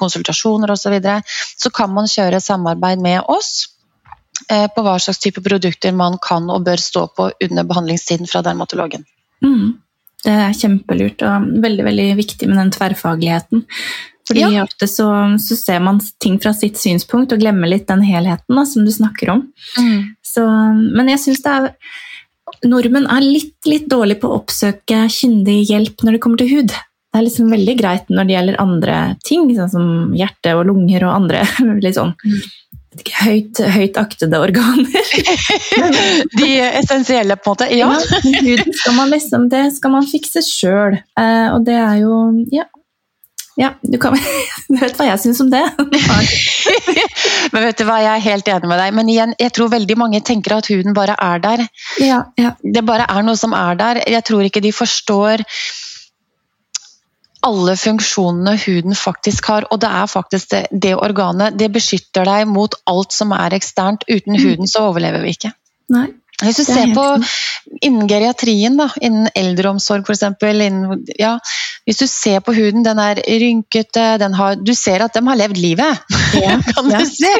konsultasjoner 0.00 0.72
osv. 0.74 0.86
Så, 0.86 0.92
videre. 0.94 1.22
så 1.58 1.70
kan 1.74 1.90
man 1.90 2.06
kjøre 2.06 2.38
samarbeid 2.38 3.00
med 3.02 3.26
oss 3.32 3.66
eh, 4.50 4.68
på 4.70 4.84
hva 4.86 5.00
slags 5.02 5.18
type 5.18 5.42
produkter 5.42 5.94
man 5.96 6.20
kan 6.22 6.46
og 6.52 6.62
bør 6.68 6.78
stå 6.78 7.08
på 7.16 7.30
under 7.48 7.66
behandlingstiden 7.66 8.30
fra 8.30 8.44
dermatologen. 8.46 9.02
Mm. 9.42 9.74
Det 10.26 10.34
er 10.34 10.56
kjempelurt 10.58 11.22
og 11.22 11.48
veldig 11.62 11.86
veldig 11.86 12.06
viktig 12.18 12.48
med 12.50 12.58
den 12.58 12.74
tverrfagligheten. 12.74 13.64
Fordi 14.26 14.42
Ja. 14.42 14.64
ofte 14.64 14.88
så, 14.90 15.06
så 15.38 15.54
ser 15.54 15.78
man 15.84 16.00
ting 16.22 16.40
fra 16.42 16.50
sitt 16.56 16.80
synspunkt 16.80 17.30
og 17.32 17.38
glemmer 17.44 17.70
litt 17.70 17.86
den 17.86 18.02
helheten 18.02 18.58
da, 18.58 18.64
som 18.66 18.82
du 18.84 18.90
snakker 18.90 19.30
om. 19.36 19.44
Så, 20.26 20.42
men 20.96 21.12
jeg 21.12 21.22
syns 21.22 21.44
det 21.46 21.52
er 21.54 21.70
Nordmenn 22.66 23.08
er 23.10 23.24
litt, 23.24 23.56
litt 23.66 23.88
dårlig 23.90 24.20
på 24.22 24.28
å 24.30 24.36
oppsøke 24.38 25.04
kyndig 25.10 25.64
hjelp 25.68 26.02
når 26.06 26.16
det 26.16 26.20
kommer 26.22 26.38
til 26.38 26.50
hud. 26.54 26.70
Det 26.70 27.18
er 27.20 27.24
liksom 27.26 27.50
veldig 27.50 27.74
greit 27.78 28.10
når 28.12 28.28
det 28.28 28.34
gjelder 28.36 28.60
andre 28.62 28.98
ting, 29.26 29.48
sånn 29.56 29.72
som 29.72 29.88
hjerte 30.16 30.54
og 30.54 30.66
lunger 30.70 31.06
og 31.08 31.14
andre 31.16 31.42
litt 31.84 31.98
sånn 31.98 32.14
ikke, 32.22 32.85
høyt, 33.22 33.60
høyt 33.74 33.98
aktede 34.00 34.38
organer. 34.40 35.10
De 36.38 36.48
essensielle, 36.80 37.36
på 37.36 37.52
en 37.52 37.56
måte. 37.56 37.68
Ja. 37.74 37.92
skal 38.00 38.96
man 38.96 39.12
liksom, 39.12 39.48
det 39.52 39.68
skal 39.76 39.94
man 39.94 40.08
fikse 40.08 40.42
sjøl. 40.44 40.98
Eh, 41.18 41.46
og 41.52 41.66
det 41.66 41.76
er 41.78 42.02
jo 42.02 42.18
Ja. 42.52 42.66
ja 43.56 43.72
du, 43.82 43.98
kan, 44.02 44.16
du 44.68 44.78
vet 44.80 44.98
hva 44.98 45.08
jeg 45.10 45.24
syns 45.24 45.42
om 45.44 45.52
det. 45.52 45.64
Men 47.52 47.62
vet 47.68 47.78
du 47.78 47.86
hva, 47.88 48.00
jeg 48.02 48.12
er 48.14 48.26
helt 48.26 48.52
enig 48.56 48.70
med 48.70 48.80
deg. 48.82 48.94
Men 48.98 49.10
igjen, 49.12 49.34
jeg 49.40 49.54
tror 49.56 49.72
veldig 49.72 49.98
mange 50.00 50.22
tenker 50.26 50.58
at 50.58 50.70
huden 50.72 50.96
bare 50.96 51.16
er 51.18 51.42
der. 51.42 51.66
ja, 52.02 52.22
ja. 52.40 52.54
Det 52.62 52.84
bare 52.86 53.08
er 53.08 53.26
noe 53.26 53.38
som 53.38 53.56
er 53.56 53.78
der. 53.78 54.02
Jeg 54.06 54.24
tror 54.26 54.46
ikke 54.48 54.64
de 54.64 54.72
forstår 54.74 55.44
alle 57.44 57.76
funksjonene 57.78 58.56
huden 58.62 58.96
faktisk 58.98 59.50
har. 59.50 59.66
Og 59.70 59.80
det 59.82 59.90
er 59.90 60.06
faktisk 60.10 60.50
det, 60.54 60.62
det 60.72 60.94
organet. 60.96 61.58
Det 61.58 61.70
beskytter 61.74 62.28
deg 62.28 62.46
mot 62.50 62.74
alt 62.88 63.12
som 63.14 63.34
er 63.36 63.56
eksternt. 63.56 64.06
Uten 64.08 64.38
huden 64.40 64.70
så 64.70 64.88
overlever 64.90 65.24
vi 65.24 65.34
ikke. 65.36 65.52
Nei. 65.92 66.08
Hvis 66.42 66.56
du 66.58 66.62
er 66.62 66.66
ser 66.68 66.90
på 66.94 67.04
innen 67.82 68.06
geriatrien, 68.10 68.76
da, 68.76 68.90
innen 69.00 69.28
eldreomsorg 69.34 70.04
f.eks. 70.04 70.22
Ja, 71.18 71.38
hvis 71.86 71.98
du 72.02 72.06
ser 72.10 72.40
på 72.44 72.52
huden, 72.52 72.82
den 72.84 72.98
er 73.00 73.20
rynkete, 73.24 74.18
den 74.20 74.34
har, 74.36 74.56
du 74.60 74.74
ser 74.76 75.00
at 75.06 75.14
de 75.16 75.22
har 75.26 75.38
levd 75.40 75.56
livet. 75.56 76.02
Ja, 76.36 76.58
kan 76.74 76.90
ja. 76.92 76.98
du 77.00 77.06
se? 77.08 77.32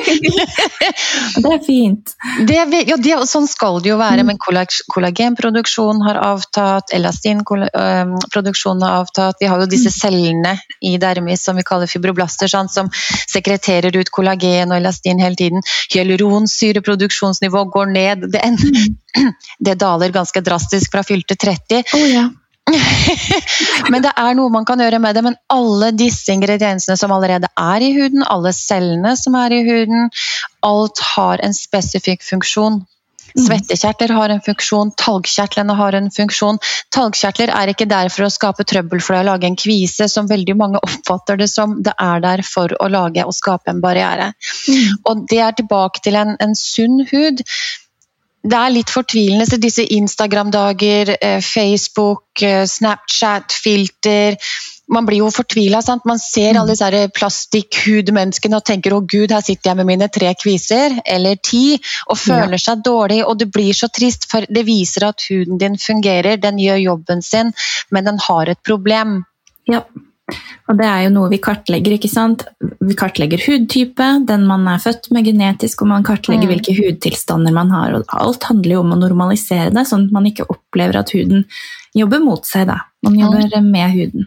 Det 1.37 1.53
er 1.53 1.61
fint. 1.67 2.15
Det, 2.49 2.57
ja, 2.89 2.97
det, 2.97 3.19
sånn 3.29 3.49
skal 3.51 3.81
det 3.85 3.91
jo 3.93 3.99
være, 4.01 4.23
Mm. 4.25 4.31
men 4.33 4.39
kollagenproduksjonen 4.41 6.01
har 6.07 6.17
avtatt, 6.23 6.93
elastinproduksjonen 6.97 8.83
har 8.87 9.03
avtatt. 9.03 9.37
Vi 9.41 9.47
har 9.51 9.61
jo 9.61 9.67
Mm. 9.67 9.73
disse 9.75 9.91
cellene 9.93 10.55
i 10.81 10.97
dermis 11.03 11.43
som 11.45 11.57
vi 11.57 11.63
kaller 11.67 11.87
fibroblaster, 11.91 12.49
sant, 12.49 12.71
som 12.73 12.89
sekreterer 13.29 13.93
ut 13.97 14.11
kollagen 14.11 14.73
og 14.73 14.79
elastin 14.81 15.21
hele 15.21 15.37
tiden. 15.37 15.61
Hyaluronsyreproduksjonsnivå 15.93 17.65
går 17.73 17.87
ned. 17.93 18.31
Det, 18.33 18.41
ender 18.45 18.67
Mm. 18.67 18.86
det 19.69 19.79
daler 19.81 20.15
ganske 20.15 20.43
drastisk 20.45 20.93
fra 20.93 21.05
fylte 21.07 21.37
30. 21.37 21.85
Oh, 21.97 22.09
ja. 22.11 22.27
Men 23.93 24.03
det 24.03 24.11
er 24.19 24.35
noe 24.35 24.51
man 24.51 24.67
kan 24.67 24.81
gjøre 24.83 24.99
med 25.03 25.15
det. 25.17 25.23
Men 25.27 25.39
alle 25.53 25.93
disse 25.97 26.35
ingrediensene 26.35 26.99
som 26.99 27.15
allerede 27.15 27.51
er 27.53 27.85
i 27.85 27.93
huden, 27.97 28.27
alle 28.27 28.53
cellene 28.57 29.15
som 29.19 29.39
er 29.39 29.55
i 29.55 29.63
huden, 29.69 30.11
alt 30.67 31.03
har 31.15 31.43
en 31.47 31.57
spesifikk 31.57 32.27
funksjon. 32.27 32.83
Svettekjertler 33.37 34.15
har 34.17 34.33
en 34.33 34.41
funksjon, 34.41 34.93
talgkjertlene 34.97 35.75
har 35.77 35.97
en 35.99 36.07
funksjon. 36.15 36.59
Talgkjertler 36.95 37.51
er 37.53 37.73
ikke 37.73 37.89
der 37.91 38.09
for 38.13 38.25
å 38.25 38.33
skape 38.33 38.65
trøbbel 38.69 39.03
for 39.05 39.17
deg 39.17 39.27
å 39.27 39.29
lage 39.33 39.51
en 39.51 39.59
kvise, 39.61 40.09
som 40.09 40.31
veldig 40.31 40.57
mange 40.57 40.81
oppfatter 40.87 41.41
det 41.41 41.51
som. 41.53 41.77
Det 41.85 41.93
er 42.01 42.23
der 42.25 42.45
for 42.47 42.73
å 42.81 42.89
lage 42.93 43.27
og 43.27 43.37
skape 43.37 43.73
en 43.73 43.83
barriere. 43.85 44.33
Mm. 44.71 45.03
Og 45.11 45.27
det 45.33 45.43
er 45.45 45.59
tilbake 45.59 46.03
til 46.07 46.17
en, 46.23 46.37
en 46.41 46.57
sunn 46.57 47.03
hud. 47.11 47.45
Det 48.47 48.55
er 48.55 48.71
litt 48.71 48.93
fortvilende 48.93 49.47
så 49.49 49.59
disse 49.59 49.83
Instagram-dager, 49.97 51.17
eh, 51.21 51.41
Facebook, 51.43 52.43
eh, 52.43 52.65
Snapchat, 52.67 53.53
filter. 53.53 54.37
Man 54.89 55.07
blir 55.07 55.19
jo 55.19 55.31
fortvila. 55.35 55.81
Man 56.07 56.19
ser 56.23 56.55
alle 56.55 56.77
disse 56.77 57.09
plastikkhudmenneskene 57.17 58.57
og 58.61 58.65
tenker 58.65 58.93
'å 58.95 59.03
gud, 59.03 59.33
her 59.33 59.41
sitter 59.41 59.71
jeg 59.71 59.77
med 59.77 59.87
mine 59.87 60.09
tre 60.09 60.33
kviser', 60.35 61.01
eller 61.05 61.35
ti, 61.43 61.81
og 62.09 62.17
føler 62.17 62.57
seg 62.57 62.85
dårlig. 62.85 63.25
Og 63.27 63.37
det 63.39 63.51
blir 63.51 63.73
så 63.73 63.89
trist, 63.89 64.31
for 64.31 64.47
det 64.49 64.65
viser 64.65 65.09
at 65.09 65.27
huden 65.29 65.59
din 65.59 65.77
fungerer, 65.77 66.37
den 66.37 66.59
gjør 66.59 66.79
jobben 66.79 67.23
sin, 67.23 67.53
men 67.91 68.05
den 68.05 68.19
har 68.19 68.49
et 68.49 68.63
problem. 68.63 69.25
Ja. 69.67 69.83
Og 70.67 70.77
det 70.79 70.87
er 70.87 71.05
jo 71.05 71.11
noe 71.15 71.31
vi 71.31 71.39
kartlegger, 71.39 71.95
ikke 71.95 72.11
sant? 72.11 72.43
Vi 72.83 72.97
kartlegger 72.99 73.39
hudtype, 73.47 74.09
den 74.27 74.47
man 74.49 74.67
er 74.69 74.81
født 74.83 75.11
med 75.15 75.25
genetisk, 75.29 75.83
og 75.83 75.93
man 75.93 76.07
kartlegger 76.07 76.49
Mm. 76.49 76.55
hvilke 76.55 76.75
hudtilstander 76.75 77.53
man 77.55 77.71
har. 77.71 77.95
Og 77.95 78.05
alt 78.11 78.43
handler 78.51 78.73
jo 78.73 78.81
om 78.81 78.93
å 78.93 78.99
normalisere 78.99 79.73
det, 79.73 79.87
sånn 79.87 80.07
at 80.07 80.13
man 80.13 80.27
ikke 80.27 80.49
opplever 80.51 80.97
at 80.99 81.11
huden 81.15 81.45
jobber 81.95 82.19
mot 82.21 82.45
seg. 82.45 82.67
Da. 82.67 82.81
Man 83.05 83.15
jobber 83.19 83.63
med 83.63 83.91
huden. 83.93 84.27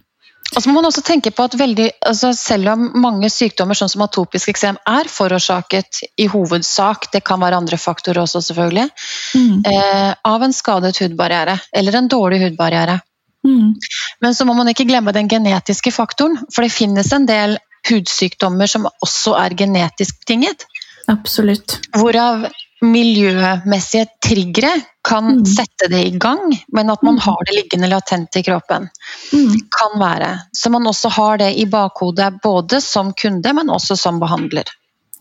Og 0.55 0.63
så 0.63 0.69
må 0.71 0.79
man 0.79 0.85
også 0.85 1.03
tenke 1.05 1.29
på 1.29 1.43
at 1.43 1.53
veldig, 1.53 1.91
altså 2.07 2.31
Selv 2.33 2.69
om 2.71 2.91
mange 2.95 3.29
sykdommer 3.29 3.77
sånn 3.77 3.89
som 3.91 4.01
atopisk 4.01 4.49
eksem 4.49 4.77
er 4.87 5.03
forårsaket 5.05 5.99
i 6.17 6.25
hovedsak, 6.25 7.11
det 7.11 7.23
kan 7.23 7.39
være 7.39 7.57
andre 7.59 7.77
faktorer 7.77 8.23
også 8.23 8.41
selvfølgelig, 8.41 8.89
Mm. 9.35 9.61
eh, 9.65 10.15
av 10.25 10.41
en 10.41 10.51
skadet 10.51 10.97
hudbarriere 10.97 11.59
eller 11.71 11.95
en 11.95 12.07
dårlig 12.07 12.41
hudbarriere. 12.41 13.01
Mm. 13.47 13.73
Men 14.21 14.35
så 14.35 14.45
må 14.45 14.53
man 14.53 14.67
ikke 14.67 14.85
glemme 14.89 15.11
den 15.15 15.29
genetiske 15.31 15.91
faktoren, 15.95 16.37
for 16.53 16.61
det 16.65 16.71
finnes 16.75 17.11
en 17.13 17.25
del 17.29 17.57
hudsykdommer 17.89 18.67
som 18.67 18.87
også 18.87 19.35
er 19.39 19.55
genetisk 19.55 20.19
betinget. 20.19 20.65
Absolutt. 21.09 21.79
Hvorav 21.95 22.49
miljømessige 22.81 24.05
triggere 24.23 24.71
kan 25.03 25.23
Mm. 25.39 25.45
sette 25.45 25.87
det 25.89 26.01
i 26.07 26.17
gang, 26.17 26.53
men 26.73 26.89
at 26.89 27.01
man 27.03 27.13
Mm. 27.15 27.19
har 27.19 27.37
det 27.45 27.55
liggende 27.55 27.87
latent 27.87 28.35
i 28.35 28.43
kroppen. 28.43 28.89
Mm. 29.33 29.55
Kan 29.79 29.99
være. 29.99 30.39
Så 30.53 30.69
man 30.69 30.87
også 30.87 31.09
har 31.09 31.37
det 31.37 31.57
i 31.57 31.65
bakhodet 31.65 32.41
både 32.43 32.81
som 32.81 33.13
kunde, 33.13 33.53
men 33.53 33.69
også 33.69 33.95
som 33.97 34.19
behandler. 34.19 34.63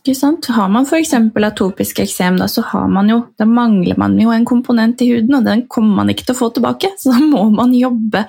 Ikke 0.08 0.16
sant? 0.16 0.46
Har 0.56 0.70
man 0.72 0.86
f.eks. 0.88 1.10
atopisk 1.44 1.98
eksem, 2.00 2.38
da, 2.40 2.46
så 2.48 2.62
har 2.64 2.86
man 2.88 3.10
jo, 3.12 3.18
da 3.36 3.44
mangler 3.44 3.98
man 4.00 4.14
jo 4.16 4.30
en 4.32 4.46
komponent 4.48 5.02
i 5.04 5.10
huden, 5.10 5.34
og 5.36 5.44
den 5.44 5.66
kommer 5.68 5.98
man 6.00 6.08
ikke 6.08 6.24
til 6.24 6.32
å 6.32 6.38
få 6.38 6.48
tilbake. 6.56 6.94
Så 6.96 7.12
da 7.12 7.20
må 7.20 7.42
man 7.52 7.74
jobbe 7.76 8.22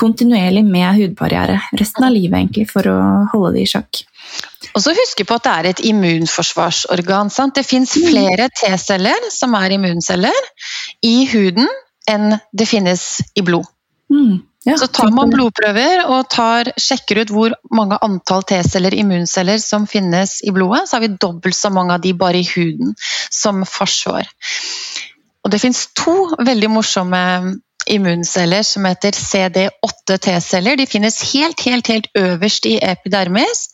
kontinuerlig 0.00 0.62
med 0.64 0.96
hudbarriere 0.96 1.58
resten 1.76 2.08
av 2.08 2.14
livet 2.14 2.38
egentlig, 2.38 2.64
for 2.70 2.88
å 2.88 2.96
holde 3.34 3.52
det 3.58 3.66
i 3.66 3.68
sjakk. 3.74 4.00
Og 4.72 4.80
så 4.80 4.96
husk 4.96 5.20
på 5.28 5.36
at 5.36 5.44
det 5.44 5.52
er 5.52 5.68
et 5.74 5.84
immunforsvarsorgan. 5.90 7.28
Sant? 7.34 7.58
Det 7.60 7.68
fins 7.68 7.92
flere 8.00 8.48
T-celler, 8.56 9.28
som 9.36 9.60
er 9.60 9.76
immunceller, 9.76 10.50
i 11.04 11.18
huden 11.34 11.68
enn 12.08 12.38
det 12.56 12.70
finnes 12.70 13.10
i 13.36 13.44
blod. 13.44 13.68
Mm. 14.08 14.40
Ja, 14.66 14.74
Så 14.78 14.88
tar 14.90 15.12
man 15.14 15.30
blodprøver 15.30 16.08
og 16.10 16.26
tar, 16.32 16.72
sjekker 16.80 17.20
ut 17.22 17.30
hvor 17.30 17.52
mange 17.70 17.98
antall 18.02 18.42
T-celler, 18.42 18.96
immunceller, 18.98 19.60
som 19.62 19.86
finnes 19.86 20.40
i 20.42 20.50
blodet, 20.54 20.88
så 20.88 20.96
har 20.96 21.04
vi 21.06 21.12
dobbelt 21.22 21.54
så 21.54 21.70
mange 21.70 21.94
av 21.94 22.02
de 22.02 22.10
bare 22.18 22.42
i 22.42 22.48
huden 22.50 22.96
som 23.30 23.62
forsvar. 23.62 24.26
Og 25.46 25.52
det 25.54 25.62
fins 25.62 25.84
to 25.94 26.16
veldig 26.42 26.72
morsomme 26.74 27.22
immunceller 27.86 28.66
som 28.66 28.84
heter 28.88 29.14
CD8 29.14 30.18
T-celler. 30.26 30.76
De 30.76 30.86
finnes 30.90 31.20
helt, 31.32 31.62
helt, 31.62 31.86
helt 31.86 32.08
øverst 32.18 32.66
i 32.66 32.78
epidermis. 32.82 33.68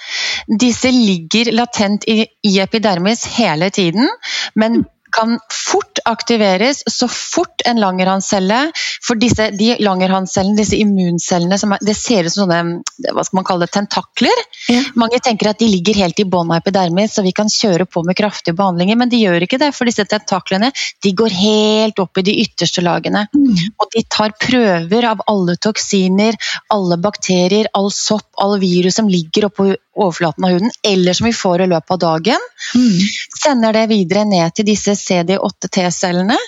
Disse 0.61 0.93
ligger 0.93 1.53
latent 1.57 2.05
i, 2.05 2.27
epidermis 2.61 3.25
hele 3.39 3.71
tiden, 3.73 4.11
men 4.55 4.85
kan 5.13 5.37
fort 5.53 6.01
aktiveres 6.09 6.83
så 6.91 7.09
fort 7.09 7.63
en 7.69 7.81
langerhanscelle 7.81 8.59
For 9.05 9.19
disse, 9.21 9.51
de 9.59 9.75
langerhanscellene, 9.83 10.57
disse 10.59 10.79
immuncellene, 10.81 11.59
som 11.61 11.75
er, 11.75 11.83
det 11.85 11.95
ser 11.99 12.27
ut 12.27 12.35
som 12.35 12.47
sånne 12.47 13.13
hva 13.13 13.25
skal 13.27 13.39
man 13.39 13.47
kalle 13.47 13.67
det, 13.67 13.73
tentakler. 13.75 14.43
Ja. 14.71 14.81
Mange 14.99 15.21
tenker 15.23 15.53
at 15.53 15.61
de 15.61 15.69
ligger 15.71 15.99
helt 16.03 16.21
i 16.23 16.27
bånn 16.29 16.51
av 16.53 16.63
epidermis, 16.63 17.15
så 17.17 17.25
vi 17.27 17.35
kan 17.37 17.51
kjøre 17.53 17.87
på 17.91 18.05
med 18.07 18.19
kraftige 18.19 18.57
behandlinger, 18.59 18.99
men 18.99 19.13
de 19.13 19.21
gjør 19.23 19.47
ikke 19.47 19.61
det. 19.63 19.73
For 19.77 19.89
disse 19.89 20.07
tentaklene 20.09 20.73
de 21.03 21.15
går 21.19 21.37
helt 21.37 22.03
opp 22.03 22.21
i 22.21 22.27
de 22.27 22.37
ytterste 22.45 22.85
lagene. 22.85 23.27
Mm. 23.35 23.53
Og 23.83 23.91
de 23.95 24.05
tar 24.11 24.35
prøver 24.41 25.09
av 25.09 25.23
alle 25.31 25.57
toksiner, 25.63 26.39
alle 26.73 26.99
bakterier, 27.03 27.71
all 27.79 27.91
sopp, 27.95 28.29
all 28.43 28.59
virus 28.63 28.99
som 29.01 29.11
ligger 29.11 29.51
oppå 29.51 29.73
overflaten 29.97 30.45
av 30.45 30.51
huden, 30.51 30.71
eller 30.83 31.13
som 31.13 31.27
vi 31.27 31.33
får 31.33 31.63
i 31.63 31.67
løpet 31.67 31.91
av 31.91 31.99
dagen. 31.99 32.47
Mm. 32.75 32.99
Sender 33.43 33.73
det 33.73 33.87
videre 33.91 34.25
ned 34.25 34.55
til 34.57 34.67
disse 34.67 34.95
CD8 34.97 35.69
T-cellene 35.73 36.39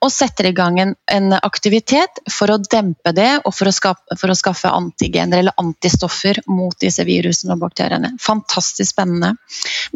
og 0.00 0.12
setter 0.12 0.50
i 0.50 0.54
gang 0.56 0.78
en, 0.82 0.94
en 1.12 1.32
aktivitet 1.36 2.20
for 2.32 2.52
å 2.52 2.58
dempe 2.60 3.12
det 3.16 3.30
og 3.44 3.54
for 3.54 3.70
å, 3.70 3.74
skape, 3.74 4.16
for 4.20 4.32
å 4.32 4.36
skaffe 4.36 4.72
antigener 4.72 5.40
eller 5.40 5.56
antistoffer 5.60 6.42
mot 6.50 6.76
disse 6.80 7.04
virusene 7.06 7.54
og 7.56 7.62
bakteriene. 7.64 8.12
Fantastisk 8.20 8.92
spennende. 8.92 9.34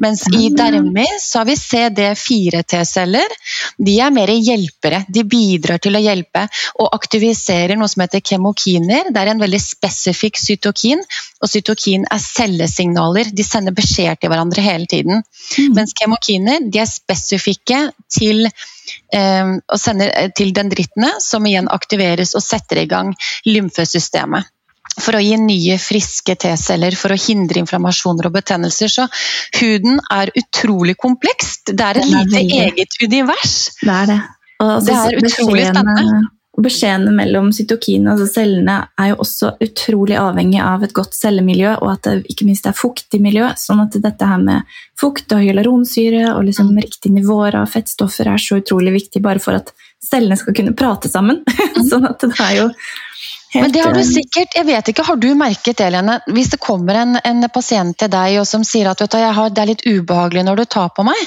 Mens 0.01 0.25
i 0.31 0.49
dermis 0.55 1.29
så 1.29 1.43
har 1.43 1.49
vi 1.51 1.59
CD4 1.61 2.63
T-celler. 2.71 3.37
De 3.77 3.99
er 4.01 4.15
mer 4.15 4.33
hjelpere. 4.35 5.05
De 5.09 5.25
bidrar 5.29 5.83
til 5.83 5.99
å 5.99 6.03
hjelpe 6.03 6.47
og 6.81 6.93
aktiviserer 6.97 7.79
noe 7.79 7.91
som 7.91 8.05
heter 8.05 8.23
kemokiner. 8.25 9.11
Det 9.13 9.21
er 9.21 9.33
en 9.33 9.43
veldig 9.43 9.61
spesifikk 9.63 10.39
cytokin, 10.41 11.03
og 11.43 11.51
cytokin 11.51 12.07
er 12.13 12.23
cellesignaler. 12.95 13.35
De 13.35 13.45
sender 13.45 13.75
beskjed 13.75 14.21
til 14.21 14.31
hverandre 14.31 14.63
hele 14.63 14.87
tiden. 14.87 15.23
Mm. 15.59 15.75
Mens 15.75 15.95
kemokiner 15.95 16.71
de 16.71 16.79
er 16.79 16.87
spesifikke 16.87 17.93
til, 18.09 18.47
eh, 19.13 19.59
sender 19.77 20.31
til 20.37 20.53
dendrittene, 20.53 21.21
som 21.21 21.45
igjen 21.45 21.69
aktiveres 21.69 22.35
og 22.35 22.43
setter 22.43 22.83
i 22.83 22.87
gang 22.87 23.15
lymfesystemet. 23.47 24.45
for 25.01 25.17
å 25.17 25.19
gi 25.19 25.35
nye, 25.37 25.77
friske 25.77 26.37
T-celler 26.37 26.95
for 26.95 27.11
å 27.11 27.19
hindre 27.19 27.59
inflammasjoner 27.59 28.27
og 28.27 28.33
betennelser. 28.33 28.87
Så 28.87 29.09
huden 29.59 29.99
er 30.09 30.31
utrolig 30.39 30.95
komplekst. 30.97 31.75
Det 31.75 31.81
er 31.81 31.99
et 31.99 32.07
lite 32.07 32.39
eget 32.39 32.95
univers. 33.03 33.73
Det 33.83 33.91
er 33.91 34.07
det. 34.07 34.21
Og 34.61 34.85
Det 34.85 34.95
er 34.95 35.19
utrolig 35.19 35.67
beskjedene- 35.67 36.31
Beskjedene 36.55 37.11
mellom 37.11 37.49
cytokinene, 37.51 38.13
altså 38.13 38.29
cellene, 38.31 38.77
er 39.01 39.09
jo 39.11 39.17
også 39.25 39.57
utrolig 39.65 40.15
avhengig 40.21 40.61
av 40.63 40.85
et 40.87 40.93
godt 40.95 41.17
cellemiljø, 41.17 41.73
og 41.81 41.89
at 41.97 42.07
det 42.07 42.31
ikke 42.31 42.47
minst 42.47 42.69
er 42.71 42.77
fuktig 42.79 43.19
miljø. 43.23 43.49
Sånn 43.59 43.83
at 43.83 43.97
dette 43.99 44.29
her 44.29 44.39
med 44.39 44.77
fukt 45.01 45.35
og 45.35 45.43
hyaluronsyre 45.43 46.37
og 46.37 46.45
liksom 46.47 46.71
Mm. 46.71 46.83
riktige 46.85 47.13
nivåer 47.13 47.59
av 47.59 47.67
fettstoffer 47.67 48.31
er 48.31 48.39
så 48.39 48.61
utrolig 48.63 48.93
viktig 48.93 49.23
bare 49.23 49.43
for 49.43 49.55
at 49.59 49.73
cellene 49.99 50.37
skal 50.37 50.55
kunne 50.55 50.77
prate 50.77 51.11
sammen. 51.11 51.43
sånn 51.91 52.07
at 52.07 52.21
det 52.21 52.39
er 52.39 52.55
jo 52.61 52.69
helt 52.69 53.03
Mm. 53.55 53.63
Men 53.63 53.73
det 53.73 53.81
har 53.85 53.93
du 53.95 54.01
eh, 54.01 54.07
sikkert, 54.07 54.55
jeg 54.57 54.67
vet 54.67 54.89
ikke, 54.91 55.05
har 55.07 55.17
du 55.17 55.29
merket 55.39 55.79
det, 55.79 55.91
Lene? 55.95 56.19
Hvis 56.27 56.51
det 56.51 56.59
kommer 56.59 56.99
en, 56.99 57.19
en 57.23 57.49
pasient 57.55 57.97
til 57.99 58.11
deg 58.11 58.41
og 58.41 58.49
som 58.51 58.65
sier 58.67 58.91
at 58.91 58.99
du, 58.99 59.07
det 59.07 59.63
er 59.63 59.71
litt 59.71 59.85
ubehagelig 59.87 60.43
når 60.43 60.57
du 60.57 60.65
tar 60.65 60.91
på 60.97 61.05
meg. 61.07 61.21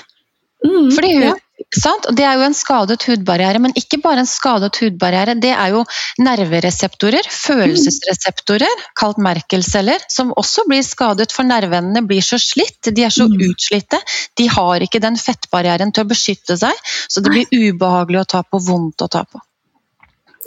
mm, 0.66 0.90
Fordi 0.92 1.14
hun, 1.14 1.24
ja. 1.24 1.36
Sant? 1.74 2.06
Det 2.16 2.24
er 2.26 2.38
jo 2.40 2.46
en 2.48 2.56
skadet 2.58 3.04
hudbarriere, 3.08 3.60
men 3.64 3.74
ikke 3.78 4.00
bare 4.04 4.24
en 4.24 4.30
skadet 4.30 4.76
hudbarriere. 4.82 5.36
Det 5.42 5.52
er 5.54 5.74
jo 5.74 5.84
nervereseptorer, 6.24 7.28
følelsesreseptorer, 7.34 8.84
kalt 9.00 9.18
Merkel-celler, 9.24 10.06
som 10.12 10.34
også 10.38 10.68
blir 10.70 10.84
skadet, 10.86 11.32
for 11.36 11.48
nerveendene 11.48 12.06
blir 12.08 12.22
så 12.26 12.40
slitt. 12.42 12.92
De 12.94 13.04
er 13.04 13.10
så 13.14 13.28
Mm. 13.28 13.40
utslitte. 13.50 14.00
De 14.38 14.48
har 14.48 14.80
ikke 14.80 15.02
den 15.02 15.16
fettbarrieren 15.18 15.92
til 15.94 16.06
å 16.06 16.10
beskytte 16.10 16.58
seg, 16.58 16.74
så 17.10 17.22
det 17.24 17.32
blir 17.32 17.48
ubehagelig 17.52 18.22
å 18.22 18.28
ta 18.28 18.44
på, 18.44 18.60
vondt 18.60 19.02
å 19.02 19.10
ta 19.10 19.24
på. 19.24 19.42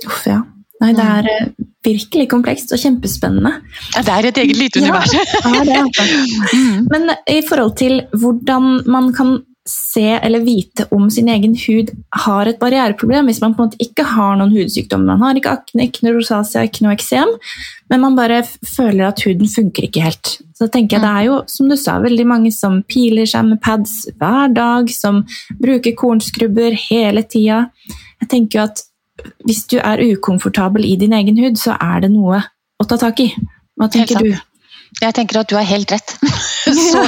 Uff, 0.07 0.27
ja. 0.27 0.43
Nei, 0.81 0.95
det 0.97 1.05
er 1.05 1.27
eh, 1.29 1.47
virkelig 1.85 2.27
komplekst 2.31 2.73
og 2.73 2.79
kjempespennende. 2.81 3.51
Ja, 3.95 4.01
Det 4.03 4.13
er 4.15 4.27
et 4.31 4.39
eget 4.39 4.57
lite 4.57 4.81
univers. 4.81 5.13
Ja, 5.13 5.51
det 5.53 5.61
er 5.61 5.85
det. 5.85 6.17
Mm. 6.57 6.87
Men 6.91 7.11
i 7.29 7.43
forhold 7.47 7.77
til 7.77 8.01
hvordan 8.17 8.89
man 8.89 9.13
kan 9.13 9.45
se 9.69 10.07
eller 10.17 10.41
vite 10.41 10.87
om 10.91 11.11
sin 11.13 11.29
egen 11.29 11.53
hud 11.59 11.91
har 12.25 12.49
et 12.49 12.59
barriereproblem, 12.61 13.29
hvis 13.29 13.41
man 13.43 13.55
på 13.55 13.63
en 13.63 13.69
måte 13.69 13.85
ikke 13.85 14.07
har 14.09 14.39
noen 14.39 14.55
hudsykdommer, 14.55 15.19
man 15.19 15.29
har 15.29 15.41
ikke 15.41 15.53
akne, 15.53 15.87
ikke 15.87 16.07
noe 16.07 16.17
rosacea, 16.17 16.65
ikke 16.67 16.87
noe 16.87 16.95
eksem, 16.97 17.35
men 17.93 18.03
man 18.03 18.17
bare 18.19 18.41
føler 18.47 19.11
at 19.11 19.21
huden 19.27 19.51
funker 19.51 19.87
ikke 19.87 20.05
helt. 20.07 20.33
Så 20.57 20.69
tenker 20.73 20.97
jeg 20.97 21.05
det 21.05 21.13
er 21.13 21.27
jo, 21.29 21.39
som 21.51 21.69
du 21.71 21.77
sa, 21.81 21.99
veldig 22.03 22.27
mange 22.29 22.53
som 22.57 22.81
piler 22.89 23.29
seg 23.29 23.51
med 23.53 23.61
pads 23.65 24.03
hver 24.21 24.53
dag, 24.57 24.91
som 24.93 25.23
bruker 25.61 25.97
kornskrubber 25.99 26.77
hele 26.89 27.25
tida. 27.29 27.67
Jeg 28.21 28.33
tenker 28.33 28.61
jo 28.61 28.69
at 28.69 28.85
hvis 29.45 29.67
du 29.69 29.77
er 29.83 30.01
ukomfortabel 30.15 30.87
i 30.89 30.97
din 31.01 31.13
egen 31.17 31.37
hud, 31.41 31.61
så 31.61 31.77
er 31.77 32.07
det 32.07 32.15
noe 32.15 32.41
å 32.81 32.87
ta 32.89 32.97
tak 33.01 33.21
i. 33.21 33.33
Hva 33.77 33.89
tenker 33.93 34.25
du? 34.25 34.33
Jeg 35.01 35.15
tenker 35.17 35.39
at 35.41 35.49
du 35.49 35.55
har 35.57 35.67
helt 35.69 35.93
rett. 35.95 36.17
Så, 36.71 37.03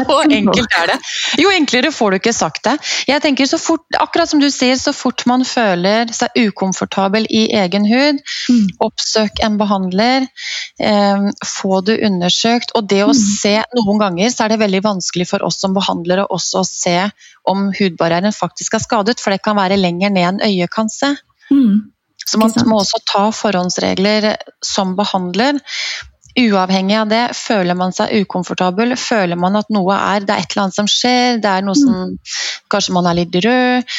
så 0.00 0.02
enkelt 0.30 0.72
er 0.78 0.90
det. 0.92 0.96
Jo 1.42 1.50
enklere 1.52 1.90
får 1.92 2.12
du 2.12 2.16
ikke 2.20 2.32
sagt 2.34 2.62
det. 2.64 2.76
Jeg 3.08 3.22
tenker 3.24 3.48
så 3.50 3.58
fort, 3.60 3.84
akkurat 3.98 4.30
som 4.30 4.40
du 4.40 4.46
sier, 4.52 4.76
så 4.80 4.92
fort 4.96 5.24
man 5.28 5.44
føler 5.46 6.12
seg 6.14 6.36
ukomfortabel 6.46 7.26
i 7.28 7.46
egen 7.62 7.86
hud, 7.88 8.22
Mm. 8.46 8.68
oppsøk 8.84 9.40
en 9.42 9.56
behandler, 9.58 10.26
eh, 10.78 11.24
få 11.44 11.80
det 11.84 11.98
undersøkt. 12.06 12.72
Og 12.78 12.86
det 12.88 13.02
å 13.04 13.10
Mm. 13.10 13.18
se 13.18 13.54
Noen 13.74 13.98
ganger 13.98 14.30
så 14.30 14.44
er 14.44 14.48
det 14.54 14.60
veldig 14.60 14.82
vanskelig 14.84 15.26
for 15.28 15.42
oss 15.44 15.58
som 15.60 15.74
behandlere 15.74 16.26
også 16.30 16.62
å 16.62 16.66
se 16.66 17.10
om 17.44 17.72
hudbarrieren 17.72 18.32
faktisk 18.32 18.74
er 18.74 18.84
skadet, 18.84 19.20
for 19.20 19.30
det 19.34 19.42
kan 19.42 19.56
være 19.56 19.76
lenger 19.80 20.10
ned 20.10 20.28
enn 20.28 20.40
øyet 20.46 20.70
kan 20.70 20.88
se. 20.88 21.16
Mm. 21.50 21.90
Så 22.26 22.38
man 22.38 22.50
må 22.66 22.80
også 22.80 23.02
ta 23.06 23.30
forhåndsregler 23.30 24.36
som 24.64 24.96
behandler. 24.96 25.60
Uavhengig 26.36 26.96
av 27.00 27.08
det, 27.08 27.22
føler 27.38 27.76
man 27.78 27.94
seg 27.96 28.12
ukomfortabel, 28.22 28.92
føler 29.00 29.38
man 29.40 29.56
at 29.56 29.70
noe 29.72 29.96
er 29.96 30.26
Det 30.26 30.34
er 30.34 30.44
et 30.44 30.52
eller 30.52 30.66
annet 30.66 30.76
som 30.76 30.90
skjer, 30.90 31.40
det 31.40 31.48
er 31.50 31.64
noe 31.64 31.78
som 31.78 32.16
Kanskje 32.72 32.92
man 32.96 33.08
er 33.08 33.16
litt 33.22 33.38
rød. 33.44 33.94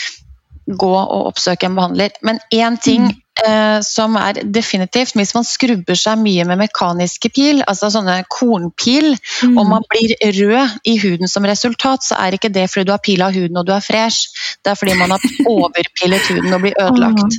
Gå 0.67 0.91
og 0.99 1.29
oppsøke 1.31 1.69
en 1.69 1.77
behandler. 1.77 2.11
Men 2.27 2.41
én 2.51 2.75
ting 2.83 3.05
eh, 3.45 3.79
som 3.81 4.17
er 4.19 4.41
definitivt 4.43 5.15
Hvis 5.15 5.31
man 5.37 5.45
skrubber 5.47 5.95
seg 5.95 6.19
mye 6.19 6.43
med 6.49 6.59
mekaniske 6.65 7.31
pil, 7.31 7.63
altså 7.67 7.89
sånne 7.93 8.19
kornpil, 8.29 9.13
Mm. 9.43 9.57
og 9.57 9.67
man 9.69 9.83
blir 9.89 10.15
rød 10.33 10.79
i 10.83 10.97
huden 10.97 11.29
som 11.29 11.45
resultat, 11.45 12.03
så 12.03 12.17
er 12.17 12.33
ikke 12.33 12.49
det 12.49 12.69
fordi 12.69 12.87
du 12.89 12.91
har 12.91 13.03
pila 13.05 13.29
huden 13.31 13.57
og 13.57 13.67
du 13.67 13.71
er 13.75 13.85
fresh. 13.85 14.29
Det 14.65 14.71
er 14.71 14.75
fordi 14.75 14.97
man 14.97 15.13
har 15.13 15.21
overpillet 15.45 16.29
huden 16.29 16.53
og 16.53 16.61
blir 16.61 16.73
ødelagt. 16.81 17.37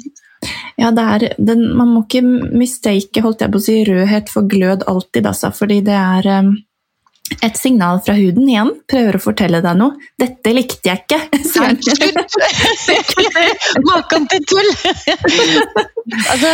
Ja, 0.78 0.92
er, 0.94 1.24
den, 1.42 1.64
man 1.76 1.90
må 1.90 2.04
ikke 2.04 2.22
mistake 2.54 3.22
holdt 3.24 3.42
jeg 3.42 3.50
på 3.50 3.58
å 3.58 3.64
si, 3.64 3.80
rødhet 3.88 4.30
for 4.30 4.46
glød 4.50 4.84
alltid, 4.90 5.26
altså, 5.26 5.50
fordi 5.54 5.80
det 5.88 5.96
er 5.98 6.28
um, 6.38 6.52
et 7.44 7.56
signal 7.58 8.00
fra 8.04 8.14
huden 8.16 8.48
igjen. 8.48 8.70
Prøver 8.90 9.18
å 9.18 9.22
fortelle 9.22 9.60
deg 9.64 9.76
noe. 9.78 9.96
'Dette 10.18 10.52
likte 10.54 10.90
jeg 10.90 11.04
ikke'. 11.04 11.20
Nei, 11.58 11.72
den. 11.76 12.18
Maken 13.88 14.28
til 14.30 14.44
tull! 14.48 14.70
altså, 16.30 16.52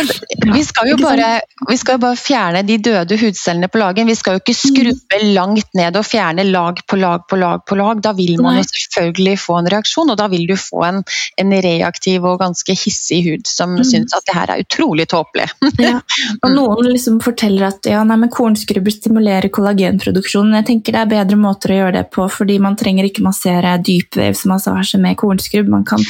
vi, 0.53 0.63
skal 0.67 0.89
jo 0.91 0.97
bare, 0.99 1.29
vi 1.69 1.77
skal 1.79 1.99
bare 2.01 2.17
fjerne 2.19 2.63
de 2.67 2.77
døde 2.83 3.17
hudcellene 3.21 3.69
på 3.71 3.79
lagen. 3.81 4.09
Vi 4.09 4.17
skal 4.17 4.37
jo 4.37 4.43
ikke 4.43 4.57
skrubbe 4.57 5.21
langt 5.35 5.69
ned 5.77 5.95
og 5.99 6.05
fjerne 6.07 6.45
lag 6.49 6.81
på 6.87 6.99
lag 6.99 7.25
på 7.29 7.39
lag. 7.39 7.63
på 7.67 7.77
lag. 7.79 8.01
Da 8.03 8.13
vil 8.17 8.35
man 8.41 8.59
jo 8.59 8.65
selvfølgelig 8.69 9.37
få 9.41 9.59
en 9.61 9.71
reaksjon, 9.71 10.11
og 10.11 10.17
da 10.19 10.27
vil 10.31 10.45
du 10.49 10.55
få 10.59 10.83
en, 10.89 11.01
en 11.41 11.55
reaktiv 11.65 12.25
og 12.25 12.39
ganske 12.43 12.75
hissig 12.77 13.23
hud 13.29 13.47
som 13.49 13.75
Mm. 13.75 13.83
syns 13.83 14.13
at 14.15 14.23
det 14.27 14.35
her 14.35 14.51
er 14.53 14.61
utrolig 14.63 15.07
tåpelig. 15.11 15.49
Ja. 15.81 15.99
Og 16.45 16.51
noen 16.53 16.87
liksom 16.91 17.17
forteller 17.23 17.67
at 17.67 17.85
ja, 17.89 18.03
nei, 18.07 18.15
men 18.21 18.29
kornskrubber 18.31 18.93
stimulerer 18.93 19.49
kollagenproduksjonen. 19.53 20.55
Jeg 20.65 20.79
tenker 20.79 20.95
det 20.95 21.01
er 21.03 21.09
bedre 21.11 21.37
måter 21.37 21.69
å 21.69 21.75
gjøre 21.77 21.93
det 21.99 22.07
på, 22.09 22.23
fordi 22.33 22.55
man 22.57 22.73
trenger 22.79 23.05
ikke 23.05 23.21
massere 23.21 23.75
dypvevsmassasje 23.85 24.97
med 24.97 25.13
kornskrubb. 25.21 25.67
Man 25.69 25.83
kan 25.85 26.01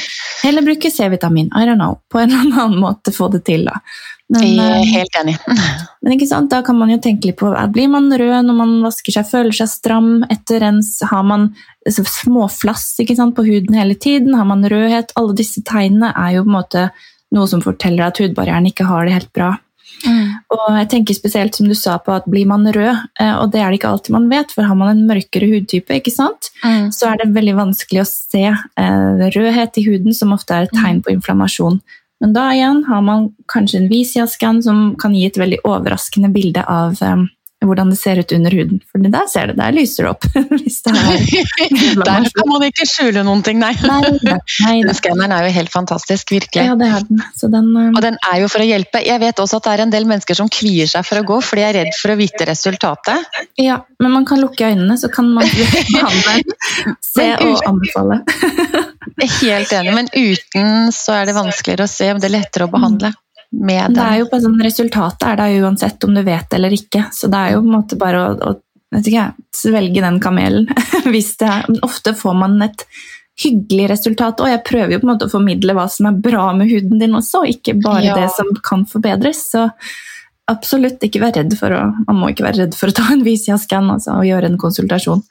heller 0.45 0.64
bruke 0.64 0.88
C-vitamin. 0.88 1.49
I 1.51 1.66
don't 1.68 1.76
know. 1.76 1.97
På 2.08 2.22
en 2.22 2.32
eller 2.38 2.62
annen 2.64 2.80
måte 2.80 3.12
få 3.12 3.28
det 3.34 3.43
til, 3.49 3.66
da. 3.68 3.82
Men, 4.32 4.45
Jeg 4.47 4.64
er 4.64 4.78
eh, 4.80 4.93
helt 4.95 5.18
enig. 5.20 5.36
Men 6.01 6.16
ikke 6.16 6.30
sant? 6.30 6.47
da 6.53 6.62
kan 6.64 6.80
man 6.80 6.93
jo 6.93 7.01
tenke 7.03 7.28
litt 7.28 7.38
på 7.41 7.51
eh, 7.51 7.68
Blir 7.76 7.91
man 7.91 8.08
rød 8.08 8.47
når 8.47 8.58
man 8.58 8.72
vasker 8.86 9.18
seg, 9.18 9.28
føler 9.28 9.60
seg 9.60 9.70
stram 9.74 10.24
etter 10.32 10.64
rens? 10.64 10.95
Har 11.12 11.28
man 11.28 11.51
småflass 11.91 12.88
ikke 13.03 13.20
sant, 13.20 13.36
på 13.36 13.43
huden 13.43 13.76
hele 13.76 13.99
tiden? 13.99 14.39
Har 14.39 14.47
man 14.47 14.64
rødhet? 14.64 15.12
Alle 15.20 15.36
disse 15.36 15.66
tegnene 15.68 16.16
er 16.16 16.39
jo 16.39 16.47
på 16.47 16.53
en 16.53 16.58
måte 16.62 16.88
noe 17.36 17.51
som 17.51 17.62
forteller 17.62 18.08
at 18.08 18.24
hudbarrieren 18.24 18.72
ikke 18.72 18.88
har 18.88 19.03
det 19.03 19.20
helt 19.20 19.34
bra. 19.36 19.51
Og 20.54 20.66
jeg 20.78 20.89
tenker 20.91 21.18
spesielt 21.18 21.58
som 21.58 21.68
du 21.70 21.74
sa 21.78 21.98
på 22.02 22.14
at 22.14 22.28
blir 22.30 22.46
man 22.50 22.68
rød, 22.70 23.02
eh, 23.20 23.34
og 23.39 23.52
det 23.54 23.62
er 23.62 23.72
det 23.72 23.80
ikke 23.80 23.91
alltid 23.96 24.14
man 24.14 24.28
vet, 24.30 24.54
for 24.54 24.68
har 24.70 24.78
man 24.78 24.91
en 24.91 25.06
mørkere 25.10 25.50
hudtype, 25.50 26.00
ikke 26.00 26.14
sant? 26.14 26.52
Mm. 26.64 26.89
så 26.93 27.12
er 27.12 27.20
det 27.22 27.34
veldig 27.36 27.56
vanskelig 27.58 28.02
å 28.02 28.08
se 28.10 28.46
eh, 28.52 29.28
rødhet 29.36 29.80
i 29.82 29.86
huden, 29.88 30.14
som 30.14 30.34
ofte 30.36 30.54
er 30.54 30.68
et 30.68 30.76
tegn 30.78 31.02
på 31.06 31.14
inflammasjon. 31.14 31.80
Men 32.24 32.36
da 32.36 32.48
igjen 32.54 32.84
har 32.88 33.02
man 33.06 33.30
kanskje 33.52 33.82
en 33.82 33.89
Visia-skann 33.91 34.62
som 34.66 34.93
kan 35.02 35.16
gi 35.18 35.26
et 35.28 35.39
veldig 35.39 35.64
overraskende 35.68 36.32
bilde 36.34 36.64
av 36.70 37.02
eh, 37.04 37.26
hvordan 37.70 37.91
det 37.91 37.97
ser 37.99 38.20
ut 38.22 38.32
under 38.36 38.53
huden. 38.55 38.82
For 38.91 39.03
der 39.03 39.28
ser 39.32 39.51
det, 39.51 39.57
der 39.59 39.76
lyser 39.76 40.07
det 40.07 40.11
opp. 40.13 40.28
det 40.36 40.93
er 41.66 42.03
Der 42.05 42.28
skal 42.30 42.49
man 42.49 42.66
ikke 42.68 42.88
skjule 42.89 43.24
noen 43.28 43.43
ting, 43.45 43.59
nei. 43.61 43.74
Nei, 43.82 43.99
nei, 44.05 44.36
nei. 44.36 44.76
Den 44.86 44.97
skanneren 44.97 45.34
er 45.36 45.47
jo 45.47 45.53
helt 45.55 45.74
fantastisk, 45.74 46.34
virkelig. 46.36 46.68
Ja, 46.70 46.76
det 46.80 46.89
er 46.91 47.05
den. 47.07 47.24
Så 47.38 47.49
den 47.51 47.72
eh, 47.80 47.91
Og 47.93 48.01
den 48.05 48.20
er 48.32 48.41
jo 48.43 48.49
for 48.51 48.63
å 48.63 48.68
hjelpe. 48.68 49.01
Jeg 49.05 49.22
vet 49.24 49.41
også 49.41 49.59
at 49.61 49.68
det 49.68 49.76
er 49.76 49.86
en 49.86 49.93
del 49.93 50.07
mennesker 50.09 50.38
som 50.38 50.51
kvier 50.51 50.89
seg 50.91 51.05
for 51.07 51.22
å 51.22 51.26
gå, 51.28 51.39
fordi 51.45 51.63
de 51.63 51.68
er 51.70 51.78
redd 51.80 51.99
for 51.99 52.13
å 52.13 52.18
vite 52.20 52.47
resultatet. 52.49 53.41
Ja, 53.61 53.80
men 54.03 54.13
man 54.13 54.28
kan 54.30 54.41
lukke 54.43 54.70
øynene, 54.70 54.97
så 55.01 55.09
kan 55.13 55.30
man 55.34 55.49
behandle, 55.49 56.55
se 57.16 57.30
og 57.41 57.68
anbefale. 57.72 58.22
Helt 59.41 59.72
enig, 59.76 59.93
men 59.95 60.09
uten 60.11 60.91
så 60.95 61.22
er 61.22 61.30
det 61.30 61.38
vanskeligere 61.38 61.88
å 61.88 61.91
se 61.91 62.11
om 62.13 62.20
det 62.22 62.30
er 62.30 62.38
lettere 62.39 62.68
å 62.68 62.74
behandle 62.74 63.13
med 63.52 63.96
Det 63.96 64.04
er 64.04 64.22
jo 64.22 64.30
på 64.32 64.39
sånn, 64.43 64.62
Resultatet 64.64 65.28
er 65.30 65.39
der 65.39 65.58
uansett 65.66 66.04
om 66.08 66.16
du 66.16 66.22
vet 66.26 66.48
det 66.50 66.60
eller 66.60 66.76
ikke, 66.76 67.08
så 67.14 67.30
det 67.32 67.41
er 67.41 67.56
jo 67.56 67.64
på 67.64 67.70
en 67.70 67.76
måte 67.78 68.00
bare 68.00 68.24
å, 68.24 68.54
å 68.54 69.02
ikke, 69.02 69.28
svelge 69.56 70.04
den 70.04 70.22
kamelen. 70.24 70.70
Hvis 71.14 71.36
det 71.41 71.52
ofte 71.86 72.16
får 72.18 72.39
man 72.39 72.58
et 72.66 72.88
hyggelig 73.43 73.89
resultat, 73.91 74.39
og 74.39 74.50
jeg 74.52 74.64
prøver 74.68 74.96
jo 74.96 75.02
på 75.02 75.08
en 75.10 75.14
måte 75.14 75.28
å 75.28 75.34
formidle 75.34 75.76
hva 75.76 75.89
som 75.91 76.08
er 76.10 76.20
bra 76.24 76.50
med 76.56 76.72
huden 76.72 77.02
din 77.02 77.18
også, 77.18 77.43
ikke 77.52 77.76
bare 77.84 78.06
Ja. 78.06 78.16
det 78.16 78.30
som 78.32 78.52
kan 78.64 78.86
forbedres. 78.88 79.50
Så 79.52 79.68
absolutt 80.48 81.02
ikke 81.04 81.20
vær 81.24 81.34
redd 81.36 81.56
for 81.58 81.74
å, 81.74 81.82
man 82.06 82.20
må 82.20 82.30
ikke 82.32 82.46
være 82.46 82.64
redd 82.64 82.78
for 82.78 82.91
å 82.91 82.96
ta 82.96 83.08
en 83.12 83.24
Visia-skann 83.26 83.89
altså, 83.91 84.20
og 84.20 84.28
gjøre 84.30 84.52
en 84.52 84.60
konsultasjon. 84.62 85.24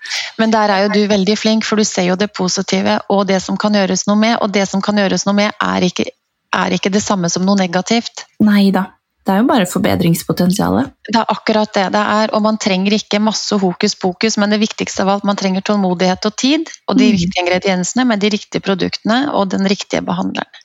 Men 0.43 0.55
der 0.55 0.73
er 0.75 0.85
jo 0.85 0.93
du 0.95 1.07
veldig 1.11 1.37
flink, 1.39 1.65
for 1.65 1.81
du 1.81 1.87
ser 1.87 2.11
jo 2.11 2.19
det 2.19 2.33
positive 2.35 2.99
og 3.15 3.27
det 3.31 3.41
som 3.45 3.57
kan 3.61 3.77
gjøres 3.79 4.07
noe 4.11 4.19
med. 4.21 4.37
Og 4.43 4.53
det 4.53 4.67
som 4.69 4.83
kan 4.85 4.99
gjøres 4.99 5.27
noe 5.29 5.39
med, 5.39 5.55
er 5.63 5.87
ikke, 5.87 6.09
er 6.55 6.77
ikke 6.77 6.93
det 6.95 7.03
samme 7.05 7.31
som 7.33 7.45
noe 7.47 7.59
negativt. 7.59 8.25
Nei 8.45 8.69
da, 8.75 8.87
det 9.25 9.33
er 9.33 9.39
jo 9.41 9.47
bare 9.49 9.67
forbedringspotensialet. 9.71 10.91
Det 11.09 11.17
er 11.21 11.31
akkurat 11.33 11.71
det 11.77 11.87
det 11.95 12.03
er, 12.17 12.33
og 12.37 12.43
man 12.45 12.59
trenger 12.61 12.93
ikke 12.99 13.21
masse 13.25 13.57
hokus 13.63 13.95
pokus, 13.97 14.37
men 14.41 14.53
det 14.53 14.61
viktigste 14.63 15.03
av 15.05 15.09
alt, 15.15 15.25
man 15.25 15.39
trenger 15.41 15.65
tålmodighet 15.65 16.27
og 16.29 16.37
tid, 16.41 16.69
og 16.89 16.99
de 17.01 17.09
Mm. 17.11 17.17
riktige 17.17 17.43
ingrediensene 17.47 18.05
med 18.07 18.21
de 18.21 18.29
riktige 18.37 18.61
produktene 18.65 19.19
og 19.33 19.49
den 19.55 19.65
riktige 19.71 20.03
behandleren. 20.05 20.61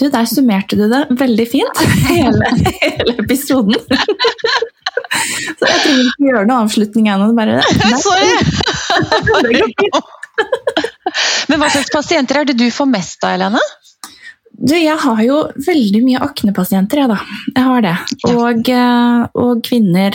Du, 0.00 0.08
der 0.10 0.24
summerte 0.26 0.74
du 0.78 0.88
det 0.90 1.02
veldig 1.20 1.44
fint. 1.50 1.78
Hele, 2.08 2.46
hele 2.80 3.12
episoden. 3.22 3.74
Så 5.58 5.68
jeg 5.68 5.78
trenger 5.84 6.06
ikke 6.08 6.26
gjøre 6.30 6.46
noe 6.48 6.62
avslutning 6.64 7.10
ennå. 7.12 7.28
Bare 7.36 7.60
Sorry! 8.06 8.30
Men 11.50 11.60
hva 11.60 11.68
slags 11.70 11.90
pasienter 11.92 12.40
er 12.40 12.48
det 12.48 12.56
du 12.58 12.66
får 12.72 12.88
mest 12.90 13.22
av, 13.26 13.34
Helene? 13.36 13.60
Du, 14.62 14.74
jeg 14.78 14.94
har 15.02 15.22
jo 15.26 15.40
veldig 15.66 16.00
mye 16.06 16.20
aknepasienter, 16.22 17.02
jeg, 17.02 17.10
da. 17.10 17.18
Jeg 17.56 17.64
har 17.66 17.82
det. 17.82 17.94
Og, 18.30 18.68
eh, 18.70 19.24
og 19.42 19.62
kvinner 19.66 20.14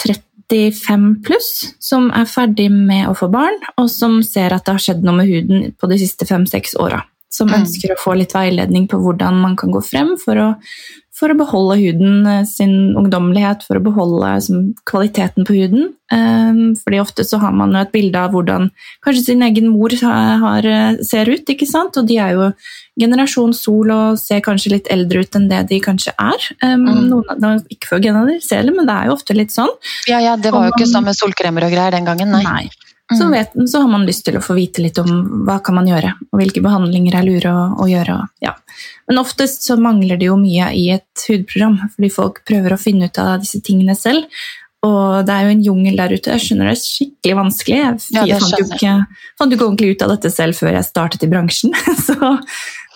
35 0.00 1.22
pluss 1.26 1.50
som 1.82 2.10
er 2.16 2.24
ferdig 2.28 2.70
med 2.72 3.06
å 3.10 3.14
få 3.16 3.28
barn, 3.32 3.58
og 3.76 3.90
som 3.92 4.22
ser 4.24 4.54
at 4.56 4.64
det 4.64 4.76
har 4.78 4.84
skjedd 4.86 5.04
noe 5.04 5.18
med 5.20 5.28
huden 5.28 5.72
på 5.76 5.90
de 5.92 5.98
siste 6.00 6.28
fem-seks 6.28 6.74
åra. 6.80 7.02
Som 7.32 7.48
Mm. 7.48 7.62
ønsker 7.62 7.92
å 7.94 8.00
få 8.00 8.16
litt 8.16 8.32
veiledning 8.32 8.88
på 8.88 8.98
hvordan 9.00 9.40
man 9.40 9.56
kan 9.56 9.70
gå 9.72 9.80
frem 9.84 10.16
for 10.20 10.36
å, 10.36 10.48
for 11.22 11.30
å 11.32 11.38
beholde 11.38 11.78
huden 11.78 12.26
eh, 12.26 12.42
sin 12.50 12.92
ungdommelighet, 12.98 13.62
for 13.68 13.78
å 13.78 13.84
beholde 13.86 14.34
liksom, 14.34 14.64
kvaliteten 14.90 15.46
på 15.46 15.54
huden. 15.60 15.92
Eh, 16.12 16.62
Fordi 16.82 17.00
ofte 17.00 17.24
så 17.24 17.38
har 17.42 17.54
man 17.56 17.72
jo 17.76 17.82
et 17.84 17.92
bilde 17.94 18.18
av 18.18 18.34
hvordan 18.34 18.68
kanskje 19.06 19.24
sin 19.30 19.44
egen 19.46 19.70
mor 19.72 19.94
har, 20.02 20.66
eh, 20.66 20.98
ser 21.06 21.30
ut, 21.30 21.46
ikke 21.46 21.68
sant? 21.70 21.96
Og 22.00 22.10
de 22.10 22.18
er 22.18 22.34
jo 22.36 22.50
generasjon 23.00 23.54
sol 23.56 23.90
og 23.94 24.18
ser 24.20 24.42
kanskje 24.44 24.74
litt 24.74 24.90
eldre 24.92 25.22
ut 25.24 25.38
enn 25.38 25.48
det 25.48 25.62
de 25.70 25.80
kanskje 25.80 26.12
er. 26.18 26.48
Mm. 26.62 27.08
noen, 27.08 27.24
av- 27.30 27.40
dem 27.40 27.62
ikke 27.72 27.88
for 27.88 27.98
å 27.98 28.04
generalisere, 28.04 28.74
men 28.74 28.86
det 28.86 28.94
er 28.98 29.06
jo 29.08 29.14
ofte 29.16 29.34
litt 29.38 29.54
sånn. 29.54 29.72
Ja, 30.10 30.18
ja, 30.20 30.36
det 30.36 30.52
var 30.52 30.66
jo 30.68 30.74
ikke 30.76 30.90
sånn 30.90 31.06
med 31.08 31.16
solkremer 31.16 31.64
og 31.64 31.72
greier 31.72 31.94
den 31.94 32.04
gangen, 32.04 32.30
nei. 32.34 32.42
nei. 32.44 32.70
Så, 33.10 33.24
Mm. 33.26 33.32
vet, 33.32 33.52
så 33.68 33.80
har 33.82 33.88
man 33.88 34.06
lyst 34.06 34.24
til 34.24 34.34
å 34.38 34.40
få 34.40 34.54
vite 34.54 34.80
litt 34.80 34.96
om 34.98 35.44
hva 35.44 35.58
kan 35.62 35.74
man 35.74 35.86
gjøre, 35.86 36.14
og 36.32 36.38
hvilke 36.40 36.62
behandlinger 36.62 37.14
er 37.18 37.24
lure 37.26 37.50
å, 37.50 37.76
å 37.82 37.84
gjøre. 37.90 38.14
og- 38.22 38.28
Ja. 38.40 38.54
Men 39.08 39.18
oftest 39.18 39.62
så 39.68 39.76
mangler 39.76 40.16
det 40.18 40.26
jo 40.30 40.36
mye 40.36 40.70
i 40.72 40.90
et 40.94 41.26
hudprogram, 41.28 41.78
fordi 41.94 42.10
folk 42.12 42.44
prøver 42.46 42.70
å 42.72 42.80
finne 42.80 43.04
ut 43.10 43.18
av 43.18 43.40
disse 43.40 43.60
tingene 43.60 43.94
selv. 43.96 44.24
Og 44.84 45.26
det 45.26 45.30
er 45.34 45.42
jo 45.44 45.50
en 45.50 45.62
jungel 45.62 45.96
der 45.96 46.08
ute. 46.08 46.30
Jeg 46.32 46.40
skjønner 46.40 46.70
det 46.70 46.78
er 46.78 46.82
skikkelig 46.82 47.36
vanskelig. 47.36 47.76
Jeg, 47.76 48.00
Ja, 48.12 48.24
jeg 48.24 48.40
fant, 48.40 48.58
jo 48.58 48.64
ikke, 48.64 49.06
fant 49.38 49.50
jo 49.52 49.56
ikke 49.56 49.68
ordentlig 49.68 49.90
ut 49.94 50.02
av 50.02 50.08
dette 50.16 50.32
selv 50.32 50.54
før 50.54 50.72
jeg 50.72 50.84
startet 50.84 51.22
i 51.22 51.28
bransjen. 51.30 51.70
Så 52.06 52.16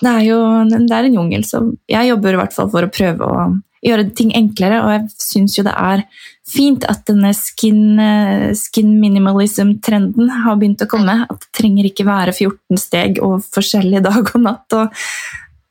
det 0.03 0.11
er 0.11 0.25
jo 0.25 0.65
det 0.69 0.91
er 0.91 1.05
en 1.05 1.15
jungel. 1.15 1.45
Så 1.45 1.77
jeg 1.89 2.09
jobber 2.09 2.33
i 2.33 2.37
hvert 2.41 2.53
fall 2.53 2.71
for 2.71 2.83
å 2.83 2.91
prøve 2.91 3.21
å 3.21 3.63
gjøre 3.85 4.15
ting 4.17 4.33
enklere, 4.33 4.83
og 4.83 4.91
jeg 4.97 5.11
syns 5.21 5.55
jo 5.59 5.63
det 5.63 5.75
er 5.77 6.03
fint 6.47 6.85
at 6.87 7.03
denne 7.09 7.33
skin, 7.35 7.99
eh, 7.99 8.53
skin 8.55 8.95
minimalism-trenden 9.01 10.31
har 10.45 10.57
begynt 10.61 10.85
å 10.85 10.91
komme. 10.91 11.19
At 11.27 11.41
det 11.43 11.53
trenger 11.59 11.89
ikke 11.89 12.07
være 12.07 12.35
14 12.35 12.81
steg 12.81 13.19
og 13.23 13.43
forskjellig 13.57 14.03
dag 14.07 14.31
og 14.35 14.41
natt. 14.45 14.79
Og 14.79 14.95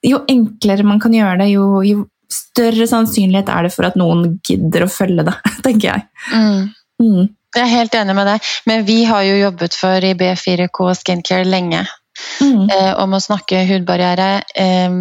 jo 0.05 0.21
enklere 0.29 0.85
man 0.85 0.99
kan 0.99 1.15
gjøre 1.15 1.39
det, 1.43 1.49
jo, 1.53 1.81
jo 1.85 2.05
større 2.31 2.87
sannsynlighet 2.89 3.49
er 3.53 3.67
det 3.67 3.73
for 3.73 3.87
at 3.87 3.97
noen 3.99 4.39
gidder 4.45 4.85
å 4.85 4.91
følge 4.91 5.27
det, 5.27 5.35
tenker 5.65 5.91
jeg. 5.93 6.07
Mm. 6.33 6.71
Mm. 7.01 7.27
Jeg 7.55 7.63
er 7.63 7.71
helt 7.71 7.95
enig 7.95 8.15
med 8.17 8.27
deg, 8.27 8.47
men 8.67 8.87
vi 8.87 8.97
har 9.07 9.23
jo 9.23 9.37
jobbet 9.39 9.77
for 9.79 10.03
i 10.03 10.15
B4K 10.19 10.89
Skincare 10.99 11.47
lenge 11.47 11.85
Mm. 12.41 12.69
eh, 12.69 12.91
om 13.01 13.15
å 13.15 13.21
snakke 13.21 13.63
hudbarriere. 13.69 14.43
Eh, 14.55 14.99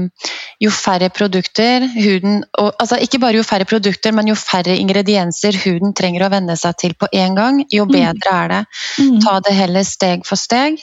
jo 0.65 0.71
færre 0.75 1.11
produkter 1.15 1.87
huden 1.95 2.45
og, 2.59 2.73
altså 2.81 2.99
Ikke 3.05 3.21
bare 3.23 3.39
jo 3.39 3.45
færre 3.47 3.67
produkter, 3.69 4.13
men 4.13 4.29
jo 4.31 4.37
færre 4.39 4.77
ingredienser 4.79 5.57
huden 5.65 5.95
trenger 5.95 6.27
å 6.27 6.31
venne 6.33 6.57
seg 6.57 6.77
til 6.81 6.95
på 6.99 7.09
én 7.13 7.37
gang, 7.37 7.65
jo 7.73 7.85
Mm. 7.85 7.93
bedre 7.93 8.33
er 8.45 8.49
det. 8.49 8.63
Mm. 8.99 9.21
Ta 9.21 9.41
det 9.41 9.55
heller 9.55 9.83
steg 9.85 10.27
for 10.27 10.37
steg. 10.37 10.79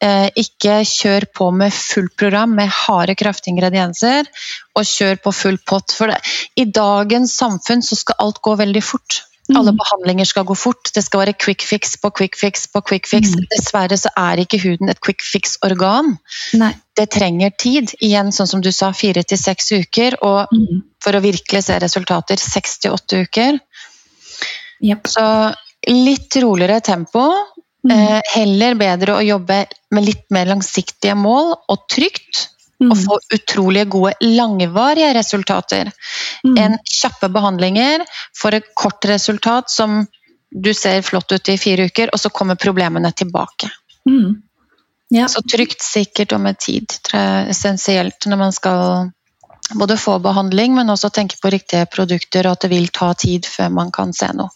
Eh, 0.00 0.28
ikke 0.38 0.80
kjør 0.86 1.26
på 1.34 1.50
med 1.54 1.72
fullt 1.74 2.16
program 2.16 2.54
med 2.54 2.68
harde, 2.70 3.16
kraftige 3.18 3.54
ingredienser, 3.54 4.28
og 4.76 4.84
kjør 4.86 5.16
på 5.22 5.32
full 5.34 5.58
pott. 5.66 5.90
For 5.92 6.06
det, 6.06 6.20
i 6.56 6.64
dagens 6.64 7.34
samfunn 7.36 7.82
så 7.82 7.98
skal 7.98 8.14
alt 8.18 8.40
gå 8.42 8.54
veldig 8.56 8.82
fort. 8.84 9.22
Alle 9.56 9.72
Mm. 9.72 9.78
behandlinger 9.78 10.26
skal 10.26 10.44
gå 10.44 10.54
fort. 10.56 10.90
Det 10.92 11.02
skal 11.04 11.20
være 11.20 11.32
quick 11.38 11.62
fix 11.62 11.96
på 11.96 12.10
quick 12.12 12.36
fix 12.36 12.66
på 12.66 12.82
quick 12.84 13.06
fix. 13.08 13.30
Mm. 13.32 13.46
Dessverre 13.56 13.96
så 13.96 14.10
er 14.16 14.36
ikke 14.44 14.60
huden 14.60 14.90
et 14.90 15.00
quick 15.00 15.22
fix-organ. 15.24 16.18
Det 16.96 17.10
trenger 17.10 17.50
tid. 17.56 17.94
Igjen, 18.02 18.28
sånn 18.32 18.46
som 18.48 18.60
du 18.60 18.70
sa, 18.72 18.92
fire 18.92 19.22
til 19.24 19.38
seks 19.38 19.70
uker. 19.72 20.16
Og 20.22 20.48
Mm. 20.52 20.82
for 21.00 21.12
å 21.12 21.22
virkelig 21.22 21.64
se 21.64 21.78
resultater, 21.78 22.36
seks 22.36 22.78
til 22.78 22.92
åtte 22.92 23.22
uker. 23.24 23.58
Yep. 24.82 25.06
Så 25.06 25.54
litt 25.88 26.36
roligere 26.36 26.80
tempo. 26.82 27.32
Mm. 27.86 27.92
Eh, 27.92 28.20
heller 28.34 28.74
bedre 28.74 29.14
å 29.16 29.24
jobbe 29.26 29.66
med 29.92 30.04
litt 30.04 30.24
mer 30.30 30.46
langsiktige 30.46 31.14
mål 31.16 31.54
og 31.70 31.88
trygt. 31.88 32.48
Mm. 32.78 32.92
Og 32.92 32.98
få 33.02 33.18
utrolig 33.34 33.88
gode, 33.90 34.12
langvarige 34.22 35.10
resultater. 35.16 35.90
Mm. 36.46 36.58
Enn 36.62 36.76
kjappe 36.86 37.28
behandlinger 37.34 38.04
for 38.38 38.54
et 38.54 38.68
kort 38.78 39.04
resultat 39.10 39.70
som 39.70 40.04
du 40.50 40.70
ser 40.74 41.02
flott 41.02 41.32
ut 41.32 41.48
i 41.48 41.58
fire 41.58 41.88
uker, 41.90 42.12
og 42.14 42.20
så 42.22 42.30
kommer 42.30 42.54
problemene 42.54 43.10
tilbake. 43.12 43.68
Mm. 44.08 44.42
Ja. 45.10 45.26
Så 45.28 45.42
trygt, 45.42 45.82
sikkert 45.82 46.32
og 46.36 46.42
med 46.44 46.58
tid 46.60 46.86
tror 47.02 47.18
jeg 47.18 47.44
er 47.44 47.50
essensielt 47.54 48.26
når 48.28 48.40
man 48.40 48.52
skal 48.52 49.10
både 49.74 49.96
få 50.00 50.18
behandling, 50.24 50.74
men 50.76 50.90
også 50.92 51.10
tenke 51.12 51.36
på 51.42 51.50
riktige 51.52 51.86
produkter, 51.92 52.46
og 52.46 52.56
at 52.56 52.64
det 52.64 52.70
vil 52.72 52.88
ta 52.94 53.10
tid 53.18 53.48
før 53.48 53.72
man 53.72 53.90
kan 53.92 54.12
se 54.12 54.30
noe, 54.36 54.48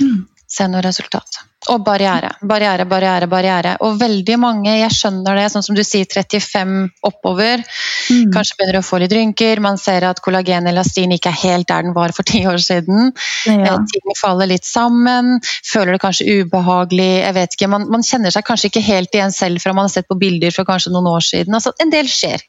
Mm. 0.00 0.26
se 0.48 0.68
noe 0.68 0.80
resultat. 0.80 1.42
Og 1.72 1.80
barriere, 1.80 2.28
barriere, 2.44 2.84
barriere, 2.84 3.26
barriere. 3.30 3.70
Og 3.86 3.94
veldig 4.00 4.34
mange, 4.36 4.68
jeg 4.76 4.92
skjønner 4.92 5.38
det, 5.38 5.46
sånn 5.52 5.64
som 5.64 5.76
du 5.76 5.80
sier 5.86 6.04
35 6.04 6.90
oppover, 7.08 7.62
Mm. 8.10 8.32
kanskje 8.34 8.56
begynner 8.58 8.78
å 8.80 8.84
få 8.84 8.98
litt 9.00 9.12
rynker, 9.16 9.60
man 9.64 9.78
ser 9.80 10.04
at 10.04 10.20
kollagenelastin 10.20 11.14
ikke 11.16 11.30
er 11.32 11.40
helt 11.40 11.68
der 11.68 11.82
den 11.82 11.94
var 11.94 12.12
for 12.12 12.22
ti 12.22 12.42
år 12.44 12.60
siden. 12.60 13.14
Ja. 13.46 13.74
Eh, 13.76 13.78
Ting 13.94 14.12
faller 14.20 14.46
litt 14.46 14.64
sammen, 14.68 15.40
føler 15.64 15.92
det 15.96 16.02
kanskje 16.02 16.44
ubehagelig, 16.44 17.22
jeg 17.24 17.34
vet 17.34 17.56
ikke. 17.56 17.68
Man, 17.70 17.88
man 17.88 18.02
kjenner 18.02 18.30
seg 18.30 18.44
kanskje 18.44 18.68
ikke 18.68 18.84
helt 18.84 19.14
igjen 19.14 19.32
selv 19.32 19.62
fra 19.62 19.72
man 19.72 19.88
har 19.88 19.94
sett 19.94 20.08
på 20.08 20.18
bilder 20.20 20.52
for 20.52 20.64
kanskje 20.68 20.92
noen 20.92 21.08
år 21.16 21.24
siden. 21.24 21.54
Altså, 21.54 21.72
en 21.80 21.88
del 21.90 22.04
skjer. 22.12 22.44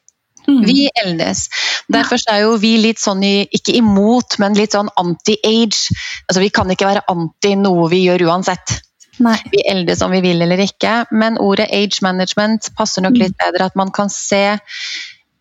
Mm. 0.46 0.60
Vi 0.66 0.88
eldes. 1.02 1.48
Derfor 1.90 2.20
er 2.30 2.44
jo 2.44 2.56
vi 2.62 2.76
litt 2.78 3.00
sånn, 3.02 3.22
ikke 3.50 3.74
imot, 3.80 4.38
men 4.38 4.54
litt 4.54 4.76
sånn 4.76 4.92
anti-age. 4.94 5.88
Altså, 6.28 6.40
vi 6.40 6.50
kan 6.50 6.68
ikke 6.70 6.86
være 6.86 7.02
anti 7.08 7.56
noe 7.56 7.88
vi 7.90 8.04
gjør 8.04 8.28
uansett. 8.28 8.82
Nei. 9.22 9.36
Vi 9.52 9.62
eldes 9.70 10.02
om 10.04 10.12
vi 10.12 10.20
vil 10.24 10.42
eller 10.44 10.60
ikke, 10.60 11.06
men 11.10 11.38
ordet 11.42 11.68
age 11.72 12.02
management 12.04 12.70
passer 12.76 13.02
nok 13.02 13.16
Mm. 13.16 13.20
litt 13.22 13.36
bedre. 13.38 13.66
At 13.66 13.76
man 13.76 13.90
kan 13.90 14.10
se 14.10 14.58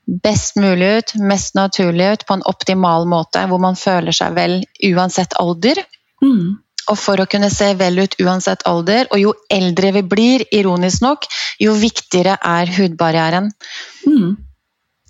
best 0.05 0.55
mulig 0.55 0.97
ut, 0.97 1.15
mest 1.15 1.55
naturlig 1.55 2.11
ut, 2.13 2.25
på 2.25 2.33
en 2.33 2.45
optimal 2.45 3.07
måte, 3.09 3.41
hvor 3.49 3.59
man 3.59 3.75
føler 3.75 4.11
seg 4.11 4.35
vel 4.35 4.63
uansett 4.83 5.33
alder. 5.41 5.81
Mm. 6.23 6.57
Og 6.87 6.97
for 6.97 7.17
å 7.17 7.25
kunne 7.25 7.49
se 7.49 7.73
vel 7.73 7.97
ut 7.99 8.15
uansett 8.21 8.61
alder, 8.69 9.07
og 9.11 9.19
jo 9.19 9.33
eldre 9.49 9.91
vi 9.91 10.03
blir, 10.03 10.45
ironisk 10.53 11.01
nok, 11.01 11.25
jo 11.59 11.73
viktigere 11.73 12.37
er 12.37 12.69
hudbarrieren. 12.77 13.51
Mm. 14.05 14.37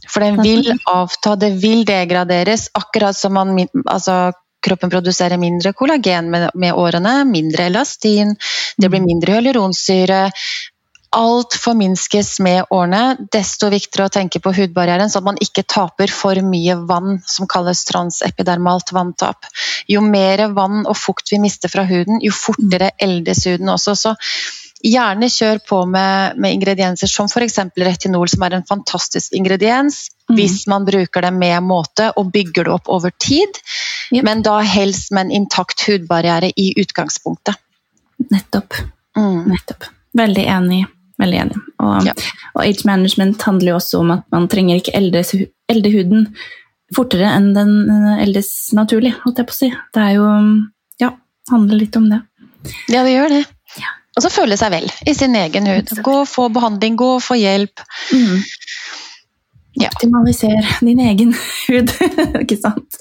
For 0.07 0.22
den 0.22 0.39
vil 0.41 0.72
avta, 0.88 1.36
det 1.36 1.51
vil 1.61 1.84
degraderes, 1.84 2.70
akkurat 2.78 3.18
som 3.18 3.34
man, 3.34 3.68
altså, 3.86 4.32
kroppen 4.66 4.91
produserer 4.93 5.41
mindre 5.41 5.74
kollagen 5.78 6.32
med, 6.34 6.49
med 6.53 6.74
årene, 6.74 7.20
mindre 7.30 7.70
elastin, 7.70 8.36
det 8.78 8.89
blir 8.89 9.05
mindre 9.05 9.38
hyaluronsyre. 9.38 10.24
Alt 11.16 11.55
forminskes 11.55 12.39
med 12.43 12.74
årene. 12.76 13.16
Desto 13.32 13.70
viktigere 13.72 14.09
å 14.09 14.11
tenke 14.11 14.41
på 14.43 14.51
hudbarrieren, 14.57 15.07
så 15.07 15.22
at 15.22 15.28
man 15.30 15.39
ikke 15.39 15.63
taper 15.63 16.11
for 16.11 16.41
mye 16.43 16.76
vann, 16.89 17.22
som 17.24 17.47
kalles 17.47 17.86
transepidermalt 17.88 18.91
vanntap. 18.95 19.47
Jo 19.88 20.03
mer 20.03 20.49
vann 20.57 20.84
og 20.84 20.97
fukt 20.99 21.32
vi 21.32 21.39
mister 21.39 21.72
fra 21.72 21.86
huden, 21.88 22.20
jo 22.26 22.36
fortere 22.36 22.91
eldes 22.99 23.45
huden 23.47 23.72
også. 23.72 23.95
Så 23.95 24.16
gjerne 24.86 25.29
kjør 25.31 25.59
på 25.67 25.81
med, 25.89 26.38
med 26.41 26.55
ingredienser 26.57 27.09
som 27.09 27.29
f.eks. 27.29 27.59
retinol, 27.77 28.29
som 28.29 28.45
er 28.45 28.57
en 28.57 28.65
fantastisk 28.67 29.33
ingrediens. 29.38 30.05
Mm. 30.29 30.36
Hvis 30.38 30.65
man 30.71 30.86
bruker 30.88 31.25
det 31.25 31.33
med 31.33 31.63
måte 31.65 32.09
og 32.17 32.31
bygger 32.33 32.67
det 32.67 32.73
opp 32.73 32.89
over 32.93 33.13
tid. 33.21 33.59
Yep. 34.13 34.23
Men 34.25 34.43
da 34.45 34.59
helst 34.65 35.13
med 35.15 35.27
en 35.27 35.38
intakt 35.43 35.86
hudbarriere 35.88 36.51
i 36.55 36.71
utgangspunktet. 36.81 37.57
Nettopp. 38.31 38.77
Mm. 39.17 39.41
Nettopp. 39.51 39.89
Veldig 40.17 40.45
enig. 40.57 40.83
Veldig 41.21 41.41
enig. 41.45 41.57
Og, 41.79 42.05
Ja. 42.05 42.13
og 42.53 42.61
age 42.65 42.86
management 42.86 43.41
handler 43.41 43.73
jo 43.73 43.79
også 43.79 43.99
om 43.99 44.11
at 44.11 44.23
man 44.31 44.47
trenger 44.51 44.81
ikke 44.81 44.95
eldes, 44.97 45.33
elde 45.69 45.91
huden 45.93 46.29
fortere 46.95 47.31
enn 47.33 47.53
den 47.55 47.75
eh, 47.89 48.23
eldes 48.25 48.71
naturlig, 48.77 49.15
holdt 49.23 49.41
jeg 49.41 49.49
på 49.49 49.55
å 49.55 49.59
si. 49.63 49.71
Det 49.93 50.01
er 50.03 50.15
jo 50.19 50.29
Ja, 51.01 51.11
handler 51.51 51.79
litt 51.81 51.95
om 51.99 52.09
det. 52.09 52.21
Ja, 52.89 53.03
det 53.03 53.13
gjør 53.13 53.29
det. 53.29 53.45
Ja. 54.16 54.22
Og 54.22 54.24
så 54.24 54.30
føle 54.32 54.55
seg 54.57 54.72
vel 54.72 54.86
i 55.07 55.13
sin 55.13 55.36
egen 55.36 55.66
hud. 55.68 55.89
Gå 56.03 56.20
og 56.22 56.28
få 56.32 56.47
behandling, 56.55 56.95
gå 56.95 57.16
og 57.18 57.24
få 57.24 57.36
hjelp. 57.36 57.82
Mm. 58.16 58.43
Ja. 59.76 59.89
Optimaliser 59.91 60.61
din 60.80 60.99
egen 61.03 61.34
hud, 61.68 61.89
ikke 62.39 62.55
sant? 62.61 62.95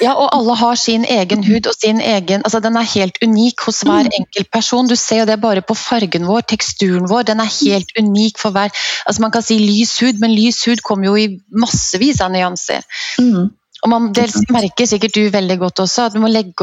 Ja, 0.00 0.14
og 0.16 0.30
alle 0.32 0.54
har 0.56 0.78
sin 0.80 1.04
egen 1.04 1.42
hud 1.44 1.66
og 1.68 1.74
sin 1.76 2.00
egen 2.00 2.40
altså 2.48 2.62
Den 2.64 2.78
er 2.80 2.86
helt 2.94 3.18
unik 3.22 3.60
hos 3.66 3.82
hver 3.84 4.08
Mm. 4.08 4.14
enkelt 4.22 4.48
person. 4.50 4.88
Du 4.88 4.96
ser 4.96 5.18
jo 5.20 5.26
det 5.28 5.36
bare 5.42 5.60
på 5.60 5.74
fargen 5.76 6.24
vår, 6.26 6.40
teksturen 6.48 7.04
vår. 7.10 7.26
Den 7.28 7.40
er 7.44 7.50
helt 7.60 7.92
unik 8.00 8.38
for 8.40 8.50
hver 8.56 8.72
altså 9.06 9.20
Man 9.20 9.30
kan 9.36 9.42
si 9.42 9.58
lys 9.58 9.98
hud, 10.00 10.16
men 10.18 10.32
lys 10.32 10.64
hud 10.64 10.80
kommer 10.80 11.06
jo 11.12 11.14
i 11.16 11.28
massevis 11.52 12.20
av 12.24 12.32
nyanser. 12.32 12.80
Mm. 13.20 13.50
Og 13.84 13.90
man, 13.92 14.08
Det 14.16 14.24
merker 14.48 14.88
sikkert 14.88 15.12
du 15.12 15.28
veldig 15.28 15.58
godt 15.60 15.82
også, 15.84 16.08
at 16.08 16.14
du, 16.16 16.20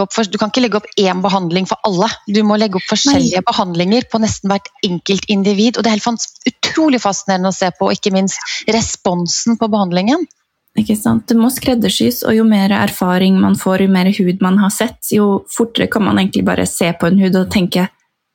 for, 0.09 0.26
du 0.26 0.39
kan 0.41 0.49
ikke 0.49 0.63
legge 0.63 0.80
opp 0.80 0.88
én 0.97 1.22
behandling 1.22 1.67
for 1.69 1.78
alle. 1.86 2.09
Du 2.26 2.41
må 2.47 2.57
legge 2.57 2.80
opp 2.80 2.88
forskjellige 2.89 3.43
behandlinger 3.45 4.07
på 4.09 4.22
nesten 4.24 4.49
hvert 4.49 4.72
enkelt 4.88 5.30
individ. 5.30 5.78
Og 5.78 5.86
det 5.86 5.91
er 5.91 5.99
helt 5.99 6.49
utrolig 6.49 7.01
fascinerende 7.03 7.53
å 7.53 7.55
se 7.55 7.69
på, 7.78 7.91
og 7.91 7.93
ikke 7.93 8.15
minst 8.15 8.41
responsen 8.74 9.59
på 9.61 9.69
behandlingen. 9.69 10.26
Ikke 10.80 10.95
sant? 10.95 11.28
Det 11.28 11.38
må 11.38 11.51
skreddersys, 11.51 12.24
og 12.26 12.34
jo 12.34 12.45
mer 12.47 12.74
erfaring 12.74 13.38
man 13.43 13.57
får, 13.59 13.86
jo 13.86 13.93
mer 13.93 14.09
hud 14.15 14.41
man 14.41 14.57
har 14.63 14.72
sett, 14.74 15.03
jo 15.13 15.43
fortere 15.51 15.91
kan 15.91 16.07
man 16.07 16.22
egentlig 16.22 16.45
bare 16.47 16.65
se 16.69 16.89
på 16.95 17.09
en 17.11 17.19
hud 17.22 17.36
og 17.36 17.51
tenke 17.51 17.89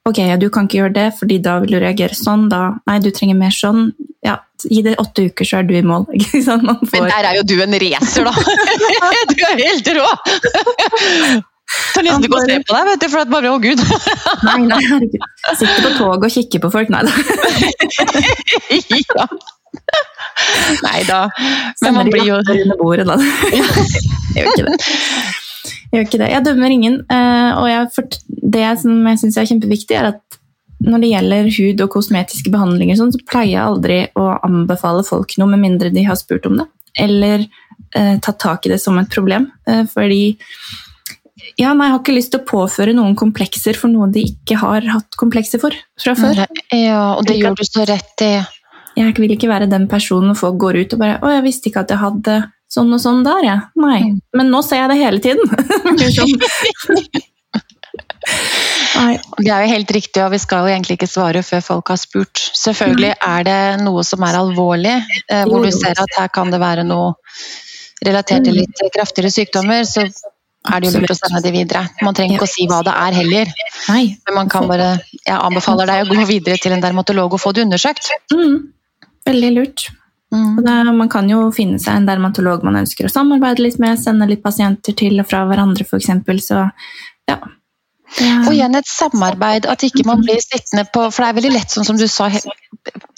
ok, 0.06 0.20
ja, 0.22 0.36
du 0.38 0.46
kan 0.54 0.68
ikke 0.68 0.78
gjøre 0.78 0.94
det, 0.94 1.06
fordi 1.18 1.40
da 1.42 1.56
vil 1.62 1.74
du 1.74 1.80
reagere 1.82 2.14
sånn, 2.14 2.46
da 2.52 2.76
Nei, 2.86 3.00
du 3.02 3.10
trenger 3.10 3.38
mer 3.38 3.54
sånn. 3.54 3.88
Ja, 4.26 4.36
gi 4.66 4.80
det 4.82 4.96
åtte 4.98 5.28
uker, 5.30 5.46
så 5.46 5.60
er 5.60 5.66
du 5.68 5.74
i 5.78 5.82
mål. 5.86 6.06
Man 6.66 6.80
Men 6.92 7.10
der 7.12 7.28
er 7.30 7.36
jo 7.38 7.44
du 7.46 7.54
en 7.62 7.76
racer, 7.82 8.26
da! 8.26 8.32
du 9.32 9.44
er 9.46 9.60
helt 9.62 9.92
rå! 9.96 10.08
Tør 11.66 12.04
nesten 12.06 12.24
ikke 12.28 12.38
å 12.38 12.44
se 12.46 12.56
på 12.62 12.74
deg, 12.76 12.84
vet 12.88 13.00
du, 13.02 13.06
for 13.10 13.20
at 13.24 13.30
bare 13.32 13.50
å 13.50 13.56
gud. 13.62 13.80
Nei, 14.46 14.58
nei, 14.70 14.78
herregud. 14.86 15.24
Sitter 15.58 15.80
på 15.82 15.90
toget 15.98 16.28
og 16.28 16.34
kikker 16.36 16.62
på 16.62 16.70
folk. 16.74 16.92
Nei 16.94 17.02
da. 17.06 17.12
ja. 19.16 19.26
Nei 20.86 21.00
da. 21.08 21.18
Men 21.82 21.98
man 21.98 22.10
blir 22.12 22.28
jo 22.28 22.38
under 22.38 22.78
bordet, 22.80 23.06
da. 23.10 23.16
Jeg 23.50 24.46
gjør 24.46 24.52
ikke 24.52 24.68
det. 24.68 24.76
Jeg 25.86 25.98
gjør 25.98 26.06
ikke 26.06 26.20
det. 26.22 26.30
Jeg 26.36 26.44
dømmer 26.46 26.74
ingen. 26.76 27.00
eh, 27.10 27.50
Og 27.58 27.66
jeg, 27.70 28.20
det 28.54 28.64
som 28.82 29.02
jeg 29.10 29.20
syns 29.24 29.40
er 29.42 29.50
kjempeviktig, 29.50 29.98
er 29.98 30.12
at 30.14 30.40
når 30.84 31.02
det 31.02 31.10
gjelder 31.10 31.50
hud 31.56 31.84
og 31.84 31.92
kosmetiske 31.94 32.52
behandlinger, 32.52 32.98
sånn, 32.98 33.12
så 33.14 33.20
pleier 33.28 33.54
jeg 33.54 33.62
aldri 33.64 34.00
å 34.18 34.26
anbefale 34.44 35.04
folk 35.06 35.36
noe 35.40 35.48
med 35.54 35.62
mindre 35.62 35.92
de 35.94 36.04
har 36.06 36.18
spurt 36.20 36.48
om 36.48 36.58
det. 36.60 36.66
Eller 37.00 37.46
eh, 37.96 38.16
tatt 38.24 38.38
tak 38.42 38.66
i 38.66 38.72
det 38.74 38.80
som 38.82 38.98
et 39.00 39.12
problem. 39.12 39.48
Eh, 39.68 39.84
fordi 39.92 40.36
ja, 41.56 41.72
nei, 41.72 41.86
Jeg 41.86 41.94
har 41.94 42.00
ikke 42.00 42.16
lyst 42.16 42.32
til 42.34 42.42
å 42.42 42.48
påføre 42.48 42.92
noen 42.96 43.14
komplekser 43.16 43.78
for 43.78 43.92
noe 43.92 44.10
de 44.12 44.24
ikke 44.28 44.58
har 44.60 44.84
hatt 44.90 45.16
komplekser 45.20 45.62
for 45.62 45.76
fra 46.00 46.16
før. 46.18 46.42
Ja, 46.74 47.14
og 47.14 47.24
det 47.28 47.38
gjør 47.38 47.56
du 47.56 47.64
så 47.64 47.86
rett 47.88 48.24
i. 48.24 48.34
Jeg 48.96 49.14
vil 49.16 49.36
ikke 49.36 49.48
være 49.48 49.68
den 49.70 49.86
personen 49.88 50.32
hvor 50.32 50.48
folk 50.48 50.60
går 50.64 50.80
ut 50.82 50.96
og 50.96 51.00
bare 51.00 51.18
'Å, 51.20 51.32
jeg 51.36 51.44
visste 51.44 51.70
ikke 51.70 51.84
at 51.84 51.92
jeg 51.92 52.00
hadde 52.00 52.36
sånn 52.72 52.92
og 52.92 53.00
sånn 53.00 53.24
der', 53.24 53.44
jeg. 53.44 53.60
Nei. 53.76 54.00
Mm. 54.08 54.20
Men 54.40 54.52
nå 54.52 54.62
ser 54.64 54.82
jeg 54.82 54.90
det 54.90 55.00
hele 55.00 55.20
tiden. 55.20 55.44
Nei. 58.96 59.16
Det 59.38 59.50
er 59.52 59.66
jo 59.66 59.72
helt 59.74 59.90
riktig, 59.92 60.22
og 60.24 60.32
vi 60.32 60.40
skal 60.40 60.64
jo 60.64 60.72
egentlig 60.72 60.96
ikke 60.96 61.10
svare 61.10 61.42
før 61.44 61.64
folk 61.64 61.92
har 61.92 62.00
spurt. 62.00 62.40
Selvfølgelig 62.56 63.12
er 63.14 63.44
det 63.46 63.58
noe 63.82 64.04
som 64.06 64.24
er 64.24 64.38
alvorlig, 64.38 64.94
eh, 65.28 65.44
hvor 65.48 65.64
du 65.64 65.72
ser 65.74 65.98
at 66.00 66.16
her 66.18 66.32
kan 66.32 66.52
det 66.54 66.62
være 66.62 66.86
noe 66.86 67.12
relatert 68.06 68.46
til 68.46 68.56
litt 68.60 68.80
kraftigere 68.94 69.32
sykdommer, 69.32 69.84
så 69.88 70.06
er 70.06 70.80
det 70.82 70.90
jo 70.90 71.00
lurt 71.00 71.12
å 71.14 71.18
sende 71.18 71.42
de 71.44 71.52
videre. 71.54 71.84
Man 72.02 72.16
trenger 72.16 72.38
ikke 72.38 72.48
å 72.48 72.50
si 72.50 72.66
hva 72.70 72.80
det 72.86 72.94
er 72.94 73.18
heller, 73.20 73.52
men 73.88 74.34
man 74.34 74.48
kan 74.50 74.66
bare 74.68 74.88
Jeg 75.26 75.36
anbefaler 75.36 75.86
deg 75.90 76.06
å 76.06 76.16
gå 76.16 76.26
videre 76.28 76.58
til 76.62 76.74
en 76.74 76.82
dermatolog 76.82 77.36
og 77.36 77.42
få 77.42 77.52
det 77.54 77.66
undersøkt. 77.66 78.10
Mm. 78.32 78.72
Veldig 79.26 79.52
lurt. 79.54 79.88
Mm. 80.34 80.58
Er- 80.66 80.92
man 80.92 81.08
kan 81.08 81.28
jo 81.30 81.50
finne 81.54 81.78
seg 81.78 81.96
en 81.96 82.06
dermatolog 82.06 82.64
man 82.66 82.80
ønsker 82.82 83.06
å 83.06 83.12
samarbeide 83.12 83.62
litt 83.62 83.78
med, 83.78 83.98
sende 83.98 84.26
litt 84.26 84.42
pasienter 84.42 84.92
til 84.92 85.20
og 85.20 85.28
fra 85.30 85.44
hverandre 85.46 85.86
f.eks. 85.86 86.10
Så 86.42 86.70
ja. 87.28 87.38
Det- 88.16 88.46
Og 88.48 88.52
igjen 88.54 88.74
et 88.76 88.86
samarbeid, 88.88 89.66
at 89.66 89.82
ikke 89.84 90.04
man 90.06 90.22
blir 90.22 90.38
sittende 90.40 90.86
på 90.92 91.12
For 91.12 91.22
det 91.24 91.28
er 91.28 91.40
veldig 91.40 91.52
lett, 91.52 91.68
sånn 91.68 91.84
som 91.84 91.96
du 92.00 92.06
sa, 92.08 92.28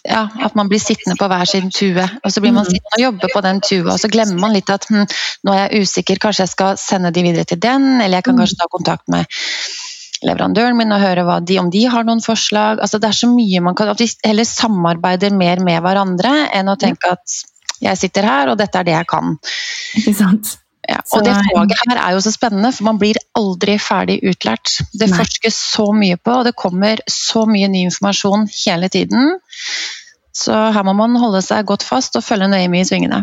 ja, 0.05 0.29
at 0.43 0.55
man 0.57 0.69
blir 0.69 0.81
sittende 0.81 1.17
på 1.21 1.29
hver 1.29 1.47
sin 1.47 1.71
tue. 1.71 2.03
Og 2.25 2.31
så 2.33 2.41
blir 2.41 2.53
man 2.53 2.65
Mhm. 2.65 2.71
sittende 2.73 2.97
og 2.99 3.05
jobbe 3.07 3.29
på 3.35 3.43
den 3.43 3.61
tua, 3.61 3.93
og 3.93 4.01
så 4.01 4.09
glemmer 4.11 4.41
man 4.41 4.53
litt 4.53 4.71
at 4.71 4.87
hm, 4.89 5.05
nå 5.45 5.53
er 5.55 5.69
jeg 5.69 5.83
usikker, 5.83 6.19
kanskje 6.19 6.41
jeg 6.47 6.49
skal 6.49 6.77
sende 6.77 7.13
de 7.13 7.23
videre 7.23 7.45
til 7.45 7.59
den, 7.61 8.01
eller 8.01 8.17
jeg 8.19 8.25
kan 8.25 8.35
Mhm. 8.35 8.41
kanskje 8.43 8.59
ta 8.59 8.67
kontakt 8.73 9.09
med 9.09 9.27
leverandøren 10.25 10.77
min 10.77 10.93
og 10.93 11.01
høre 11.01 11.45
de, 11.45 11.59
om 11.61 11.71
de 11.71 11.85
har 11.87 12.03
noen 12.05 12.21
forslag. 12.21 12.81
Altså, 12.81 12.99
det 12.99 13.09
er 13.09 13.13
så 13.13 13.29
mye 13.33 13.61
man 13.63 13.75
kan 13.75 13.89
At 13.89 13.99
vi 13.99 14.09
heller 14.25 14.45
samarbeider 14.45 15.31
mer 15.33 15.61
med 15.61 15.81
hverandre 15.83 16.51
enn 16.53 16.67
å 16.69 16.77
tenke 16.77 17.13
at 17.13 17.45
jeg 17.81 17.97
sitter 17.97 18.23
her, 18.23 18.49
og 18.49 18.59
dette 18.59 18.75
er 18.75 18.83
det 18.83 18.93
jeg 18.95 19.07
kan. 19.07 19.39
Ikke 19.95 20.15
sant? 20.17 20.57
Ja, 20.89 21.03
og 21.13 21.25
det 21.27 21.35
faget 21.37 21.81
her 21.85 21.99
er 22.01 22.15
jo 22.17 22.21
så 22.25 22.33
spennende, 22.33 22.71
for 22.73 22.87
man 22.89 22.99
blir 23.01 23.19
aldri 23.37 23.77
ferdig 23.83 24.23
utlært. 24.25 24.79
Det 24.97 25.11
Nei. 25.11 25.19
forskes 25.21 25.59
så 25.75 25.91
mye 25.93 26.17
på, 26.17 26.41
og 26.41 26.49
det 26.49 26.57
kommer 26.57 27.03
så 27.13 27.45
mye 27.49 27.69
ny 27.69 27.85
informasjon 27.91 28.47
hele 28.65 28.89
tiden. 28.93 29.35
Så 30.39 30.55
her 30.55 30.85
må 30.87 30.95
man 30.95 31.17
holde 31.19 31.41
seg 31.43 31.67
godt 31.69 31.85
fast 31.85 32.17
og 32.17 32.25
følge 32.25 32.49
nøye 32.49 32.71
med 32.71 32.85
i 32.85 32.89
svingene. 32.89 33.21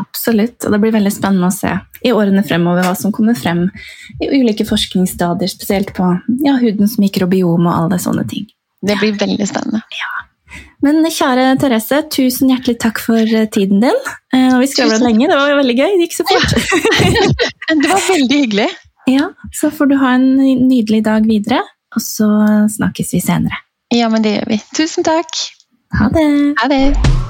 Absolutt. 0.00 0.58
Og 0.66 0.74
det 0.74 0.80
blir 0.82 0.94
veldig 0.96 1.12
spennende 1.14 1.48
å 1.48 1.54
se 1.54 1.72
i 2.04 2.12
årene 2.12 2.44
fremover 2.46 2.84
hva 2.84 2.94
som 2.98 3.14
kommer 3.14 3.38
frem 3.38 3.68
i 4.20 4.30
ulike 4.34 4.66
forskningsstadier, 4.68 5.50
spesielt 5.52 5.94
på 5.96 6.10
ja, 6.44 6.56
hudens 6.60 6.98
mikrobiom 7.00 7.68
og 7.68 7.72
alle 7.72 8.00
sånne 8.02 8.26
ting. 8.28 8.48
Det 8.86 8.98
blir 9.00 9.16
veldig 9.16 9.48
spennende. 9.48 9.84
Men 10.86 11.02
kjære 11.10 11.56
Therese, 11.58 11.98
tusen 12.14 12.52
hjertelig 12.52 12.76
takk 12.84 13.00
for 13.02 13.18
eh, 13.18 13.48
tiden 13.50 13.80
din. 13.82 13.96
Eh, 14.34 14.52
vi 14.62 14.68
skravla 14.70 15.00
lenge, 15.02 15.26
det 15.26 15.34
var 15.34 15.56
veldig 15.58 15.74
gøy. 15.80 15.96
Det 15.96 16.06
gikk 16.06 16.14
så 16.20 16.26
fort. 16.28 16.54
Det 17.82 17.90
var 17.90 18.02
veldig 18.12 18.42
hyggelig. 18.44 18.68
Ja, 19.06 19.28
Så 19.54 19.68
får 19.70 19.86
du 19.86 19.92
ha 20.00 20.16
en 20.16 20.24
nydelig 20.66 21.04
dag 21.06 21.28
videre, 21.30 21.60
og 21.94 22.02
så 22.02 22.26
snakkes 22.74 23.14
vi 23.14 23.20
senere. 23.22 23.60
Ja, 23.94 24.08
men 24.10 24.26
det 24.26 24.34
gjør 24.34 24.50
vi. 24.56 24.58
Tusen 24.74 25.06
takk. 25.06 25.46
Ha 25.94 26.10
det! 26.10 26.26
Ha 26.58 26.66
det. 26.74 27.25